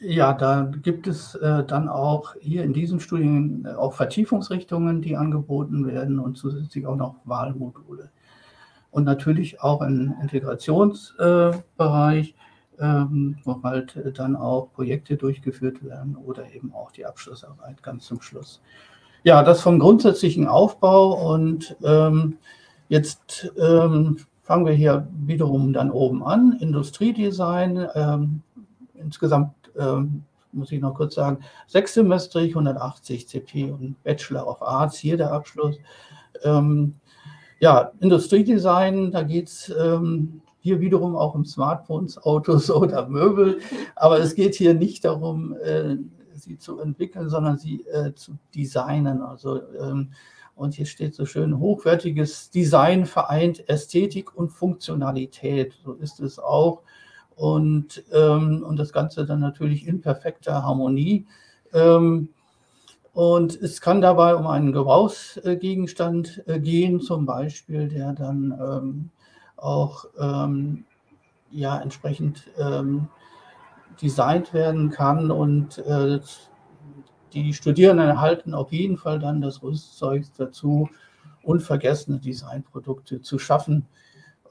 ja, 0.00 0.32
da 0.32 0.70
gibt 0.82 1.06
es 1.06 1.34
äh, 1.34 1.62
dann 1.64 1.88
auch 1.88 2.34
hier 2.40 2.64
in 2.64 2.72
diesem 2.72 3.00
Studiengang 3.00 3.76
auch 3.76 3.92
Vertiefungsrichtungen, 3.92 5.02
die 5.02 5.16
angeboten 5.16 5.86
werden 5.86 6.18
und 6.18 6.38
zusätzlich 6.38 6.86
auch 6.86 6.96
noch 6.96 7.16
Wahlmodule. 7.24 8.10
Und 8.90 9.04
natürlich 9.04 9.60
auch 9.60 9.82
ein 9.82 10.16
Integrationsbereich, 10.22 12.30
äh, 12.30 12.34
ähm, 12.80 13.36
wo 13.44 13.62
halt 13.62 13.94
äh, 13.96 14.10
dann 14.10 14.36
auch 14.36 14.72
Projekte 14.72 15.16
durchgeführt 15.16 15.84
werden 15.84 16.16
oder 16.16 16.50
eben 16.54 16.72
auch 16.72 16.90
die 16.90 17.04
Abschlussarbeit 17.04 17.82
ganz 17.82 18.06
zum 18.06 18.22
Schluss. 18.22 18.62
Ja, 19.22 19.42
das 19.42 19.60
vom 19.60 19.78
grundsätzlichen 19.78 20.48
Aufbau 20.48 21.34
und 21.34 21.76
ähm, 21.84 22.38
jetzt 22.90 23.50
ähm, 23.56 24.18
fangen 24.42 24.66
wir 24.66 24.74
hier 24.74 25.08
wiederum 25.12 25.72
dann 25.72 25.90
oben 25.90 26.22
an. 26.22 26.58
Industriedesign, 26.60 27.86
ähm, 27.94 28.42
insgesamt 28.94 29.54
ähm, 29.78 30.24
muss 30.52 30.72
ich 30.72 30.80
noch 30.80 30.94
kurz 30.94 31.14
sagen, 31.14 31.38
sechs 31.68 31.94
Semester, 31.94 32.40
180 32.40 33.28
CP 33.28 33.70
und 33.70 34.02
Bachelor 34.02 34.46
of 34.48 34.60
Arts, 34.60 34.98
hier 34.98 35.16
der 35.16 35.32
Abschluss. 35.32 35.78
Ähm, 36.42 36.96
ja, 37.60 37.92
Industriedesign, 38.00 39.12
da 39.12 39.22
geht 39.22 39.48
es 39.48 39.72
ähm, 39.80 40.42
hier 40.58 40.80
wiederum 40.80 41.14
auch 41.14 41.36
um 41.36 41.44
Smartphones, 41.44 42.18
Autos 42.18 42.70
oder 42.72 43.08
Möbel. 43.08 43.60
Aber 43.94 44.18
es 44.18 44.34
geht 44.34 44.56
hier 44.56 44.74
nicht 44.74 45.04
darum, 45.04 45.54
äh, 45.62 45.96
sie 46.34 46.58
zu 46.58 46.80
entwickeln, 46.80 47.28
sondern 47.28 47.56
sie 47.56 47.86
äh, 47.86 48.14
zu 48.14 48.32
designen. 48.52 49.22
Also, 49.22 49.60
ähm, 49.80 50.10
und 50.60 50.74
hier 50.74 50.84
steht 50.84 51.14
so 51.14 51.24
schön, 51.24 51.58
hochwertiges 51.58 52.50
Design 52.50 53.06
vereint 53.06 53.66
Ästhetik 53.66 54.36
und 54.36 54.50
Funktionalität. 54.50 55.74
So 55.82 55.94
ist 55.94 56.20
es 56.20 56.38
auch. 56.38 56.82
Und, 57.34 58.04
ähm, 58.12 58.62
und 58.68 58.78
das 58.78 58.92
Ganze 58.92 59.24
dann 59.24 59.40
natürlich 59.40 59.86
in 59.86 60.02
perfekter 60.02 60.62
Harmonie. 60.62 61.26
Ähm, 61.72 62.28
und 63.14 63.60
es 63.62 63.80
kann 63.80 64.02
dabei 64.02 64.34
um 64.34 64.46
einen 64.46 64.72
Gebrauchsgegenstand 64.72 66.42
äh, 66.46 66.60
gehen, 66.60 67.00
zum 67.00 67.24
Beispiel, 67.24 67.88
der 67.88 68.12
dann 68.12 68.52
ähm, 68.60 69.10
auch 69.56 70.04
ähm, 70.20 70.84
ja, 71.50 71.80
entsprechend 71.80 72.50
ähm, 72.58 73.08
designt 74.02 74.52
werden 74.52 74.90
kann 74.90 75.30
und 75.30 75.78
äh, 75.78 76.20
die 77.32 77.54
Studierenden 77.54 78.08
erhalten 78.08 78.54
auf 78.54 78.72
jeden 78.72 78.96
Fall 78.96 79.18
dann 79.18 79.40
das 79.40 79.62
Rüstzeug 79.62 80.24
dazu, 80.36 80.88
unvergessene 81.42 82.18
Designprodukte 82.18 83.22
zu 83.22 83.38
schaffen 83.38 83.86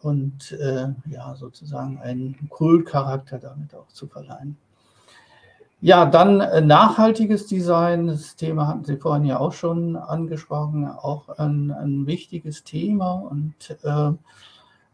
und 0.01 0.51
äh, 0.53 0.87
ja, 1.09 1.35
sozusagen 1.35 1.99
einen 1.99 2.49
Kultcharakter 2.49 3.37
damit 3.37 3.75
auch 3.75 3.87
zu 3.89 4.07
verleihen. 4.07 4.57
Ja, 5.81 6.05
dann 6.05 6.41
äh, 6.41 6.59
nachhaltiges 6.59 7.47
Design. 7.47 8.07
Das 8.07 8.35
Thema 8.35 8.67
hatten 8.67 8.83
Sie 8.83 8.97
vorhin 8.97 9.25
ja 9.25 9.39
auch 9.39 9.53
schon 9.53 9.95
angesprochen, 9.95 10.85
auch 10.85 11.29
ein, 11.29 11.71
ein 11.71 12.05
wichtiges 12.05 12.63
Thema 12.65 13.11
und 13.13 13.77
äh, 13.83 14.11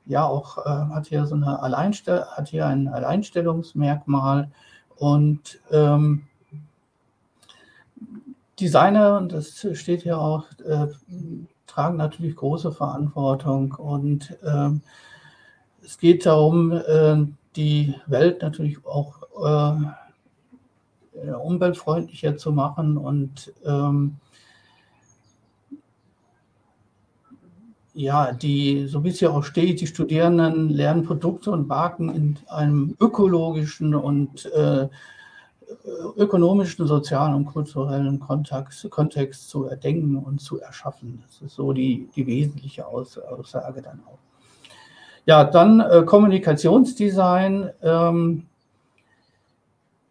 ja 0.06 0.26
auch 0.26 0.60
äh, 0.60 0.70
hat 0.94 1.08
hier 1.08 1.26
so 1.26 1.36
eine 1.36 1.62
Alleinstell 1.62 2.26
hat 2.26 2.50
hier 2.50 2.68
ein 2.68 2.88
Alleinstellungsmerkmal 2.88 4.52
und 4.96 5.60
ähm, 5.72 6.28
Designer, 8.60 9.18
und 9.18 9.34
das 9.34 9.68
steht 9.74 10.03
hier 10.03 10.20
auch, 10.20 10.45
äh, 10.66 10.88
tragen 11.68 11.97
natürlich 11.97 12.36
große 12.36 12.72
Verantwortung. 12.72 13.74
Und 13.74 14.38
äh, 14.43 14.70
es 15.84 15.97
geht 15.97 16.26
darum, 16.26 16.72
äh, 16.72 17.26
die 17.56 17.95
Welt 18.08 18.41
natürlich 18.41 18.86
auch 18.86 19.22
äh, 19.43 21.32
umweltfreundlicher 21.32 22.38
zu 22.38 22.51
machen 22.51 22.97
und 22.97 23.53
ähm, 23.66 24.18
ja, 27.93 28.34
die, 28.34 28.88
so 28.88 29.06
wie 29.06 29.10
es 29.10 29.22
ja 29.22 29.30
auch 29.30 29.43
steht, 29.45 29.80
die 29.80 29.88
Studierenden 29.88 30.70
lernen 30.70 31.06
Produkte 31.06 31.51
und 31.51 31.68
Marken 31.70 32.10
in 32.14 32.38
einem 32.47 32.95
ökologischen 32.99 33.95
und 33.95 34.45
äh, 34.47 34.89
ökonomischen, 36.17 36.88
sozialen 36.88 37.34
und 37.34 37.45
kulturellen 37.45 38.19
Kontext, 38.19 38.89
Kontext 38.89 39.49
zu 39.49 39.65
erdenken 39.65 40.17
und 40.17 40.41
zu 40.41 40.59
erschaffen. 40.59 41.23
Das 41.26 41.41
ist 41.41 41.55
so 41.55 41.73
die, 41.73 42.09
die 42.15 42.28
wesentliche 42.28 42.88
Aussage 42.88 43.82
dann 43.82 44.01
auch. 44.05 44.19
Ja, 45.26 45.43
dann 45.43 45.80
äh, 45.80 46.03
Kommunikationsdesign. 46.05 47.71
Ähm, 47.82 48.45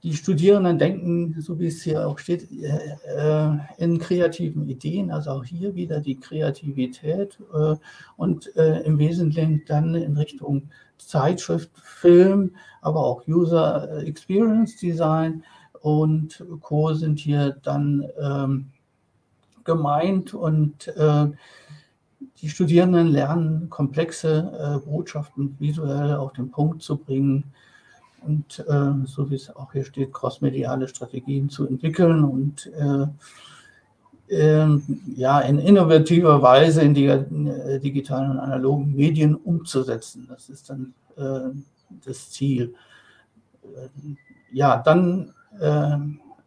die 0.04 0.12
Studierenden 0.12 0.78
denken, 0.78 1.34
so 1.40 1.58
wie 1.58 1.68
es 1.68 1.82
hier 1.82 2.06
auch 2.06 2.18
steht, 2.18 2.46
äh, 2.52 3.50
in 3.78 3.98
kreativen 3.98 4.68
Ideen, 4.68 5.10
also 5.10 5.30
auch 5.30 5.44
hier 5.44 5.74
wieder 5.74 6.00
die 6.00 6.20
Kreativität 6.20 7.38
äh, 7.54 7.76
und 8.18 8.54
äh, 8.54 8.80
im 8.80 8.98
Wesentlichen 8.98 9.62
dann 9.66 9.94
in 9.94 10.18
Richtung 10.18 10.68
Zeitschrift, 10.98 11.70
Film, 11.82 12.54
aber 12.82 13.00
auch 13.00 13.26
User 13.26 14.04
Experience 14.06 14.76
Design 14.76 15.42
und 15.80 16.44
Co. 16.60 16.92
sind 16.92 17.18
hier 17.18 17.56
dann 17.62 18.06
ähm, 18.20 18.66
gemeint 19.64 20.34
und 20.34 20.92
die 22.42 22.48
Studierenden 22.50 23.08
lernen 23.08 23.70
komplexe 23.70 24.82
Botschaften 24.84 25.56
visuell 25.58 26.16
auf 26.16 26.34
den 26.34 26.50
Punkt 26.50 26.82
zu 26.82 26.98
bringen 26.98 27.54
und 28.26 28.64
äh, 28.68 29.06
so 29.06 29.30
wie 29.30 29.34
es 29.34 29.54
auch 29.54 29.72
hier 29.72 29.84
steht, 29.84 30.12
crossmediale 30.12 30.88
Strategien 30.88 31.48
zu 31.48 31.66
entwickeln 31.66 32.24
und 32.24 32.70
äh, 32.78 33.06
äh, 34.28 34.66
ja, 35.14 35.40
in 35.40 35.58
innovativer 35.58 36.40
Weise 36.40 36.82
in 36.82 36.94
die 36.94 37.06
äh, 37.06 37.78
digitalen 37.78 38.32
und 38.32 38.38
analogen 38.38 38.94
Medien 38.94 39.34
umzusetzen. 39.34 40.26
Das 40.28 40.48
ist 40.48 40.70
dann 40.70 40.94
äh, 41.16 41.50
das 42.04 42.30
Ziel. 42.30 42.74
Äh, 43.62 43.88
ja, 44.52 44.78
dann 44.78 45.32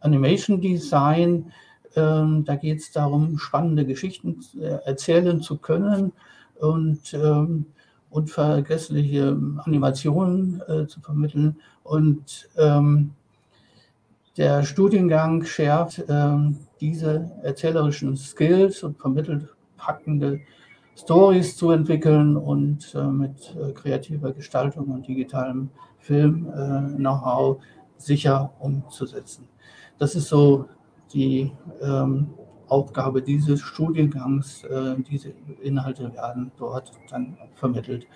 Animation 0.00 0.60
Design. 0.60 1.50
Ähm, 1.96 2.44
da 2.44 2.56
geht 2.56 2.80
es 2.80 2.92
darum, 2.92 3.38
spannende 3.38 3.86
Geschichten 3.86 4.40
erzählen 4.84 5.40
zu 5.40 5.56
können 5.56 6.12
und 6.60 7.14
ähm, 7.14 7.64
unvergessliche 8.10 9.36
Animationen 9.64 10.62
äh, 10.66 10.86
zu 10.86 11.00
vermitteln. 11.00 11.56
Und 11.82 12.48
ähm, 12.56 13.12
der 14.36 14.62
Studiengang 14.62 15.44
schärft 15.44 16.04
ähm, 16.08 16.58
diese 16.80 17.30
erzählerischen 17.42 18.16
Skills 18.16 18.82
und 18.82 18.98
vermittelt 18.98 19.48
packende 19.76 20.40
Stories 20.96 21.56
zu 21.56 21.70
entwickeln 21.70 22.36
und 22.36 22.94
äh, 22.94 23.04
mit 23.04 23.56
äh, 23.56 23.72
kreativer 23.72 24.32
Gestaltung 24.32 24.86
und 24.88 25.06
digitalem 25.06 25.70
Film-Know-how 25.98 27.58
äh, 27.58 27.60
sicher 27.98 28.52
umzusetzen. 28.58 29.48
Das 29.98 30.14
ist 30.14 30.28
so 30.28 30.66
die 31.12 31.52
ähm, 31.82 32.30
Aufgabe 32.68 33.22
dieses 33.22 33.60
Studiengangs. 33.60 34.64
Äh, 34.64 34.96
diese 35.10 35.32
Inhalte 35.62 36.12
werden 36.14 36.52
dort 36.58 36.92
dann 37.10 37.36
vermittelt. 37.54 38.06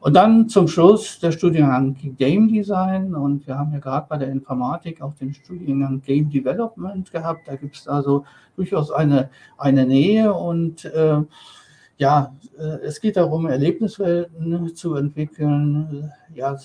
Und 0.00 0.14
dann 0.14 0.48
zum 0.48 0.68
Schluss 0.68 1.18
der 1.18 1.32
Studiengang 1.32 1.96
Game 2.16 2.48
Design. 2.48 3.14
Und 3.14 3.46
wir 3.46 3.58
haben 3.58 3.72
ja 3.72 3.78
gerade 3.78 4.06
bei 4.08 4.18
der 4.18 4.28
Informatik 4.28 5.00
auch 5.00 5.14
den 5.14 5.34
Studiengang 5.34 6.02
Game 6.02 6.30
Development 6.30 7.10
gehabt. 7.10 7.48
Da 7.48 7.56
gibt 7.56 7.76
es 7.76 7.88
also 7.88 8.24
durchaus 8.56 8.90
eine, 8.90 9.30
eine 9.58 9.86
Nähe. 9.86 10.32
Und 10.32 10.84
äh, 10.84 11.22
ja, 11.98 12.36
äh, 12.58 12.84
es 12.84 13.00
geht 13.00 13.16
darum, 13.16 13.46
Erlebniswelten 13.46 14.74
zu 14.74 14.94
entwickeln. 14.94 16.12
Ja, 16.34 16.56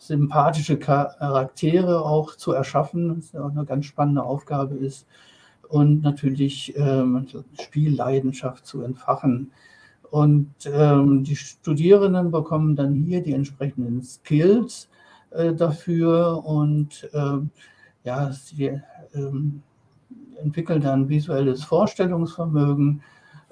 sympathische 0.00 0.78
Charaktere 0.78 2.04
auch 2.04 2.34
zu 2.34 2.52
erschaffen, 2.52 3.18
was 3.18 3.32
ja 3.32 3.44
auch 3.44 3.50
eine 3.50 3.66
ganz 3.66 3.84
spannende 3.84 4.22
Aufgabe 4.22 4.74
ist. 4.74 5.06
Und 5.70 6.02
natürlich 6.02 6.76
ähm, 6.76 7.26
Spielleidenschaft 7.60 8.66
zu 8.66 8.82
entfachen. 8.82 9.52
Und 10.10 10.52
ähm, 10.66 11.22
die 11.22 11.36
Studierenden 11.36 12.32
bekommen 12.32 12.74
dann 12.74 12.94
hier 12.94 13.22
die 13.22 13.32
entsprechenden 13.32 14.02
Skills 14.02 14.88
äh, 15.30 15.54
dafür 15.54 16.44
und 16.44 17.08
ähm, 17.14 17.50
ja, 18.02 18.32
sie 18.32 18.80
ähm, 19.14 19.62
entwickeln 20.42 20.80
dann 20.80 21.08
visuelles 21.08 21.62
Vorstellungsvermögen, 21.62 23.02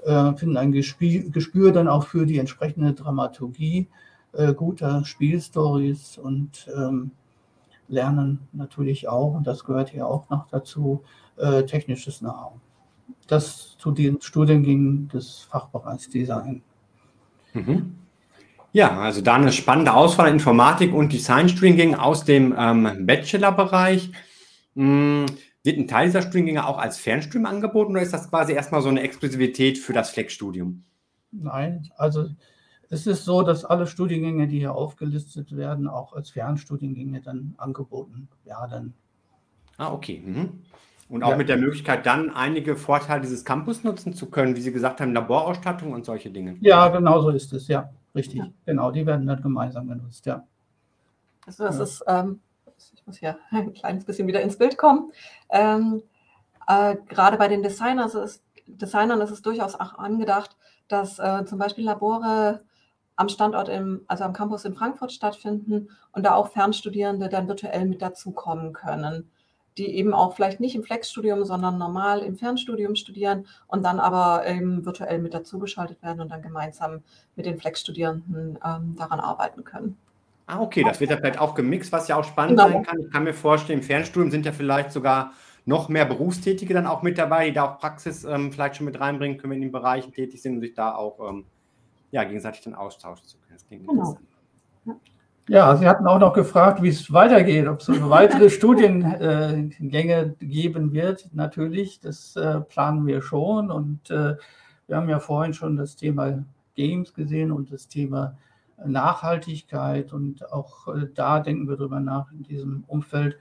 äh, 0.04 0.32
finden 0.34 0.56
ein 0.56 0.72
Gespür, 0.72 1.30
Gespür, 1.30 1.70
dann 1.70 1.86
auch 1.86 2.04
für 2.04 2.26
die 2.26 2.38
entsprechende 2.38 2.94
Dramaturgie 2.94 3.86
äh, 4.32 4.52
guter 4.54 5.04
Spielstories 5.04 6.18
und 6.18 6.68
ähm, 6.76 7.12
lernen 7.88 8.40
natürlich 8.52 9.08
auch, 9.08 9.34
und 9.34 9.46
das 9.46 9.64
gehört 9.64 9.90
hier 9.90 10.06
auch 10.06 10.28
noch 10.30 10.48
dazu, 10.48 11.02
äh, 11.38 11.64
technisches 11.64 12.20
Know-how. 12.20 12.52
Das 13.26 13.76
zu 13.78 13.90
den 13.90 14.20
Studiengängen 14.20 15.08
des 15.08 15.40
Fachbereichs 15.50 16.08
Design. 16.08 16.62
Mhm. 17.52 17.94
Ja, 18.72 19.00
also 19.00 19.20
da 19.20 19.34
eine 19.34 19.52
spannende 19.52 19.94
Auswahl 19.94 20.30
Informatik 20.30 20.92
und 20.92 21.12
Design-Studiengänge 21.12 22.02
aus 22.02 22.24
dem 22.24 22.54
ähm, 22.56 23.06
Bachelor-Bereich. 23.06 24.12
Hm, 24.74 25.26
wird 25.64 25.78
ein 25.78 25.88
Teil 25.88 26.06
dieser 26.06 26.22
Studiengänge 26.22 26.66
auch 26.66 26.78
als 26.78 26.98
Fernstudium 26.98 27.46
angeboten 27.46 27.92
oder 27.92 28.02
ist 28.02 28.12
das 28.12 28.30
quasi 28.30 28.52
erstmal 28.52 28.82
so 28.82 28.88
eine 28.88 29.00
Exklusivität 29.00 29.78
für 29.78 29.92
das 29.92 30.10
Flex-Studium? 30.10 30.84
Nein, 31.30 31.90
also 31.96 32.28
es 32.90 33.06
ist 33.06 33.24
so, 33.24 33.42
dass 33.42 33.64
alle 33.64 33.86
Studiengänge, 33.86 34.48
die 34.48 34.60
hier 34.60 34.74
aufgelistet 34.74 35.56
werden, 35.56 35.88
auch 35.88 36.14
als 36.14 36.30
Fernstudiengänge 36.30 37.20
dann 37.20 37.54
angeboten 37.58 38.28
werden. 38.44 38.94
Ah, 39.76 39.92
okay. 39.92 40.22
Mhm. 40.24 40.62
Und 41.08 41.22
auch 41.22 41.30
ja. 41.30 41.36
mit 41.36 41.48
der 41.48 41.56
Möglichkeit, 41.56 42.04
dann 42.04 42.30
einige 42.30 42.76
Vorteile 42.76 43.22
dieses 43.22 43.44
Campus 43.44 43.82
nutzen 43.82 44.12
zu 44.12 44.28
können, 44.28 44.56
wie 44.56 44.60
Sie 44.60 44.72
gesagt 44.72 45.00
haben, 45.00 45.14
Laborausstattung 45.14 45.92
und 45.92 46.04
solche 46.04 46.30
Dinge. 46.30 46.56
Ja, 46.60 46.88
genau 46.88 47.20
so 47.22 47.30
ist 47.30 47.52
es, 47.52 47.68
ja. 47.68 47.90
Richtig. 48.14 48.40
Ja. 48.40 48.48
Genau, 48.66 48.90
die 48.90 49.06
werden 49.06 49.26
dann 49.26 49.40
gemeinsam 49.40 49.88
genutzt, 49.88 50.26
ja. 50.26 50.46
Also 51.46 51.64
das 51.64 51.76
ja. 51.78 51.82
ist, 51.82 52.04
ähm, 52.06 52.40
ich 52.94 53.06
muss 53.06 53.18
hier 53.18 53.38
ein 53.50 53.72
kleines 53.72 54.04
bisschen 54.04 54.28
wieder 54.28 54.42
ins 54.42 54.58
Bild 54.58 54.76
kommen. 54.76 55.12
Ähm, 55.48 56.02
äh, 56.66 56.96
gerade 57.08 57.38
bei 57.38 57.48
den 57.48 57.62
Designers 57.62 58.14
ist, 58.14 58.42
Designern 58.66 59.20
ist 59.22 59.30
es 59.30 59.40
durchaus 59.40 59.74
auch 59.74 59.94
angedacht, 59.94 60.56
dass 60.88 61.18
äh, 61.18 61.44
zum 61.46 61.58
Beispiel 61.58 61.84
Labore 61.84 62.62
am 63.16 63.28
Standort 63.28 63.68
im, 63.68 64.02
also 64.06 64.24
am 64.24 64.32
Campus 64.32 64.64
in 64.64 64.74
Frankfurt 64.74 65.12
stattfinden 65.12 65.88
und 66.12 66.24
da 66.24 66.34
auch 66.34 66.48
Fernstudierende 66.48 67.28
dann 67.28 67.48
virtuell 67.48 67.86
mit 67.86 68.02
dazukommen 68.02 68.72
können, 68.72 69.30
die 69.78 69.94
eben 69.94 70.12
auch 70.12 70.34
vielleicht 70.34 70.60
nicht 70.60 70.74
im 70.74 70.82
Flex-Studium, 70.82 71.44
sondern 71.44 71.78
normal 71.78 72.20
im 72.20 72.36
Fernstudium 72.36 72.96
studieren 72.96 73.46
und 73.66 73.84
dann 73.84 74.00
aber 74.00 74.46
eben 74.46 74.84
virtuell 74.84 75.18
mit 75.20 75.34
dazugeschaltet 75.34 76.02
werden 76.02 76.20
und 76.20 76.30
dann 76.30 76.42
gemeinsam 76.42 77.02
mit 77.36 77.46
den 77.46 77.58
Flex-Studierenden 77.58 78.58
ähm, 78.64 78.96
daran 78.96 79.20
arbeiten 79.20 79.64
können. 79.64 79.96
Ah, 80.46 80.60
okay, 80.60 80.82
das 80.82 80.98
wird 80.98 81.10
ja 81.10 81.18
vielleicht 81.18 81.38
auch 81.38 81.54
gemixt, 81.54 81.92
was 81.92 82.08
ja 82.08 82.16
auch 82.16 82.24
spannend 82.24 82.58
genau. 82.58 82.70
sein 82.70 82.82
kann. 82.82 83.00
Ich 83.00 83.10
kann 83.12 83.24
mir 83.24 83.34
vorstellen, 83.34 83.80
im 83.80 83.84
Fernstudium 83.84 84.30
sind 84.30 84.46
ja 84.46 84.52
vielleicht 84.52 84.92
sogar 84.92 85.32
noch 85.66 85.90
mehr 85.90 86.06
Berufstätige 86.06 86.72
dann 86.72 86.86
auch 86.86 87.02
mit 87.02 87.18
dabei, 87.18 87.48
die 87.48 87.52
da 87.52 87.64
auch 87.64 87.78
Praxis 87.78 88.24
ähm, 88.24 88.50
vielleicht 88.50 88.76
schon 88.76 88.86
mit 88.86 88.98
reinbringen 88.98 89.36
können, 89.36 89.52
in 89.52 89.60
den 89.60 89.72
Bereichen 89.72 90.12
tätig 90.12 90.40
sind 90.40 90.54
und 90.54 90.60
sich 90.62 90.72
da 90.72 90.94
auch 90.94 91.20
ähm, 91.28 91.44
ja, 92.10 92.24
gegenseitig 92.24 92.62
dann 92.62 92.74
austauschen 92.74 93.26
zu 93.26 93.36
können. 93.36 93.52
Das 93.52 93.66
klingt 93.66 93.86
genau. 93.86 93.92
interessant. 93.92 94.26
Ja, 94.86 94.96
Sie 95.48 95.88
hatten 95.88 96.06
auch 96.06 96.18
noch 96.18 96.34
gefragt, 96.34 96.82
wie 96.82 96.88
es 96.88 97.10
weitergeht, 97.10 97.68
ob 97.68 97.80
es 97.80 97.88
weitere 97.88 98.50
Studiengänge 98.50 100.34
geben 100.40 100.92
wird. 100.92 101.30
Natürlich, 101.32 102.00
das 102.00 102.36
äh, 102.36 102.60
planen 102.60 103.06
wir 103.06 103.22
schon. 103.22 103.70
Und 103.70 104.10
äh, 104.10 104.36
wir 104.86 104.96
haben 104.96 105.08
ja 105.08 105.20
vorhin 105.20 105.54
schon 105.54 105.76
das 105.76 105.96
Thema 105.96 106.44
Games 106.74 107.14
gesehen 107.14 107.50
und 107.50 107.72
das 107.72 107.88
Thema 107.88 108.36
Nachhaltigkeit. 108.84 110.12
Und 110.12 110.52
auch 110.52 110.86
äh, 110.88 111.06
da 111.14 111.40
denken 111.40 111.66
wir 111.66 111.78
darüber 111.78 112.00
nach, 112.00 112.30
in 112.30 112.42
diesem 112.42 112.84
Umfeld 112.86 113.38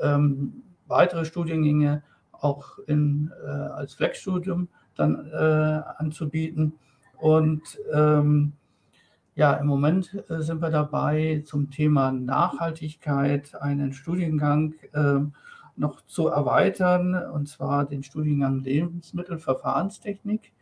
ähm, 0.00 0.62
weitere 0.86 1.26
Studiengänge 1.26 2.02
auch 2.32 2.78
in, 2.86 3.30
als 3.74 3.92
Flexstudium 3.92 4.68
dann 4.96 5.30
anzubieten. 5.30 6.72
Und 7.18 7.78
ähm, 7.92 8.54
ja, 9.40 9.54
im 9.54 9.68
Moment 9.68 10.22
äh, 10.28 10.42
sind 10.42 10.60
wir 10.60 10.68
dabei, 10.68 11.42
zum 11.46 11.70
Thema 11.70 12.12
Nachhaltigkeit 12.12 13.54
einen 13.54 13.94
Studiengang 13.94 14.74
äh, 14.92 15.20
noch 15.76 16.02
zu 16.04 16.28
erweitern, 16.28 17.14
und 17.14 17.48
zwar 17.48 17.86
den 17.86 18.02
Studiengang 18.02 18.58
Lebensmittelverfahrenstechnik, 18.58 20.52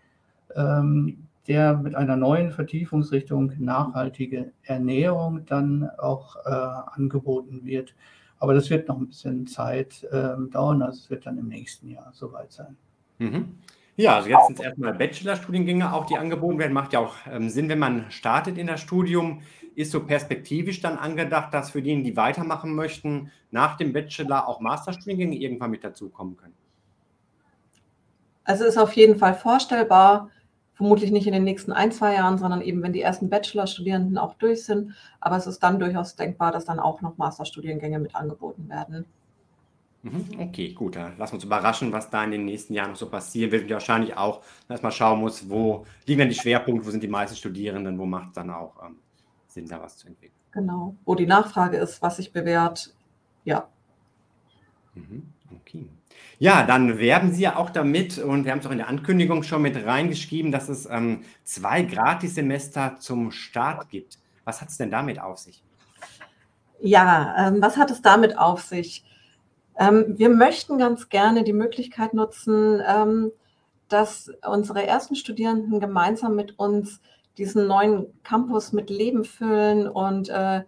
ähm, 0.55 1.26
der 1.49 1.76
mit 1.76 1.97
einer 1.97 2.14
neuen 2.14 2.53
Vertiefungsrichtung 2.53 3.53
nachhaltige 3.59 4.53
Ernährung 4.62 5.45
dann 5.45 5.91
auch 5.99 6.37
äh, 6.47 6.49
angeboten 6.49 7.64
wird. 7.64 7.97
Aber 8.39 8.55
das 8.55 8.70
wird 8.70 8.87
noch 8.87 8.99
ein 8.99 9.09
bisschen 9.09 9.49
Zeit 9.49 10.07
ähm, 10.12 10.53
dauern, 10.53 10.83
also 10.83 11.01
es 11.01 11.11
wird 11.11 11.26
dann 11.26 11.37
im 11.37 11.49
nächsten 11.49 11.89
Jahr 11.89 12.12
soweit 12.12 12.53
sein. 12.53 12.76
Mhm. 13.18 13.57
Ja, 13.99 14.15
also 14.15 14.29
jetzt 14.29 14.47
sind 14.47 14.61
es 14.61 14.65
erstmal 14.65 14.95
Bachelorstudiengänge 14.95 15.93
auch, 15.93 16.07
die 16.07 16.17
angeboten 16.17 16.61
werden. 16.61 16.73
Macht 16.73 16.93
ja 16.93 17.01
auch 17.01 17.17
ähm, 17.29 17.51
Sinn, 17.51 17.69
wenn 17.69 17.81
man 17.81 18.09
startet 18.13 18.57
in 18.57 18.69
das 18.69 18.81
Studium. 18.81 19.43
Ist 19.75 19.91
so 19.91 20.07
perspektivisch 20.07 20.81
dann 20.81 20.97
angedacht, 20.97 21.53
dass 21.53 21.71
für 21.71 21.83
diejenigen, 21.83 22.05
die 22.05 22.17
weitermachen 22.17 22.77
möchten, 22.77 23.33
nach 23.51 23.77
dem 23.77 23.93
Bachelor 23.93 24.47
auch 24.47 24.61
Masterstudiengänge 24.61 25.35
irgendwann 25.37 25.73
mit 25.73 25.83
dazukommen 25.83 26.37
können? 26.37 26.55
Also 28.45 28.65
ist 28.65 28.79
auf 28.79 28.93
jeden 28.93 29.19
Fall 29.19 29.35
vorstellbar, 29.35 30.31
vermutlich 30.75 31.11
nicht 31.11 31.27
in 31.27 31.33
den 31.33 31.43
nächsten 31.43 31.73
ein, 31.73 31.91
zwei 31.91 32.15
Jahren, 32.15 32.39
sondern 32.39 32.61
eben, 32.61 32.85
wenn 32.85 32.93
die 32.93 33.03
ersten 33.03 33.29
Bachelorstudierenden 33.29 34.17
auch 34.17 34.35
durch 34.35 34.65
sind. 34.65 34.95
Aber 35.21 35.37
es 35.37 35.49
ist 35.49 35.59
dann 35.65 35.81
durchaus 35.81 36.15
denkbar, 36.15 36.53
dass 36.53 36.65
dann 36.65 36.79
auch 36.79 37.01
noch 37.01 37.17
Masterstudiengänge 37.17 37.99
mit 37.99 38.15
angeboten 38.15 38.69
werden. 38.69 39.07
Mhm, 40.03 40.29
okay, 40.39 40.73
gut. 40.73 40.97
Dann 40.97 41.19
lassen 41.19 41.33
wir 41.33 41.37
uns 41.37 41.45
überraschen, 41.45 41.93
was 41.93 42.09
da 42.11 42.23
in 42.25 42.31
den 42.31 42.45
nächsten 42.45 42.73
Jahren 42.73 42.91
noch 42.91 42.97
so 42.97 43.09
passieren 43.09 43.51
wird. 43.51 43.65
Und 43.65 43.71
wahrscheinlich 43.71 44.17
auch 44.17 44.43
erstmal 44.69 44.93
schauen 44.93 45.21
muss, 45.21 45.49
wo 45.49 45.85
liegen 46.07 46.21
dann 46.21 46.29
die 46.29 46.35
Schwerpunkte, 46.35 46.87
wo 46.87 46.91
sind 46.91 47.03
die 47.03 47.09
meisten 47.09 47.37
Studierenden, 47.37 47.99
wo 47.99 48.07
macht 48.07 48.29
es 48.29 48.35
dann 48.35 48.51
auch 48.51 48.75
ähm, 48.85 48.97
Sinn, 49.49 49.67
da 49.67 49.83
was 49.83 49.97
zu 49.97 50.07
entwickeln. 50.07 50.39
Genau, 50.53 50.97
wo 51.05 51.15
die 51.15 51.27
Nachfrage 51.27 51.77
ist, 51.77 52.01
was 52.01 52.17
sich 52.17 52.33
bewährt. 52.33 52.95
Ja. 53.45 53.69
Mhm, 54.95 55.33
okay. 55.61 55.89
Ja, 56.39 56.65
dann 56.65 56.99
werben 56.99 57.33
Sie 57.33 57.43
ja 57.43 57.57
auch 57.57 57.71
damit, 57.71 58.19
und 58.19 58.45
wir 58.45 58.53
haben 58.53 58.61
es 58.61 58.67
auch 58.67 58.71
in 58.71 58.79
der 58.79 58.89
Ankündigung 58.89 59.43
schon 59.43 59.63
mit 59.63 59.85
reingeschrieben, 59.85 60.53
dass 60.53 60.69
es 60.69 60.87
ähm, 60.87 61.25
zwei 61.43 61.83
Gratissemester 61.83 62.97
zum 63.01 63.33
Start 63.33 63.89
gibt. 63.89 64.19
Was 64.45 64.61
hat 64.61 64.69
es 64.69 64.79
denn 64.79 64.91
damit 64.91 65.21
auf 65.21 65.39
sich? 65.39 65.63
Ja, 66.81 67.49
ähm, 67.49 67.61
was 67.61 67.77
hat 67.77 67.91
es 67.91 68.03
damit 68.03 68.39
auf 68.39 68.63
sich? 68.63 69.05
Ähm, 69.79 70.18
wir 70.18 70.29
möchten 70.29 70.76
ganz 70.76 71.09
gerne 71.09 71.45
die 71.45 71.53
Möglichkeit 71.53 72.12
nutzen, 72.12 72.83
ähm, 72.87 73.33
dass 73.89 74.31
unsere 74.47 74.87
ersten 74.87 75.14
Studierenden 75.14 75.81
gemeinsam 75.81 76.35
mit 76.35 76.59
uns 76.59 77.01
diesen 77.39 77.66
neuen 77.68 78.07
Campus 78.24 78.72
mit 78.72 78.91
Leben 78.91 79.24
füllen 79.24 79.89
und 79.89 80.29
äh, 80.29 80.64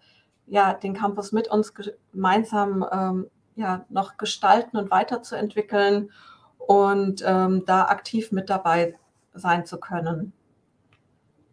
ja, 0.46 0.74
den 0.74 0.94
Campus 0.94 1.32
mit 1.32 1.48
uns 1.48 1.74
gemeinsam 1.74 2.86
ähm, 2.90 3.26
ja, 3.56 3.84
noch 3.88 4.16
gestalten 4.16 4.76
und 4.76 4.90
weiterzuentwickeln 4.90 6.11
und 6.58 7.22
ähm, 7.26 7.64
da 7.66 7.86
aktiv 7.86 8.32
mit 8.32 8.48
dabei 8.48 8.96
sein 9.34 9.66
zu 9.66 9.78
können. 9.78 10.32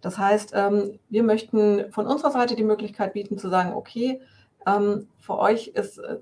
Das 0.02 0.18
heißt, 0.20 0.52
ähm, 0.54 1.00
wir 1.10 1.24
möchten 1.24 1.92
von 1.92 2.06
unserer 2.06 2.32
Seite 2.32 2.56
die 2.56 2.64
Möglichkeit 2.64 3.14
bieten 3.14 3.38
zu 3.38 3.50
sagen, 3.50 3.74
okay, 3.74 4.22
ähm, 4.66 5.08
für 5.20 5.40
euch 5.40 5.70
ist 5.70 5.98
äh, 5.98 6.18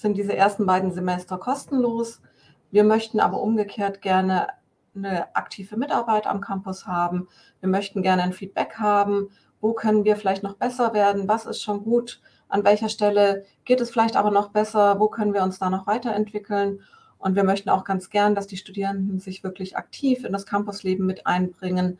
sind 0.00 0.16
diese 0.16 0.34
ersten 0.34 0.64
beiden 0.64 0.92
Semester 0.92 1.36
kostenlos. 1.36 2.22
Wir 2.70 2.84
möchten 2.84 3.20
aber 3.20 3.40
umgekehrt 3.40 4.00
gerne 4.00 4.48
eine 4.94 5.34
aktive 5.36 5.76
Mitarbeit 5.76 6.26
am 6.26 6.40
Campus 6.40 6.86
haben. 6.86 7.28
Wir 7.60 7.68
möchten 7.68 8.02
gerne 8.02 8.22
ein 8.22 8.32
Feedback 8.32 8.76
haben. 8.78 9.30
Wo 9.60 9.74
können 9.74 10.04
wir 10.04 10.16
vielleicht 10.16 10.42
noch 10.42 10.56
besser 10.56 10.94
werden? 10.94 11.28
Was 11.28 11.44
ist 11.44 11.62
schon 11.62 11.84
gut? 11.84 12.20
An 12.48 12.64
welcher 12.64 12.88
Stelle 12.88 13.44
geht 13.64 13.80
es 13.80 13.90
vielleicht 13.90 14.16
aber 14.16 14.30
noch 14.30 14.48
besser? 14.48 14.98
Wo 14.98 15.08
können 15.08 15.34
wir 15.34 15.42
uns 15.42 15.58
da 15.58 15.68
noch 15.68 15.86
weiterentwickeln? 15.86 16.80
Und 17.18 17.36
wir 17.36 17.44
möchten 17.44 17.68
auch 17.68 17.84
ganz 17.84 18.08
gern, 18.08 18.34
dass 18.34 18.46
die 18.46 18.56
Studierenden 18.56 19.20
sich 19.20 19.44
wirklich 19.44 19.76
aktiv 19.76 20.24
in 20.24 20.32
das 20.32 20.46
Campusleben 20.46 21.04
mit 21.04 21.26
einbringen. 21.26 21.98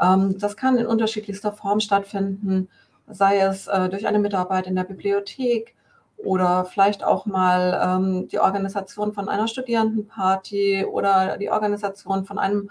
Ähm, 0.00 0.38
das 0.38 0.56
kann 0.56 0.78
in 0.78 0.86
unterschiedlichster 0.86 1.52
Form 1.52 1.80
stattfinden, 1.80 2.68
sei 3.06 3.40
es 3.40 3.66
äh, 3.66 3.90
durch 3.90 4.06
eine 4.06 4.18
Mitarbeit 4.18 4.66
in 4.66 4.74
der 4.74 4.84
Bibliothek, 4.84 5.74
oder 6.24 6.64
vielleicht 6.64 7.04
auch 7.04 7.26
mal 7.26 7.80
ähm, 7.82 8.28
die 8.28 8.38
Organisation 8.38 9.12
von 9.12 9.28
einer 9.28 9.48
Studierendenparty 9.48 10.84
oder 10.84 11.36
die 11.38 11.50
Organisation 11.50 12.24
von 12.24 12.38
einem 12.38 12.70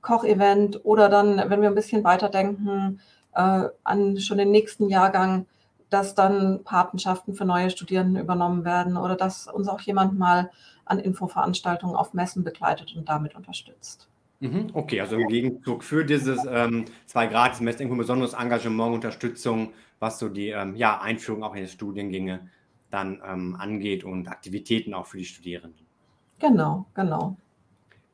Kochevent 0.00 0.84
oder 0.84 1.08
dann, 1.08 1.50
wenn 1.50 1.60
wir 1.60 1.68
ein 1.68 1.74
bisschen 1.74 2.04
weiterdenken, 2.04 3.00
äh, 3.34 3.68
an 3.84 4.18
schon 4.18 4.38
den 4.38 4.50
nächsten 4.50 4.88
Jahrgang, 4.88 5.46
dass 5.90 6.14
dann 6.14 6.62
Patenschaften 6.64 7.34
für 7.34 7.44
neue 7.44 7.70
Studierende 7.70 8.20
übernommen 8.20 8.64
werden 8.64 8.96
oder 8.96 9.16
dass 9.16 9.46
uns 9.46 9.68
auch 9.68 9.80
jemand 9.80 10.18
mal 10.18 10.50
an 10.84 10.98
Infoveranstaltungen 10.98 11.96
auf 11.96 12.14
Messen 12.14 12.44
begleitet 12.44 12.94
und 12.96 13.08
damit 13.08 13.34
unterstützt. 13.34 14.08
Mhm, 14.40 14.68
okay, 14.72 15.00
also 15.00 15.16
im 15.16 15.26
Gegenzug 15.26 15.82
für 15.82 16.04
dieses 16.04 16.40
ähm, 16.48 16.84
zwei 17.06 17.26
Gratis-Semester 17.26 17.84
ein 17.84 17.98
besonderes 17.98 18.34
Engagement, 18.34 18.94
Unterstützung, 18.94 19.72
was 19.98 20.18
so 20.18 20.28
die 20.28 20.50
ähm, 20.50 20.76
ja, 20.76 21.00
Einführung 21.00 21.42
auch 21.42 21.56
in 21.56 21.64
die 21.64 21.68
Studiengänge 21.68 22.48
dann 22.90 23.20
ähm, 23.26 23.56
angeht 23.58 24.04
und 24.04 24.28
Aktivitäten 24.28 24.94
auch 24.94 25.06
für 25.06 25.18
die 25.18 25.24
Studierenden. 25.24 25.86
Genau, 26.38 26.86
genau. 26.94 27.36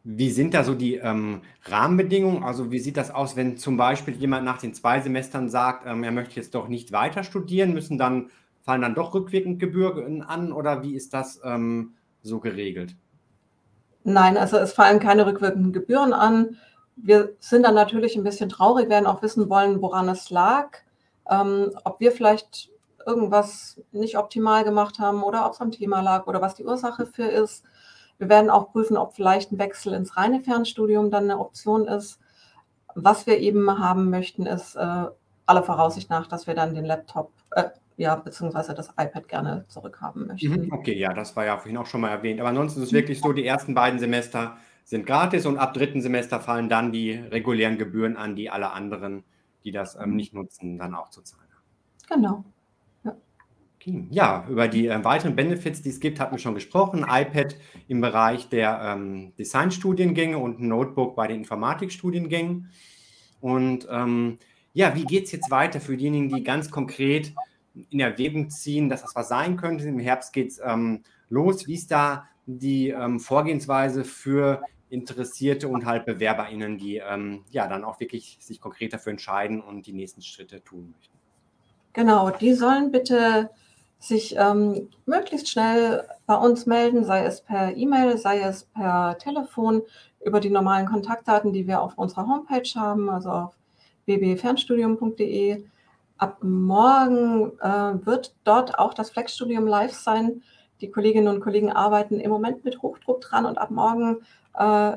Wie 0.06 0.30
sind 0.30 0.52
da 0.52 0.64
so 0.64 0.74
die 0.74 0.96
ähm, 0.96 1.40
Rahmenbedingungen? 1.64 2.42
Also 2.42 2.70
wie 2.70 2.78
sieht 2.78 2.96
das 2.96 3.10
aus, 3.10 3.36
wenn 3.36 3.56
zum 3.56 3.76
Beispiel 3.76 4.14
jemand 4.14 4.44
nach 4.44 4.58
den 4.58 4.74
zwei 4.74 5.00
Semestern 5.00 5.48
sagt, 5.48 5.86
ähm, 5.86 6.04
er 6.04 6.12
möchte 6.12 6.36
jetzt 6.36 6.54
doch 6.54 6.68
nicht 6.68 6.92
weiter 6.92 7.24
studieren, 7.24 7.72
müssen 7.72 7.96
dann, 7.96 8.30
fallen 8.62 8.82
dann 8.82 8.94
doch 8.94 9.14
rückwirkend 9.14 9.60
Gebühren 9.60 10.22
an 10.22 10.52
oder 10.52 10.82
wie 10.82 10.94
ist 10.94 11.14
das 11.14 11.40
ähm, 11.42 11.94
so 12.22 12.38
geregelt? 12.40 12.96
Nein, 14.04 14.36
also 14.36 14.58
es 14.58 14.74
fallen 14.74 15.00
keine 15.00 15.24
rückwirkenden 15.24 15.72
Gebühren 15.72 16.12
an. 16.12 16.58
Wir 16.96 17.32
sind 17.40 17.64
dann 17.64 17.74
natürlich 17.74 18.14
ein 18.16 18.24
bisschen 18.24 18.50
traurig, 18.50 18.90
werden 18.90 19.06
auch 19.06 19.22
wissen 19.22 19.48
wollen, 19.48 19.80
woran 19.80 20.08
es 20.10 20.28
lag, 20.28 20.78
ähm, 21.30 21.70
ob 21.84 21.98
wir 22.00 22.12
vielleicht 22.12 22.70
irgendwas 23.06 23.80
nicht 23.92 24.18
optimal 24.18 24.64
gemacht 24.64 24.98
haben 24.98 25.22
oder 25.22 25.46
ob 25.46 25.52
es 25.52 25.60
am 25.60 25.70
Thema 25.70 26.00
lag 26.00 26.26
oder 26.26 26.40
was 26.40 26.54
die 26.54 26.64
Ursache 26.64 27.06
für 27.06 27.24
ist. 27.24 27.64
Wir 28.18 28.28
werden 28.28 28.50
auch 28.50 28.72
prüfen, 28.72 28.96
ob 28.96 29.14
vielleicht 29.14 29.52
ein 29.52 29.58
Wechsel 29.58 29.92
ins 29.92 30.16
reine 30.16 30.40
Fernstudium 30.40 31.10
dann 31.10 31.24
eine 31.24 31.38
Option 31.38 31.86
ist. 31.86 32.20
Was 32.94 33.26
wir 33.26 33.38
eben 33.38 33.78
haben 33.78 34.10
möchten, 34.10 34.46
ist 34.46 34.76
äh, 34.76 35.06
aller 35.46 35.62
Voraussicht 35.62 36.10
nach, 36.10 36.26
dass 36.26 36.46
wir 36.46 36.54
dann 36.54 36.74
den 36.74 36.84
Laptop, 36.84 37.32
äh, 37.52 37.64
ja, 37.96 38.14
beziehungsweise 38.16 38.74
das 38.74 38.90
iPad 38.90 39.28
gerne 39.28 39.64
zurückhaben 39.68 40.26
möchten. 40.28 40.66
Mhm, 40.66 40.72
okay, 40.72 40.96
ja, 40.96 41.12
das 41.12 41.34
war 41.36 41.44
ja 41.44 41.58
vorhin 41.58 41.76
auch 41.76 41.86
schon 41.86 42.00
mal 42.00 42.10
erwähnt. 42.10 42.40
Aber 42.40 42.50
ansonsten 42.50 42.80
ist 42.80 42.88
es 42.88 42.92
wirklich 42.92 43.20
so, 43.20 43.32
die 43.32 43.46
ersten 43.46 43.74
beiden 43.74 43.98
Semester 43.98 44.56
sind 44.84 45.06
gratis 45.06 45.46
und 45.46 45.58
ab 45.58 45.74
dritten 45.74 46.00
Semester 46.00 46.40
fallen 46.40 46.68
dann 46.68 46.92
die 46.92 47.12
regulären 47.12 47.78
Gebühren 47.78 48.16
an, 48.16 48.36
die 48.36 48.50
alle 48.50 48.72
anderen, 48.72 49.24
die 49.64 49.72
das 49.72 49.96
ähm, 49.96 50.14
nicht 50.14 50.34
nutzen, 50.34 50.78
dann 50.78 50.94
auch 50.94 51.10
zu 51.10 51.22
zahlen. 51.22 51.44
Genau. 52.08 52.44
Ja, 54.10 54.46
über 54.48 54.68
die 54.68 54.86
äh, 54.86 55.04
weiteren 55.04 55.36
Benefits, 55.36 55.82
die 55.82 55.90
es 55.90 56.00
gibt, 56.00 56.18
hatten 56.18 56.32
wir 56.34 56.38
schon 56.38 56.54
gesprochen. 56.54 57.04
iPad 57.08 57.56
im 57.86 58.00
Bereich 58.00 58.48
der 58.48 58.80
ähm, 58.82 59.32
Designstudiengänge 59.38 60.38
und 60.38 60.60
Notebook 60.60 61.14
bei 61.16 61.26
den 61.26 61.38
Informatikstudiengängen. 61.38 62.70
Und 63.40 63.86
ähm, 63.90 64.38
ja, 64.72 64.94
wie 64.94 65.04
geht 65.04 65.24
es 65.24 65.32
jetzt 65.32 65.50
weiter 65.50 65.80
für 65.80 65.96
diejenigen, 65.96 66.34
die 66.34 66.42
ganz 66.42 66.70
konkret 66.70 67.34
in 67.90 68.00
Erwägung 68.00 68.48
ziehen, 68.48 68.88
dass 68.88 69.02
das 69.02 69.14
was 69.14 69.28
sein 69.28 69.56
könnte? 69.56 69.86
Im 69.86 69.98
Herbst 69.98 70.32
geht 70.32 70.52
es 70.52 70.60
ähm, 70.64 71.02
los. 71.28 71.66
Wie 71.66 71.74
ist 71.74 71.90
da 71.90 72.26
die 72.46 72.88
ähm, 72.88 73.20
Vorgehensweise 73.20 74.04
für 74.04 74.62
Interessierte 74.88 75.68
und 75.68 75.84
halt 75.84 76.06
BewerberInnen, 76.06 76.78
die 76.78 76.96
ähm, 76.96 77.44
ja 77.50 77.66
dann 77.66 77.84
auch 77.84 78.00
wirklich 78.00 78.38
sich 78.40 78.60
konkret 78.60 78.92
dafür 78.92 79.10
entscheiden 79.10 79.60
und 79.60 79.86
die 79.86 79.92
nächsten 79.92 80.22
Schritte 80.22 80.62
tun 80.62 80.94
möchten? 80.96 81.18
Genau, 81.92 82.30
die 82.30 82.54
sollen 82.54 82.90
bitte 82.90 83.50
sich 84.04 84.36
ähm, 84.36 84.90
möglichst 85.06 85.48
schnell 85.48 86.06
bei 86.26 86.36
uns 86.36 86.66
melden, 86.66 87.04
sei 87.04 87.24
es 87.24 87.40
per 87.40 87.74
E-Mail, 87.74 88.18
sei 88.18 88.40
es 88.40 88.64
per 88.64 89.16
Telefon, 89.18 89.82
über 90.24 90.40
die 90.40 90.50
normalen 90.50 90.86
Kontaktdaten, 90.86 91.52
die 91.52 91.66
wir 91.66 91.80
auf 91.80 91.96
unserer 91.96 92.26
Homepage 92.26 92.68
haben, 92.74 93.08
also 93.08 93.30
auf 93.30 93.56
bbfernstudium.de. 94.06 95.64
Ab 96.18 96.38
morgen 96.42 97.58
äh, 97.60 98.06
wird 98.06 98.34
dort 98.44 98.78
auch 98.78 98.94
das 98.94 99.10
Flexstudium 99.10 99.66
live 99.66 99.92
sein. 99.92 100.42
Die 100.80 100.90
Kolleginnen 100.90 101.28
und 101.28 101.40
Kollegen 101.40 101.72
arbeiten 101.72 102.20
im 102.20 102.30
Moment 102.30 102.64
mit 102.64 102.82
Hochdruck 102.82 103.22
dran 103.22 103.46
und 103.46 103.56
ab 103.56 103.70
morgen, 103.70 104.18
äh, 104.54 104.96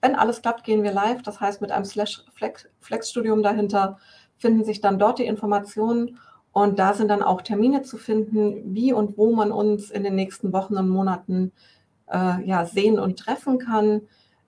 wenn 0.00 0.14
alles 0.14 0.42
klappt, 0.42 0.62
gehen 0.62 0.84
wir 0.84 0.92
live. 0.92 1.22
Das 1.22 1.40
heißt, 1.40 1.60
mit 1.60 1.72
einem 1.72 1.84
Slash 1.84 2.24
Flex, 2.34 2.68
Flexstudium 2.80 3.42
dahinter 3.42 3.98
finden 4.36 4.64
sich 4.64 4.80
dann 4.80 4.98
dort 5.00 5.18
die 5.18 5.26
Informationen 5.26 6.18
und 6.52 6.78
da 6.78 6.94
sind 6.94 7.08
dann 7.08 7.22
auch 7.22 7.42
Termine 7.42 7.82
zu 7.82 7.98
finden, 7.98 8.74
wie 8.74 8.92
und 8.92 9.16
wo 9.16 9.34
man 9.34 9.52
uns 9.52 9.90
in 9.90 10.02
den 10.02 10.14
nächsten 10.14 10.52
Wochen 10.52 10.76
und 10.76 10.88
Monaten 10.88 11.52
äh, 12.10 12.44
ja, 12.44 12.64
sehen 12.64 12.98
und 12.98 13.18
treffen 13.18 13.58
kann. 13.58 14.02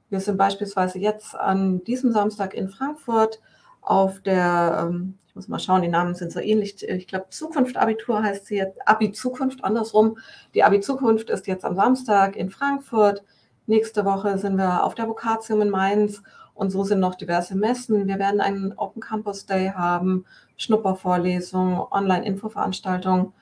Wir 0.09 0.21
sind 0.21 0.37
beispielsweise 0.37 0.99
jetzt 0.99 1.35
an 1.35 1.85
diesem 1.85 2.13
Samstag 2.13 2.55
in 2.55 2.69
Frankfurt 2.69 3.41
auf 3.81 4.21
der, 4.21 4.89
ähm, 4.89 5.19
ich 5.29 5.37
muss 5.37 5.49
mal 5.49 5.61
schauen, 5.61 5.83
die 5.83 5.89
Namen 5.89 6.15
sind 6.15 6.33
so 6.33 6.41
ähnlich, 6.41 6.83
ich 6.87 7.07
glaube 7.07 7.27
Zukunft 7.31 7.77
Abitur 7.77 8.23
heißt 8.23 8.47
sie 8.47 8.57
jetzt, 8.57 8.79
Abi 8.87 9.13
Zukunft 9.13 9.63
andersrum. 9.63 10.19
Die 10.55 10.65
Abi 10.65 10.81
Zukunft 10.81 11.31
ist 11.31 11.47
jetzt 11.47 11.65
am 11.65 11.77
Samstag 11.77 12.35
in 12.35 12.51
Frankfurt. 12.51 13.23
Nächste 13.67 14.05
Woche 14.05 14.37
sind 14.39 14.57
wir 14.57 14.83
auf 14.83 14.97
der 14.97 15.07
Vokatium 15.07 15.63
in 15.63 15.71
Mainz 15.71 16.23
und 16.61 16.69
so 16.71 16.85
sind 16.85 17.01
noch 17.01 17.15
diverse 17.15 17.57
Messen. 17.57 18.07
Wir 18.07 18.19
werden 18.19 18.43
einen 18.43 18.75
Open 18.77 19.01
Campus 19.01 19.47
Day 19.47 19.73
haben 19.75 20.27
Schnuppervorlesungen, 20.59 21.81
Online-Infoveranstaltungen. 21.91 23.33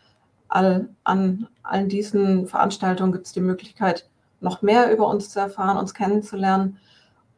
All, 0.46 0.88
an 1.02 1.48
all 1.64 1.88
diesen 1.88 2.46
Veranstaltungen 2.46 3.10
gibt 3.10 3.26
es 3.26 3.32
die 3.32 3.40
Möglichkeit, 3.40 4.08
noch 4.40 4.62
mehr 4.62 4.92
über 4.92 5.08
uns 5.08 5.30
zu 5.30 5.40
erfahren, 5.40 5.78
uns 5.78 5.94
kennenzulernen. 5.94 6.78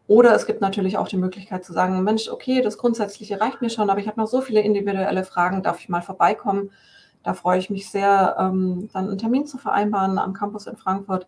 Oder 0.07 0.35
es 0.35 0.45
gibt 0.45 0.61
natürlich 0.61 0.99
auch 0.99 1.09
die 1.09 1.17
Möglichkeit 1.17 1.65
zu 1.65 1.73
sagen, 1.73 2.05
Mensch, 2.05 2.29
okay, 2.29 2.61
das 2.61 2.77
Grundsätzliche 2.77 3.41
reicht 3.41 3.63
mir 3.63 3.71
schon, 3.71 3.89
aber 3.89 4.01
ich 4.01 4.07
habe 4.07 4.21
noch 4.21 4.29
so 4.29 4.43
viele 4.43 4.61
individuelle 4.61 5.25
Fragen, 5.25 5.63
darf 5.63 5.81
ich 5.81 5.89
mal 5.89 6.03
vorbeikommen? 6.03 6.73
Da 7.23 7.33
freue 7.33 7.59
ich 7.59 7.71
mich 7.71 7.91
sehr, 7.91 8.37
ähm, 8.39 8.91
dann 8.93 9.09
einen 9.09 9.19
Termin 9.19 9.47
zu 9.47 9.57
vereinbaren 9.57 10.19
am 10.19 10.35
Campus 10.35 10.67
in 10.67 10.77
Frankfurt 10.77 11.27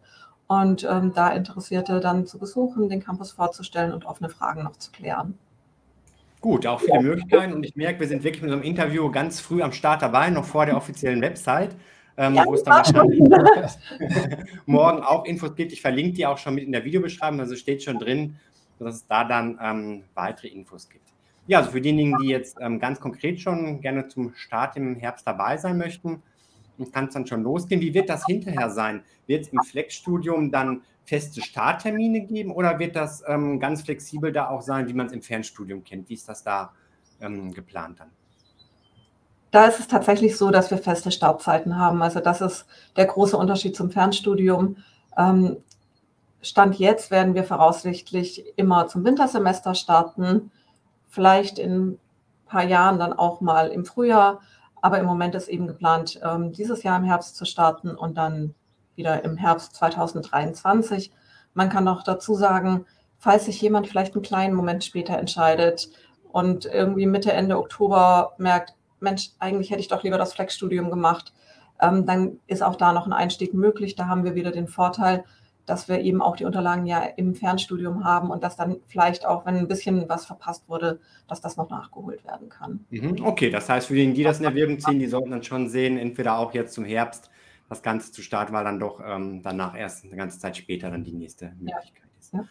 und 0.60 0.84
ähm, 0.84 1.12
da 1.14 1.30
Interessierte 1.30 2.00
dann 2.00 2.26
zu 2.26 2.38
besuchen, 2.38 2.88
den 2.88 3.02
Campus 3.02 3.32
vorzustellen 3.32 3.92
und 3.92 4.04
offene 4.04 4.28
Fragen 4.28 4.64
noch 4.64 4.76
zu 4.76 4.90
klären. 4.92 5.38
Gut, 6.40 6.66
auch 6.66 6.80
viele 6.80 7.00
Möglichkeiten 7.00 7.52
und 7.52 7.64
ich 7.64 7.76
merke, 7.76 8.00
wir 8.00 8.08
sind 8.08 8.24
wirklich 8.24 8.42
mit 8.42 8.50
so 8.50 8.56
einem 8.56 8.64
Interview 8.64 9.10
ganz 9.10 9.40
früh 9.40 9.62
am 9.62 9.72
Start 9.72 10.02
dabei, 10.02 10.28
noch 10.28 10.44
vor 10.44 10.66
der 10.66 10.76
offiziellen 10.76 11.22
Website, 11.22 11.74
ähm, 12.16 12.34
ja, 12.34 12.44
wo 12.44 12.54
es 12.54 12.64
dann 12.64 12.74
wahrscheinlich 12.74 13.20
morgen 14.66 15.02
auch 15.02 15.24
Infos 15.24 15.54
gibt. 15.54 15.72
Ich 15.72 15.80
verlinke 15.80 16.14
die 16.14 16.26
auch 16.26 16.38
schon 16.38 16.56
mit 16.56 16.64
in 16.64 16.72
der 16.72 16.84
Videobeschreibung, 16.84 17.40
also 17.40 17.54
steht 17.54 17.82
schon 17.82 17.98
drin, 17.98 18.36
dass 18.78 18.96
es 18.96 19.06
da 19.06 19.24
dann 19.24 19.58
ähm, 19.62 20.02
weitere 20.14 20.48
Infos 20.48 20.88
gibt. 20.88 21.06
Ja, 21.46 21.58
also 21.58 21.70
für 21.70 21.80
diejenigen, 21.80 22.16
die 22.18 22.28
jetzt 22.28 22.58
ähm, 22.60 22.80
ganz 22.80 23.00
konkret 23.00 23.40
schon 23.40 23.80
gerne 23.80 24.08
zum 24.08 24.34
Start 24.34 24.76
im 24.76 24.96
Herbst 24.96 25.26
dabei 25.26 25.56
sein 25.56 25.78
möchten, 25.78 26.22
kann 26.92 27.06
es 27.06 27.14
dann 27.14 27.26
schon 27.26 27.42
losgehen. 27.42 27.80
Wie 27.80 27.94
wird 27.94 28.08
das 28.08 28.24
hinterher 28.26 28.70
sein? 28.70 29.02
Wird 29.26 29.46
es 29.46 29.48
im 29.48 29.60
Flex-Studium 29.60 30.50
dann 30.50 30.82
feste 31.04 31.42
Starttermine 31.42 32.22
geben 32.22 32.52
oder 32.52 32.78
wird 32.78 32.96
das 32.96 33.22
ähm, 33.26 33.58
ganz 33.60 33.82
flexibel 33.82 34.32
da 34.32 34.48
auch 34.48 34.62
sein, 34.62 34.88
wie 34.88 34.92
man 34.92 35.06
es 35.06 35.12
im 35.12 35.22
Fernstudium 35.22 35.84
kennt? 35.84 36.08
Wie 36.08 36.14
ist 36.14 36.28
das 36.28 36.42
da 36.42 36.72
ähm, 37.20 37.52
geplant 37.52 38.00
dann? 38.00 38.10
Da 39.50 39.66
ist 39.66 39.80
es 39.80 39.88
tatsächlich 39.88 40.36
so, 40.36 40.50
dass 40.50 40.70
wir 40.70 40.78
feste 40.78 41.10
Startzeiten 41.10 41.76
haben. 41.76 42.02
Also 42.02 42.20
das 42.20 42.40
ist 42.40 42.66
der 42.96 43.04
große 43.04 43.36
Unterschied 43.36 43.76
zum 43.76 43.90
Fernstudium. 43.90 44.76
Ähm, 45.16 45.58
Stand 46.40 46.78
jetzt 46.78 47.10
werden 47.10 47.34
wir 47.34 47.44
voraussichtlich 47.44 48.44
immer 48.56 48.88
zum 48.88 49.04
Wintersemester 49.04 49.74
starten, 49.74 50.50
vielleicht 51.08 51.58
in 51.58 51.90
ein 51.90 51.98
paar 52.46 52.64
Jahren 52.64 52.98
dann 52.98 53.12
auch 53.12 53.40
mal 53.40 53.68
im 53.68 53.84
Frühjahr. 53.84 54.40
Aber 54.82 54.98
im 54.98 55.06
Moment 55.06 55.34
ist 55.34 55.48
eben 55.48 55.66
geplant, 55.66 56.20
ähm, 56.22 56.52
dieses 56.52 56.82
Jahr 56.82 56.98
im 56.98 57.04
Herbst 57.04 57.36
zu 57.36 57.46
starten 57.46 57.94
und 57.94 58.18
dann 58.18 58.54
wieder 58.94 59.24
im 59.24 59.38
Herbst 59.38 59.74
2023. 59.76 61.10
Man 61.54 61.70
kann 61.70 61.84
noch 61.84 62.02
dazu 62.02 62.34
sagen, 62.34 62.84
falls 63.18 63.46
sich 63.46 63.60
jemand 63.62 63.86
vielleicht 63.86 64.14
einen 64.14 64.24
kleinen 64.24 64.54
Moment 64.54 64.84
später 64.84 65.16
entscheidet 65.16 65.88
und 66.30 66.66
irgendwie 66.66 67.06
Mitte, 67.06 67.32
Ende 67.32 67.58
Oktober 67.58 68.34
merkt, 68.36 68.74
Mensch, 69.00 69.30
eigentlich 69.38 69.70
hätte 69.70 69.80
ich 69.80 69.88
doch 69.88 70.02
lieber 70.02 70.18
das 70.18 70.34
Flex-Studium 70.34 70.90
gemacht, 70.90 71.32
ähm, 71.80 72.04
dann 72.04 72.40
ist 72.46 72.62
auch 72.62 72.76
da 72.76 72.92
noch 72.92 73.06
ein 73.06 73.12
Einstieg 73.12 73.54
möglich. 73.54 73.94
Da 73.94 74.06
haben 74.06 74.24
wir 74.24 74.34
wieder 74.34 74.50
den 74.50 74.68
Vorteil, 74.68 75.24
dass 75.66 75.88
wir 75.88 76.00
eben 76.00 76.20
auch 76.20 76.36
die 76.36 76.44
Unterlagen 76.44 76.86
ja 76.86 77.02
im 77.16 77.34
Fernstudium 77.34 78.04
haben 78.04 78.30
und 78.30 78.42
dass 78.42 78.56
dann 78.56 78.76
vielleicht 78.86 79.26
auch, 79.26 79.46
wenn 79.46 79.56
ein 79.56 79.68
bisschen 79.68 80.08
was 80.08 80.26
verpasst 80.26 80.68
wurde, 80.68 81.00
dass 81.28 81.40
das 81.40 81.56
noch 81.56 81.70
nachgeholt 81.70 82.24
werden 82.24 82.48
kann. 82.48 82.84
Mhm, 82.90 83.24
okay, 83.24 83.50
das 83.50 83.68
heißt, 83.68 83.86
für 83.86 83.94
diejenigen, 83.94 84.16
die 84.16 84.24
das 84.24 84.40
in 84.40 84.44
Erwägung 84.44 84.80
ziehen, 84.80 84.98
die 84.98 85.06
sollten 85.06 85.30
dann 85.30 85.42
schon 85.42 85.68
sehen, 85.68 85.98
entweder 85.98 86.38
auch 86.38 86.52
jetzt 86.52 86.74
zum 86.74 86.84
Herbst 86.84 87.30
das 87.68 87.82
Ganze 87.82 88.12
zu 88.12 88.22
starten, 88.22 88.52
weil 88.52 88.64
dann 88.64 88.78
doch 88.78 89.00
ähm, 89.04 89.40
danach 89.42 89.76
erst 89.76 90.04
eine 90.04 90.16
ganze 90.16 90.38
Zeit 90.38 90.56
später 90.56 90.90
dann 90.90 91.04
die 91.04 91.12
nächste 91.12 91.52
Möglichkeit 91.58 92.02
ja. 92.04 92.20
ist. 92.20 92.32
Ja. 92.34 92.44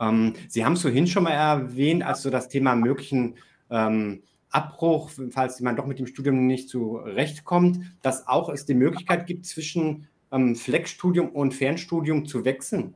Ähm, 0.00 0.34
Sie 0.48 0.64
haben 0.64 0.74
es 0.74 0.82
vorhin 0.82 1.06
schon 1.06 1.24
mal 1.24 1.30
erwähnt, 1.30 2.04
als 2.04 2.22
so 2.22 2.30
das 2.30 2.48
Thema 2.48 2.76
möglichen 2.76 3.36
ähm, 3.70 4.22
Abbruch, 4.50 5.10
falls 5.30 5.58
jemand 5.58 5.78
doch 5.78 5.86
mit 5.86 5.98
dem 5.98 6.06
Studium 6.06 6.46
nicht 6.46 6.68
zurechtkommt, 6.68 7.80
dass 8.02 8.26
auch 8.26 8.48
es 8.48 8.66
die 8.66 8.74
Möglichkeit 8.74 9.26
gibt, 9.26 9.46
zwischen 9.46 10.08
ähm, 10.32 10.54
Flex-Studium 10.54 11.30
und 11.30 11.54
Fernstudium 11.54 12.26
zu 12.26 12.44
wechseln. 12.44 12.94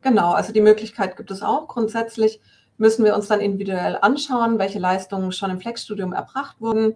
Genau, 0.00 0.32
also 0.32 0.52
die 0.52 0.60
Möglichkeit 0.60 1.16
gibt 1.16 1.30
es 1.30 1.42
auch. 1.42 1.66
Grundsätzlich 1.68 2.40
müssen 2.76 3.04
wir 3.04 3.14
uns 3.14 3.26
dann 3.28 3.40
individuell 3.40 3.98
anschauen, 4.00 4.58
welche 4.58 4.78
Leistungen 4.78 5.32
schon 5.32 5.50
im 5.50 5.60
Flex-Studium 5.60 6.12
erbracht 6.12 6.60
wurden 6.60 6.94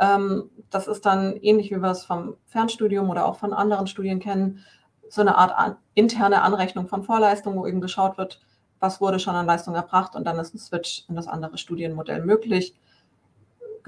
Ähm, 0.00 0.50
das 0.70 0.86
ist 0.86 1.04
dann 1.06 1.36
ähnlich, 1.36 1.70
wie 1.70 1.78
wir 1.78 1.90
es 1.90 2.04
vom 2.04 2.36
Fernstudium 2.46 3.10
oder 3.10 3.26
auch 3.26 3.36
von 3.38 3.52
anderen 3.52 3.86
Studien 3.88 4.20
kennen, 4.20 4.64
so 5.10 5.22
eine 5.22 5.36
Art 5.36 5.52
an, 5.56 5.76
interne 5.94 6.42
Anrechnung 6.42 6.86
von 6.86 7.02
Vorleistung, 7.02 7.56
wo 7.56 7.66
eben 7.66 7.80
geschaut 7.80 8.18
wird, 8.18 8.40
was 8.80 9.00
wurde 9.00 9.18
schon 9.18 9.34
an 9.34 9.46
Leistung 9.46 9.74
erbracht 9.74 10.14
und 10.14 10.24
dann 10.24 10.38
ist 10.38 10.54
ein 10.54 10.58
Switch 10.58 11.04
in 11.08 11.16
das 11.16 11.26
andere 11.26 11.58
Studienmodell 11.58 12.24
möglich. 12.24 12.74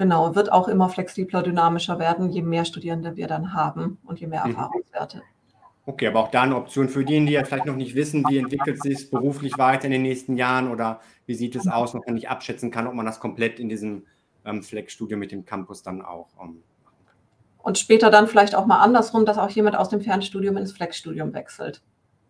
Genau, 0.01 0.33
wird 0.33 0.51
auch 0.51 0.67
immer 0.67 0.89
flexibler, 0.89 1.43
dynamischer 1.43 1.99
werden, 1.99 2.31
je 2.31 2.41
mehr 2.41 2.65
Studierende 2.65 3.17
wir 3.17 3.27
dann 3.27 3.53
haben 3.53 3.99
und 4.03 4.19
je 4.19 4.25
mehr 4.25 4.43
mhm. 4.43 4.55
Erfahrungswerte. 4.55 5.21
Okay, 5.85 6.07
aber 6.07 6.21
auch 6.21 6.31
da 6.31 6.41
eine 6.41 6.55
Option 6.55 6.89
für 6.89 7.05
diejenigen, 7.05 7.27
die 7.27 7.33
ja 7.33 7.43
vielleicht 7.43 7.67
noch 7.67 7.75
nicht 7.75 7.93
wissen, 7.93 8.25
wie 8.27 8.39
entwickelt 8.39 8.81
sich 8.81 8.95
es 8.95 9.09
beruflich 9.11 9.59
weiter 9.59 9.85
in 9.85 9.91
den 9.91 10.01
nächsten 10.01 10.37
Jahren 10.37 10.71
oder 10.71 11.01
wie 11.27 11.35
sieht 11.35 11.55
es 11.55 11.67
aus, 11.67 11.93
noch 11.93 12.03
nicht 12.07 12.31
abschätzen 12.31 12.71
kann, 12.71 12.87
ob 12.87 12.95
man 12.95 13.05
das 13.05 13.19
komplett 13.19 13.59
in 13.59 13.69
diesem 13.69 14.07
ähm, 14.43 14.63
Flex-Studio 14.63 15.19
mit 15.19 15.31
dem 15.31 15.45
Campus 15.45 15.83
dann 15.83 16.01
auch 16.01 16.29
ähm, 16.41 16.63
und 17.59 17.77
später 17.77 18.09
dann 18.09 18.25
vielleicht 18.25 18.55
auch 18.55 18.65
mal 18.65 18.79
andersrum, 18.79 19.27
dass 19.27 19.37
auch 19.37 19.51
jemand 19.51 19.75
aus 19.75 19.89
dem 19.89 20.01
Fernstudium 20.01 20.57
ins 20.57 20.71
Flex-Studium 20.71 21.31
wechselt. 21.35 21.83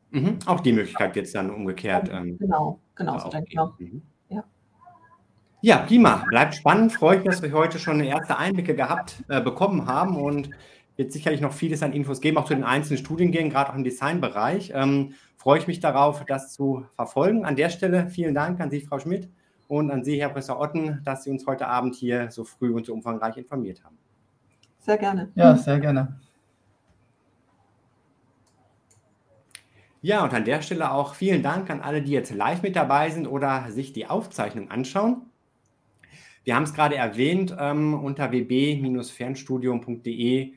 Mhm, 0.10 0.40
auch 0.46 0.60
die 0.60 0.74
Möglichkeit 0.74 1.16
jetzt 1.16 1.34
dann 1.36 1.50
umgekehrt. 1.50 2.10
Ähm, 2.12 2.38
genau, 2.38 2.82
genau 2.96 3.18
so 3.18 3.30
denke 3.30 3.48
ich 3.50 3.58
auch. 3.58 3.80
Mhm. 3.80 4.02
Ja. 5.62 5.78
prima. 5.78 6.26
Bleibt 6.30 6.56
spannend. 6.56 6.92
Freue 6.92 7.18
ich 7.18 7.24
mich, 7.24 7.32
dass 7.32 7.42
wir 7.42 7.52
heute 7.54 7.80
schon 7.80 8.00
erste 8.00 8.38
Einblicke 8.38 8.76
gehabt 8.76 9.24
äh, 9.28 9.42
bekommen 9.42 9.86
haben 9.86 10.16
und 10.16 10.50
wird 10.98 11.12
sicherlich 11.12 11.42
noch 11.42 11.54
vieles 11.54 11.84
an 11.84 11.94
Infos 11.94 12.22
geben, 12.22 12.38
auch 12.38 12.46
zu 12.46 12.54
den 12.54 12.64
einzelnen 12.64 12.98
Studiengängen, 12.98 13.52
gerade 13.52 13.72
auch 13.72 13.76
im 13.76 13.84
Designbereich. 13.84 14.72
Ähm, 14.76 15.14
freue 15.38 15.60
ich 15.60 15.68
mich 15.68 15.80
darauf, 15.80 16.26
das 16.26 16.54
zu 16.54 16.86
verfolgen. 16.96 17.46
An 17.46 17.56
der 17.56 17.70
Stelle 17.70 18.08
vielen 18.10 18.36
Dank 18.36 18.60
an 18.60 18.70
Sie, 18.70 18.82
Frau 18.82 19.00
Schmidt, 19.00 19.30
und 19.68 19.90
an 19.90 20.04
Sie, 20.04 20.20
Herr 20.20 20.30
Professor 20.30 20.60
Otten, 20.60 21.02
dass 21.06 21.24
Sie 21.24 21.30
uns 21.32 21.48
heute 21.48 21.68
Abend 21.68 21.96
hier 21.96 22.30
so 22.30 22.44
früh 22.44 22.74
und 22.74 22.86
so 22.86 22.94
umfangreich 22.94 23.38
informiert 23.38 23.84
haben. 23.84 23.98
Sehr 24.80 24.98
gerne. 24.98 25.32
Ja, 25.36 25.56
sehr 25.56 25.80
gerne. 25.80 26.20
Ja, 30.04 30.24
und 30.24 30.34
an 30.34 30.46
der 30.46 30.62
Stelle 30.62 30.92
auch 30.92 31.14
vielen 31.14 31.44
Dank 31.44 31.70
an 31.70 31.80
alle, 31.80 32.02
die 32.02 32.12
jetzt 32.12 32.34
live 32.34 32.64
mit 32.64 32.76
dabei 32.76 33.12
sind 33.12 33.28
oder 33.28 33.70
sich 33.70 33.94
die 33.94 34.08
Aufzeichnung 34.08 34.72
anschauen. 34.72 35.31
Wir 36.44 36.56
haben 36.56 36.64
es 36.64 36.74
gerade 36.74 36.96
erwähnt, 36.96 37.56
ähm, 37.60 37.94
unter 37.94 38.32
wb-fernstudium.de 38.32 40.54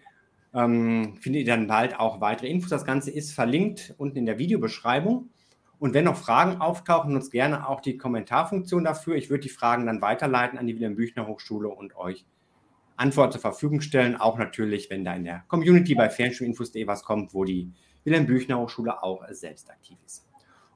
ähm, 0.55 1.17
findet 1.21 1.41
ihr 1.41 1.47
dann 1.47 1.67
bald 1.67 2.01
auch 2.01 2.21
weitere 2.21 2.49
Infos. 2.49 2.71
Das 2.71 2.87
Ganze 2.87 3.11
ist 3.11 3.33
verlinkt 3.33 3.95
unten 3.99 4.17
in 4.17 4.27
der 4.27 4.39
Videobeschreibung. 4.39 5.29
Und 5.79 5.93
wenn 5.93 6.05
noch 6.05 6.17
Fragen 6.17 6.61
auftauchen, 6.61 7.13
nutzt 7.13 7.33
gerne 7.33 7.69
auch 7.69 7.81
die 7.81 7.99
Kommentarfunktion 7.99 8.85
dafür. 8.85 9.17
Ich 9.17 9.29
würde 9.29 9.43
die 9.43 9.51
Fragen 9.51 9.87
dann 9.87 10.01
weiterleiten 10.01 10.59
an 10.59 10.67
die 10.67 10.75
Wilhelm 10.75 10.95
Büchner 10.95 11.27
Hochschule 11.27 11.69
und 11.69 11.97
euch 11.97 12.25
Antwort 12.97 13.33
zur 13.33 13.43
Verfügung 13.43 13.81
stellen. 13.81 14.17
Auch 14.17 14.39
natürlich, 14.39 14.89
wenn 14.89 15.05
da 15.05 15.15
in 15.15 15.25
der 15.25 15.45
Community 15.49 15.95
bei 15.95 16.09
Fernstuhlinfos.de 16.09 16.87
was 16.87 17.05
kommt, 17.05 17.35
wo 17.35 17.45
die 17.45 17.71
Wilhelm 18.05 18.27
Büchner 18.27 18.59
Hochschule 18.59 19.03
auch 19.03 19.23
selbst 19.31 19.71
aktiv 19.71 19.99
ist. 20.07 20.27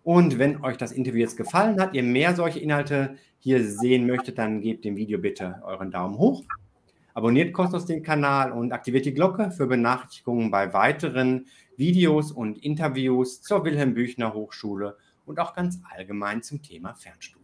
Und 0.02 0.38
wenn 0.38 0.64
euch 0.64 0.76
das 0.76 0.92
Interview 0.92 1.20
jetzt 1.20 1.36
gefallen 1.36 1.80
hat, 1.80 1.94
ihr 1.94 2.02
mehr 2.02 2.34
solche 2.34 2.58
Inhalte 2.58 3.16
hier 3.38 3.64
sehen 3.64 4.06
möchtet, 4.06 4.38
dann 4.38 4.60
gebt 4.60 4.84
dem 4.84 4.96
Video 4.96 5.18
bitte 5.18 5.60
euren 5.64 5.90
Daumen 5.90 6.18
hoch. 6.18 6.44
Abonniert 7.14 7.52
kostenlos 7.52 7.86
den 7.86 8.02
Kanal 8.02 8.52
und 8.52 8.72
aktiviert 8.72 9.04
die 9.04 9.14
Glocke 9.14 9.50
für 9.50 9.66
Benachrichtigungen 9.66 10.50
bei 10.50 10.72
weiteren 10.72 11.46
Videos 11.76 12.30
und 12.30 12.58
Interviews 12.64 13.42
zur 13.42 13.64
Wilhelm 13.64 13.94
Büchner 13.94 14.34
Hochschule 14.34 14.96
und 15.26 15.40
auch 15.40 15.54
ganz 15.54 15.80
allgemein 15.90 16.42
zum 16.42 16.62
Thema 16.62 16.94
Fernstudium. 16.94 17.37